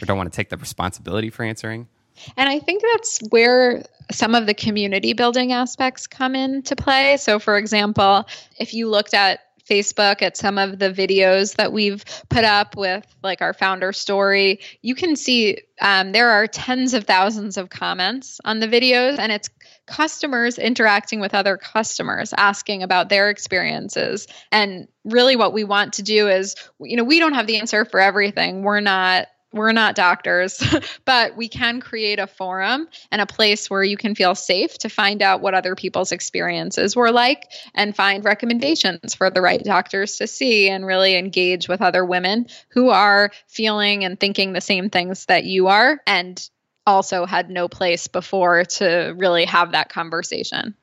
or 0.00 0.06
don't 0.06 0.16
want 0.16 0.32
to 0.32 0.36
take 0.36 0.48
the 0.48 0.56
responsibility 0.56 1.30
for 1.30 1.44
answering. 1.44 1.88
And 2.36 2.48
I 2.48 2.58
think 2.60 2.82
that's 2.92 3.18
where 3.30 3.84
some 4.12 4.34
of 4.34 4.46
the 4.46 4.54
community 4.54 5.12
building 5.12 5.52
aspects 5.52 6.06
come 6.06 6.34
into 6.34 6.76
play. 6.76 7.16
So, 7.16 7.38
for 7.38 7.56
example, 7.56 8.26
if 8.58 8.74
you 8.74 8.88
looked 8.88 9.14
at 9.14 9.40
Facebook 9.68 10.20
at 10.22 10.36
some 10.36 10.58
of 10.58 10.78
the 10.78 10.92
videos 10.92 11.56
that 11.56 11.72
we've 11.72 12.04
put 12.28 12.44
up 12.44 12.76
with 12.76 13.04
like 13.22 13.40
our 13.40 13.54
founder 13.54 13.92
story, 13.92 14.60
you 14.82 14.94
can 14.94 15.16
see 15.16 15.58
um, 15.80 16.12
there 16.12 16.30
are 16.30 16.46
tens 16.46 16.94
of 16.94 17.04
thousands 17.04 17.56
of 17.56 17.70
comments 17.70 18.40
on 18.44 18.60
the 18.60 18.68
videos, 18.68 19.18
and 19.18 19.32
it's 19.32 19.48
customers 19.86 20.58
interacting 20.58 21.20
with 21.20 21.34
other 21.34 21.56
customers, 21.56 22.32
asking 22.36 22.82
about 22.82 23.08
their 23.08 23.30
experiences. 23.30 24.26
And 24.50 24.88
really, 25.04 25.36
what 25.36 25.52
we 25.52 25.64
want 25.64 25.94
to 25.94 26.02
do 26.02 26.28
is, 26.28 26.56
you 26.80 26.96
know, 26.96 27.04
we 27.04 27.18
don't 27.18 27.34
have 27.34 27.46
the 27.46 27.58
answer 27.58 27.84
for 27.84 28.00
everything. 28.00 28.62
We're 28.62 28.80
not 28.80 29.28
we're 29.54 29.72
not 29.72 29.94
doctors, 29.94 30.62
but 31.04 31.36
we 31.36 31.48
can 31.48 31.80
create 31.80 32.18
a 32.18 32.26
forum 32.26 32.88
and 33.10 33.20
a 33.20 33.26
place 33.26 33.70
where 33.70 33.84
you 33.84 33.96
can 33.96 34.14
feel 34.14 34.34
safe 34.34 34.76
to 34.78 34.88
find 34.88 35.22
out 35.22 35.40
what 35.40 35.54
other 35.54 35.76
people's 35.76 36.12
experiences 36.12 36.96
were 36.96 37.12
like 37.12 37.44
and 37.74 37.94
find 37.94 38.24
recommendations 38.24 39.14
for 39.14 39.30
the 39.30 39.40
right 39.40 39.62
doctors 39.62 40.16
to 40.16 40.26
see 40.26 40.68
and 40.68 40.84
really 40.84 41.16
engage 41.16 41.68
with 41.68 41.80
other 41.80 42.04
women 42.04 42.46
who 42.70 42.90
are 42.90 43.30
feeling 43.46 44.04
and 44.04 44.18
thinking 44.18 44.52
the 44.52 44.60
same 44.60 44.90
things 44.90 45.26
that 45.26 45.44
you 45.44 45.68
are 45.68 46.00
and 46.06 46.50
also 46.86 47.26
had 47.26 47.50
no 47.50 47.68
place 47.68 48.08
before 48.08 48.64
to 48.64 49.14
really 49.16 49.44
have 49.44 49.72
that 49.72 49.88
conversation. 49.88 50.74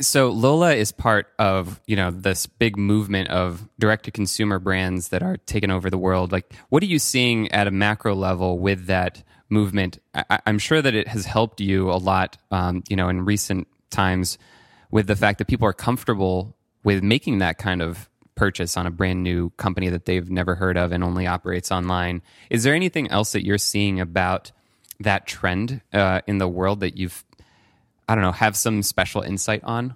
So 0.00 0.28
Lola 0.28 0.74
is 0.74 0.92
part 0.92 1.26
of, 1.38 1.80
you 1.86 1.96
know, 1.96 2.10
this 2.12 2.46
big 2.46 2.76
movement 2.76 3.30
of 3.30 3.68
direct 3.80 4.04
to 4.04 4.12
consumer 4.12 4.60
brands 4.60 5.08
that 5.08 5.22
are 5.22 5.38
taking 5.38 5.70
over 5.70 5.90
the 5.90 5.98
world. 5.98 6.30
Like 6.30 6.52
what 6.68 6.82
are 6.82 6.86
you 6.86 7.00
seeing 7.00 7.50
at 7.50 7.66
a 7.66 7.72
macro 7.72 8.14
level 8.14 8.58
with 8.58 8.86
that 8.86 9.24
movement? 9.48 9.98
I, 10.14 10.38
am 10.46 10.60
sure 10.60 10.80
that 10.80 10.94
it 10.94 11.08
has 11.08 11.24
helped 11.24 11.60
you 11.60 11.90
a 11.90 11.98
lot, 11.98 12.36
um, 12.52 12.84
you 12.88 12.94
know, 12.94 13.08
in 13.08 13.24
recent 13.24 13.66
times 13.90 14.38
with 14.90 15.08
the 15.08 15.16
fact 15.16 15.38
that 15.38 15.48
people 15.48 15.66
are 15.66 15.72
comfortable 15.72 16.56
with 16.84 17.02
making 17.02 17.38
that 17.38 17.58
kind 17.58 17.82
of 17.82 18.08
purchase 18.36 18.76
on 18.76 18.86
a 18.86 18.90
brand 18.90 19.24
new 19.24 19.50
company 19.56 19.88
that 19.88 20.04
they've 20.04 20.30
never 20.30 20.54
heard 20.54 20.76
of 20.76 20.92
and 20.92 21.02
only 21.02 21.26
operates 21.26 21.72
online. 21.72 22.22
Is 22.50 22.62
there 22.62 22.74
anything 22.74 23.10
else 23.10 23.32
that 23.32 23.44
you're 23.44 23.58
seeing 23.58 24.00
about 24.00 24.52
that 25.00 25.26
trend 25.26 25.80
uh, 25.92 26.20
in 26.26 26.38
the 26.38 26.48
world 26.48 26.80
that 26.80 26.96
you've, 26.96 27.24
I 28.08 28.14
don't 28.14 28.22
know, 28.22 28.32
have 28.32 28.56
some 28.56 28.82
special 28.82 29.22
insight 29.22 29.62
on? 29.64 29.94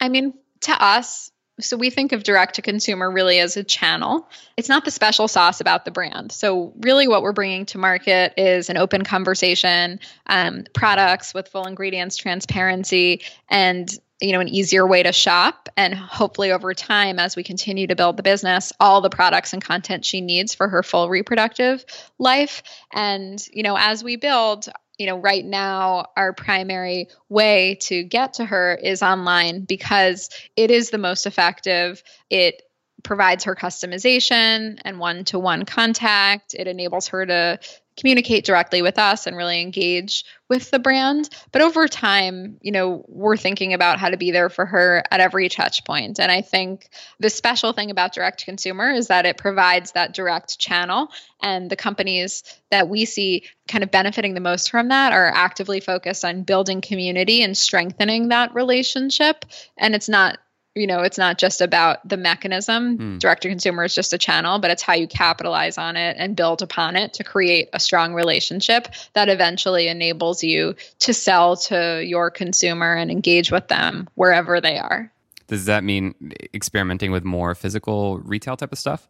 I 0.00 0.08
mean, 0.08 0.34
to 0.62 0.72
us, 0.72 1.30
so 1.58 1.76
we 1.76 1.88
think 1.88 2.12
of 2.12 2.22
direct 2.22 2.56
to 2.56 2.62
consumer 2.62 3.10
really 3.10 3.38
as 3.40 3.56
a 3.56 3.64
channel. 3.64 4.28
It's 4.56 4.68
not 4.68 4.84
the 4.84 4.90
special 4.90 5.26
sauce 5.26 5.60
about 5.60 5.86
the 5.86 5.90
brand. 5.90 6.32
So 6.32 6.74
really, 6.80 7.08
what 7.08 7.22
we're 7.22 7.32
bringing 7.32 7.64
to 7.66 7.78
market 7.78 8.34
is 8.36 8.68
an 8.68 8.76
open 8.76 9.04
conversation, 9.04 10.00
um, 10.26 10.64
products 10.74 11.32
with 11.32 11.48
full 11.48 11.66
ingredients, 11.66 12.16
transparency, 12.18 13.22
and 13.48 13.88
you 14.20 14.32
know 14.32 14.40
an 14.40 14.48
easier 14.48 14.86
way 14.86 15.02
to 15.02 15.12
shop 15.12 15.68
and 15.76 15.94
hopefully 15.94 16.50
over 16.50 16.72
time 16.74 17.18
as 17.18 17.36
we 17.36 17.42
continue 17.42 17.86
to 17.86 17.96
build 17.96 18.16
the 18.16 18.22
business 18.22 18.72
all 18.80 19.00
the 19.00 19.10
products 19.10 19.52
and 19.52 19.62
content 19.62 20.04
she 20.04 20.20
needs 20.20 20.54
for 20.54 20.68
her 20.68 20.82
full 20.82 21.08
reproductive 21.08 21.84
life 22.18 22.62
and 22.92 23.46
you 23.52 23.62
know 23.62 23.76
as 23.78 24.02
we 24.02 24.16
build 24.16 24.68
you 24.98 25.06
know, 25.06 25.18
right 25.18 25.44
now 25.44 26.06
our 26.16 26.32
primary 26.32 27.08
way 27.28 27.76
to 27.82 28.02
get 28.02 28.34
to 28.34 28.44
her 28.44 28.74
is 28.74 29.02
online 29.02 29.64
because 29.64 30.30
it 30.56 30.70
is 30.70 30.90
the 30.90 30.98
most 30.98 31.26
effective. 31.26 32.02
It 32.30 32.62
provides 33.06 33.44
her 33.44 33.54
customization 33.54 34.80
and 34.84 34.98
one 34.98 35.24
to 35.24 35.38
one 35.38 35.64
contact. 35.64 36.54
It 36.54 36.66
enables 36.66 37.08
her 37.08 37.24
to 37.24 37.60
communicate 37.96 38.44
directly 38.44 38.82
with 38.82 38.98
us 38.98 39.26
and 39.26 39.36
really 39.36 39.62
engage 39.62 40.24
with 40.48 40.70
the 40.70 40.78
brand. 40.78 41.30
But 41.50 41.62
over 41.62 41.88
time, 41.88 42.58
you 42.60 42.72
know, 42.72 43.04
we're 43.08 43.36
thinking 43.36 43.72
about 43.72 43.98
how 43.98 44.10
to 44.10 44.16
be 44.16 44.32
there 44.32 44.50
for 44.50 44.66
her 44.66 45.02
at 45.10 45.20
every 45.20 45.48
touch 45.48 45.84
point. 45.84 46.18
And 46.18 46.30
I 46.30 46.42
think 46.42 46.90
the 47.18 47.30
special 47.30 47.72
thing 47.72 47.90
about 47.90 48.12
direct 48.12 48.44
consumer 48.44 48.90
is 48.90 49.06
that 49.06 49.24
it 49.24 49.38
provides 49.38 49.92
that 49.92 50.12
direct 50.12 50.58
channel. 50.58 51.08
And 51.40 51.70
the 51.70 51.76
companies 51.76 52.42
that 52.70 52.88
we 52.88 53.04
see 53.06 53.44
kind 53.68 53.82
of 53.82 53.90
benefiting 53.90 54.34
the 54.34 54.40
most 54.40 54.70
from 54.70 54.88
that 54.88 55.12
are 55.12 55.32
actively 55.32 55.80
focused 55.80 56.24
on 56.24 56.42
building 56.42 56.80
community 56.80 57.42
and 57.42 57.56
strengthening 57.56 58.28
that 58.28 58.54
relationship. 58.54 59.44
And 59.78 59.94
it's 59.94 60.08
not 60.08 60.38
you 60.76 60.86
know 60.86 61.00
it's 61.00 61.18
not 61.18 61.38
just 61.38 61.60
about 61.60 62.06
the 62.08 62.16
mechanism 62.16 62.98
mm. 62.98 63.18
direct 63.18 63.42
to 63.42 63.48
consumer 63.48 63.84
is 63.84 63.94
just 63.94 64.12
a 64.12 64.18
channel 64.18 64.58
but 64.58 64.70
it's 64.70 64.82
how 64.82 64.94
you 64.94 65.08
capitalize 65.08 65.78
on 65.78 65.96
it 65.96 66.16
and 66.18 66.36
build 66.36 66.62
upon 66.62 66.94
it 66.94 67.14
to 67.14 67.24
create 67.24 67.68
a 67.72 67.80
strong 67.80 68.14
relationship 68.14 68.88
that 69.14 69.28
eventually 69.28 69.88
enables 69.88 70.44
you 70.44 70.76
to 70.98 71.12
sell 71.12 71.56
to 71.56 72.04
your 72.04 72.30
consumer 72.30 72.94
and 72.94 73.10
engage 73.10 73.50
with 73.50 73.66
them 73.68 74.08
wherever 74.14 74.60
they 74.60 74.78
are 74.78 75.10
does 75.48 75.64
that 75.64 75.82
mean 75.82 76.14
experimenting 76.54 77.10
with 77.10 77.24
more 77.24 77.54
physical 77.54 78.18
retail 78.18 78.56
type 78.56 78.72
of 78.72 78.78
stuff 78.78 79.08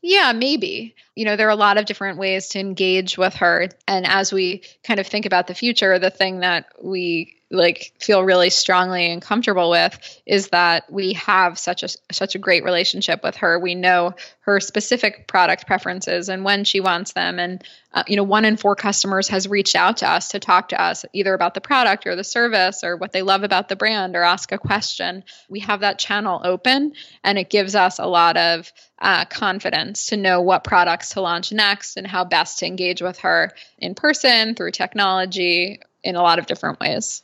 yeah, 0.00 0.32
maybe. 0.32 0.94
You 1.14 1.26
know, 1.26 1.36
there 1.36 1.46
are 1.46 1.50
a 1.50 1.56
lot 1.56 1.76
of 1.76 1.84
different 1.84 2.18
ways 2.18 2.48
to 2.48 2.58
engage 2.58 3.18
with 3.18 3.34
her. 3.34 3.68
And 3.86 4.06
as 4.06 4.32
we 4.32 4.62
kind 4.82 4.98
of 4.98 5.06
think 5.06 5.26
about 5.26 5.46
the 5.46 5.54
future, 5.54 5.98
the 5.98 6.10
thing 6.10 6.40
that 6.40 6.66
we 6.82 7.37
like 7.50 7.94
feel 7.98 8.22
really 8.22 8.50
strongly 8.50 9.10
and 9.10 9.22
comfortable 9.22 9.70
with 9.70 9.98
is 10.26 10.48
that 10.48 10.92
we 10.92 11.14
have 11.14 11.58
such 11.58 11.82
a 11.82 11.88
such 12.12 12.34
a 12.34 12.38
great 12.38 12.62
relationship 12.62 13.22
with 13.22 13.36
her. 13.36 13.58
We 13.58 13.74
know 13.74 14.14
her 14.40 14.60
specific 14.60 15.26
product 15.26 15.66
preferences 15.66 16.28
and 16.28 16.44
when 16.44 16.64
she 16.64 16.80
wants 16.80 17.12
them 17.12 17.38
and 17.38 17.64
uh, 17.94 18.02
you 18.06 18.16
know 18.16 18.22
one 18.22 18.44
in 18.44 18.58
four 18.58 18.76
customers 18.76 19.28
has 19.28 19.48
reached 19.48 19.76
out 19.76 19.98
to 19.98 20.10
us 20.10 20.28
to 20.28 20.40
talk 20.40 20.68
to 20.70 20.80
us 20.80 21.06
either 21.14 21.32
about 21.32 21.54
the 21.54 21.62
product 21.62 22.06
or 22.06 22.16
the 22.16 22.24
service 22.24 22.84
or 22.84 22.98
what 22.98 23.12
they 23.12 23.22
love 23.22 23.44
about 23.44 23.70
the 23.70 23.76
brand 23.76 24.14
or 24.14 24.22
ask 24.22 24.52
a 24.52 24.58
question. 24.58 25.24
We 25.48 25.60
have 25.60 25.80
that 25.80 25.98
channel 25.98 26.42
open 26.44 26.92
and 27.24 27.38
it 27.38 27.48
gives 27.48 27.74
us 27.74 27.98
a 27.98 28.06
lot 28.06 28.36
of 28.36 28.70
uh, 28.98 29.24
confidence 29.24 30.06
to 30.06 30.18
know 30.18 30.42
what 30.42 30.64
products 30.64 31.10
to 31.10 31.22
launch 31.22 31.50
next 31.50 31.96
and 31.96 32.06
how 32.06 32.24
best 32.24 32.58
to 32.58 32.66
engage 32.66 33.00
with 33.00 33.20
her 33.20 33.52
in 33.78 33.94
person 33.94 34.54
through 34.54 34.72
technology 34.72 35.80
in 36.04 36.14
a 36.14 36.22
lot 36.22 36.38
of 36.38 36.44
different 36.44 36.78
ways 36.78 37.22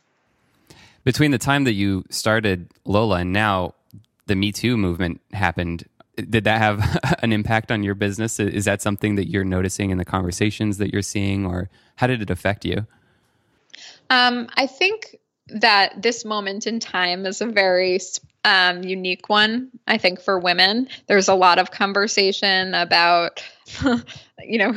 between 1.04 1.30
the 1.30 1.38
time 1.38 1.64
that 1.64 1.74
you 1.74 2.04
started 2.10 2.70
Lola 2.84 3.20
and 3.20 3.32
now 3.32 3.74
the 4.26 4.34
Me 4.34 4.52
Too 4.52 4.76
movement 4.76 5.20
happened, 5.32 5.84
did 6.16 6.44
that 6.44 6.58
have 6.58 7.18
an 7.22 7.32
impact 7.32 7.70
on 7.70 7.82
your 7.82 7.94
business? 7.94 8.40
Is 8.40 8.64
that 8.64 8.82
something 8.82 9.16
that 9.16 9.28
you're 9.28 9.44
noticing 9.44 9.90
in 9.90 9.98
the 9.98 10.04
conversations 10.04 10.78
that 10.78 10.92
you're 10.92 11.02
seeing, 11.02 11.46
or 11.46 11.68
how 11.96 12.06
did 12.06 12.22
it 12.22 12.30
affect 12.30 12.64
you? 12.64 12.86
Um, 14.10 14.48
I 14.56 14.66
think 14.66 15.16
that 15.48 16.00
this 16.00 16.24
moment 16.24 16.66
in 16.66 16.80
time 16.80 17.26
is 17.26 17.40
a 17.40 17.46
very 17.46 17.98
um, 18.44 18.82
unique 18.82 19.28
one. 19.28 19.70
I 19.86 19.98
think 19.98 20.20
for 20.20 20.38
women, 20.38 20.88
there's 21.06 21.28
a 21.28 21.34
lot 21.34 21.58
of 21.58 21.70
conversation 21.70 22.74
about, 22.74 23.42
you 24.42 24.58
know, 24.58 24.74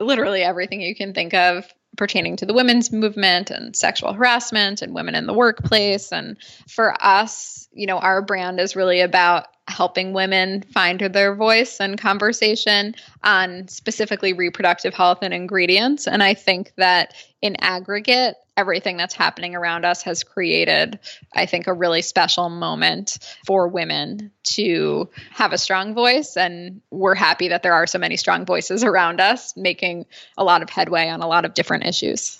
literally 0.00 0.42
everything 0.42 0.80
you 0.80 0.94
can 0.94 1.14
think 1.14 1.34
of 1.34 1.72
pertaining 1.96 2.36
to 2.36 2.46
the 2.46 2.54
women's 2.54 2.92
movement 2.92 3.50
and 3.50 3.74
sexual 3.76 4.12
harassment 4.12 4.82
and 4.82 4.94
women 4.94 5.14
in 5.14 5.26
the 5.26 5.34
workplace. 5.34 6.12
And 6.12 6.36
for 6.68 6.94
us, 7.02 7.63
you 7.74 7.86
know, 7.86 7.98
our 7.98 8.22
brand 8.22 8.60
is 8.60 8.76
really 8.76 9.00
about 9.00 9.46
helping 9.66 10.12
women 10.12 10.62
find 10.62 11.00
their 11.00 11.34
voice 11.34 11.80
and 11.80 11.98
conversation 11.98 12.94
on 13.22 13.66
specifically 13.68 14.32
reproductive 14.32 14.92
health 14.92 15.18
and 15.22 15.32
ingredients. 15.32 16.06
And 16.06 16.22
I 16.22 16.34
think 16.34 16.72
that 16.76 17.14
in 17.40 17.56
aggregate, 17.60 18.36
everything 18.56 18.96
that's 18.96 19.14
happening 19.14 19.54
around 19.54 19.84
us 19.84 20.02
has 20.02 20.22
created, 20.22 20.98
I 21.34 21.46
think, 21.46 21.66
a 21.66 21.72
really 21.72 22.02
special 22.02 22.50
moment 22.50 23.18
for 23.46 23.66
women 23.66 24.30
to 24.44 25.08
have 25.30 25.52
a 25.52 25.58
strong 25.58 25.94
voice. 25.94 26.36
And 26.36 26.82
we're 26.90 27.14
happy 27.14 27.48
that 27.48 27.62
there 27.62 27.72
are 27.72 27.86
so 27.86 27.98
many 27.98 28.16
strong 28.16 28.44
voices 28.44 28.84
around 28.84 29.20
us 29.20 29.56
making 29.56 30.04
a 30.36 30.44
lot 30.44 30.62
of 30.62 30.68
headway 30.68 31.08
on 31.08 31.22
a 31.22 31.26
lot 31.26 31.44
of 31.44 31.54
different 31.54 31.86
issues. 31.86 32.38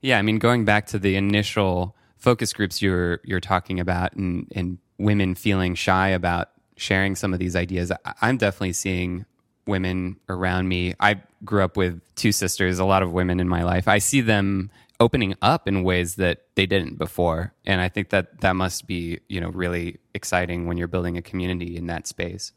Yeah, 0.00 0.18
I 0.18 0.22
mean, 0.22 0.38
going 0.38 0.64
back 0.64 0.86
to 0.88 0.98
the 0.98 1.16
initial 1.16 1.94
focus 2.18 2.52
groups 2.52 2.82
you're 2.82 3.20
you're 3.24 3.40
talking 3.40 3.80
about 3.80 4.12
and, 4.14 4.50
and 4.54 4.78
women 4.98 5.34
feeling 5.34 5.74
shy 5.74 6.08
about 6.08 6.50
sharing 6.76 7.16
some 7.16 7.32
of 7.32 7.38
these 7.38 7.56
ideas, 7.56 7.92
I'm 8.20 8.36
definitely 8.36 8.72
seeing 8.72 9.26
women 9.66 10.16
around 10.28 10.68
me. 10.68 10.94
I 11.00 11.22
grew 11.44 11.62
up 11.62 11.76
with 11.76 12.00
two 12.14 12.32
sisters, 12.32 12.78
a 12.78 12.84
lot 12.84 13.02
of 13.02 13.12
women 13.12 13.40
in 13.40 13.48
my 13.48 13.62
life. 13.64 13.88
I 13.88 13.98
see 13.98 14.20
them 14.20 14.70
opening 15.00 15.34
up 15.42 15.68
in 15.68 15.84
ways 15.84 16.16
that 16.16 16.42
they 16.56 16.66
didn't 16.66 16.98
before 16.98 17.52
and 17.64 17.80
i 17.80 17.88
think 17.88 18.10
that 18.10 18.40
that 18.40 18.56
must 18.56 18.86
be 18.86 19.20
you 19.28 19.40
know 19.40 19.48
really 19.50 19.96
exciting 20.14 20.66
when 20.66 20.76
you're 20.76 20.88
building 20.88 21.16
a 21.16 21.22
community 21.22 21.76
in 21.76 21.86
that 21.86 22.06
space 22.06 22.52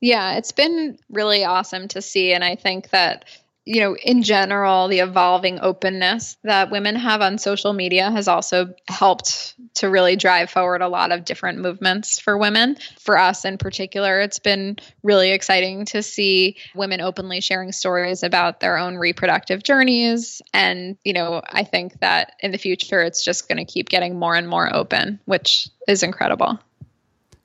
yeah 0.00 0.34
it's 0.34 0.52
been 0.52 0.96
really 1.10 1.44
awesome 1.44 1.88
to 1.88 2.00
see 2.00 2.32
and 2.32 2.44
i 2.44 2.54
think 2.54 2.90
that 2.90 3.24
you 3.68 3.82
know, 3.82 3.94
in 3.96 4.22
general, 4.22 4.88
the 4.88 5.00
evolving 5.00 5.58
openness 5.60 6.38
that 6.42 6.70
women 6.70 6.96
have 6.96 7.20
on 7.20 7.36
social 7.36 7.74
media 7.74 8.10
has 8.10 8.26
also 8.26 8.72
helped 8.88 9.54
to 9.74 9.90
really 9.90 10.16
drive 10.16 10.48
forward 10.48 10.80
a 10.80 10.88
lot 10.88 11.12
of 11.12 11.26
different 11.26 11.58
movements 11.58 12.18
for 12.18 12.38
women. 12.38 12.78
For 12.98 13.18
us 13.18 13.44
in 13.44 13.58
particular, 13.58 14.20
it's 14.20 14.38
been 14.38 14.78
really 15.02 15.32
exciting 15.32 15.84
to 15.86 16.02
see 16.02 16.56
women 16.74 17.02
openly 17.02 17.42
sharing 17.42 17.72
stories 17.72 18.22
about 18.22 18.58
their 18.60 18.78
own 18.78 18.96
reproductive 18.96 19.62
journeys. 19.62 20.40
And, 20.54 20.96
you 21.04 21.12
know, 21.12 21.42
I 21.46 21.64
think 21.64 22.00
that 22.00 22.36
in 22.40 22.52
the 22.52 22.58
future, 22.58 23.02
it's 23.02 23.22
just 23.22 23.48
going 23.48 23.58
to 23.58 23.70
keep 23.70 23.90
getting 23.90 24.18
more 24.18 24.34
and 24.34 24.48
more 24.48 24.74
open, 24.74 25.20
which 25.26 25.68
is 25.86 26.02
incredible. 26.02 26.58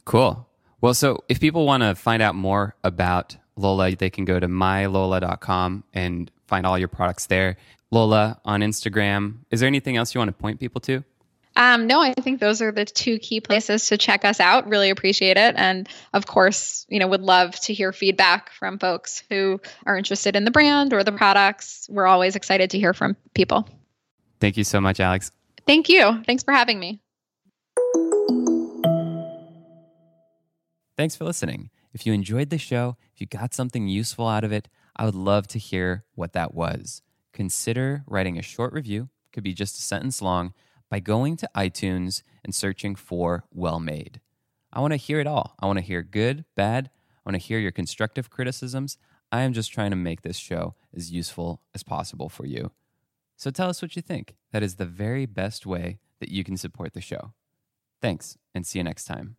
Cool. 0.06 0.48
Well, 0.80 0.94
so 0.94 1.26
if 1.28 1.42
people 1.42 1.66
want 1.66 1.84
to 1.84 1.96
find 1.96 2.24
out 2.24 2.34
more 2.34 2.78
about 2.82 3.36
Lola, 3.56 3.96
they 3.96 4.10
can 4.10 4.26
go 4.26 4.40
to 4.40 4.48
mylola.com 4.48 5.84
and 5.94 6.32
find 6.48 6.66
all 6.66 6.78
your 6.78 6.88
products 6.88 7.28
there. 7.28 7.58
Lola 7.92 8.40
on 8.44 8.62
Instagram. 8.62 9.38
Is 9.52 9.60
there 9.60 9.68
anything 9.68 9.98
else 9.98 10.14
you 10.16 10.20
want 10.20 10.30
to 10.30 10.34
point 10.34 10.60
people 10.60 10.82
to? 10.82 11.04
Um, 11.56 11.86
no, 11.86 12.02
I 12.02 12.14
think 12.14 12.40
those 12.40 12.62
are 12.62 12.72
the 12.72 12.86
two 12.86 13.20
key 13.20 13.40
places 13.40 13.88
to 13.90 13.98
check 13.98 14.26
us 14.26 14.40
out. 14.40 14.68
Really 14.68 14.90
appreciate 14.90 15.38
it. 15.38 15.54
And 15.56 15.88
of 16.12 16.26
course, 16.26 16.86
you 16.90 17.00
know, 17.00 17.08
would 17.08 17.22
love 17.22 17.56
to 17.62 17.74
hear 17.74 17.94
feedback 17.94 18.52
from 18.52 18.80
folks 18.80 19.24
who 19.30 19.62
are 19.86 19.96
interested 19.96 20.36
in 20.36 20.46
the 20.46 20.52
brand 20.52 20.94
or 20.94 21.04
the 21.04 21.12
products. 21.12 21.88
We're 21.92 22.08
always 22.08 22.36
excited 22.36 22.72
to 22.72 22.80
hear 22.80 22.94
from 22.94 23.16
people. 23.36 23.70
Thank 24.40 24.58
you 24.58 24.64
so 24.64 24.82
much, 24.82 25.00
Alex. 25.00 25.32
Thank 25.68 25.90
you. 25.90 26.24
Thanks 26.26 26.44
for 26.44 26.54
having 26.54 26.80
me. 26.80 27.00
Thanks 30.98 31.16
for 31.16 31.26
listening. 31.26 31.70
If 31.94 32.06
you 32.06 32.14
enjoyed 32.14 32.50
the 32.50 32.58
show, 32.58 32.98
if 33.14 33.22
you 33.22 33.28
got 33.28 33.54
something 33.54 33.88
useful 33.88 34.28
out 34.28 34.44
of 34.44 34.52
it, 34.52 34.68
I 34.96 35.06
would 35.06 35.16
love 35.16 35.48
to 35.50 35.60
hear 35.60 36.06
what 36.16 36.34
that 36.34 36.54
was. 36.54 37.02
Consider 37.34 38.04
writing 38.08 38.38
a 38.38 38.44
short 38.44 38.74
review, 38.74 39.10
could 39.32 39.44
be 39.44 39.54
just 39.54 39.78
a 39.78 39.82
sentence 39.82 40.22
long, 40.22 40.54
by 40.90 41.00
going 41.00 41.38
to 41.38 41.50
iTunes 41.56 42.24
and 42.44 42.54
searching 42.54 42.96
for 42.96 43.46
Well 43.52 43.80
Made. 43.80 44.20
I 44.72 44.80
want 44.80 44.94
to 44.94 44.98
hear 44.98 45.20
it 45.20 45.28
all. 45.28 45.56
I 45.60 45.68
want 45.68 45.78
to 45.78 45.86
hear 45.86 46.04
good, 46.04 46.46
bad. 46.56 46.90
I 46.94 47.30
want 47.30 47.40
to 47.40 47.48
hear 47.48 47.60
your 47.60 47.72
constructive 47.72 48.30
criticisms. 48.30 48.98
I 49.32 49.42
am 49.42 49.54
just 49.54 49.72
trying 49.72 49.92
to 49.92 49.96
make 49.96 50.22
this 50.22 50.38
show 50.38 50.76
as 50.96 51.12
useful 51.12 51.62
as 51.74 51.84
possible 51.84 52.30
for 52.30 52.46
you. 52.46 52.72
So 53.36 53.50
tell 53.50 53.70
us 53.70 53.82
what 53.82 53.96
you 53.96 54.02
think. 54.02 54.36
That 54.52 54.64
is 54.64 54.76
the 54.76 54.86
very 54.86 55.26
best 55.26 55.66
way 55.66 56.00
that 56.20 56.30
you 56.30 56.44
can 56.44 56.58
support 56.58 56.94
the 56.94 57.02
show. 57.02 57.34
Thanks, 58.02 58.38
and 58.54 58.66
see 58.66 58.80
you 58.80 58.84
next 58.84 59.06
time. 59.06 59.38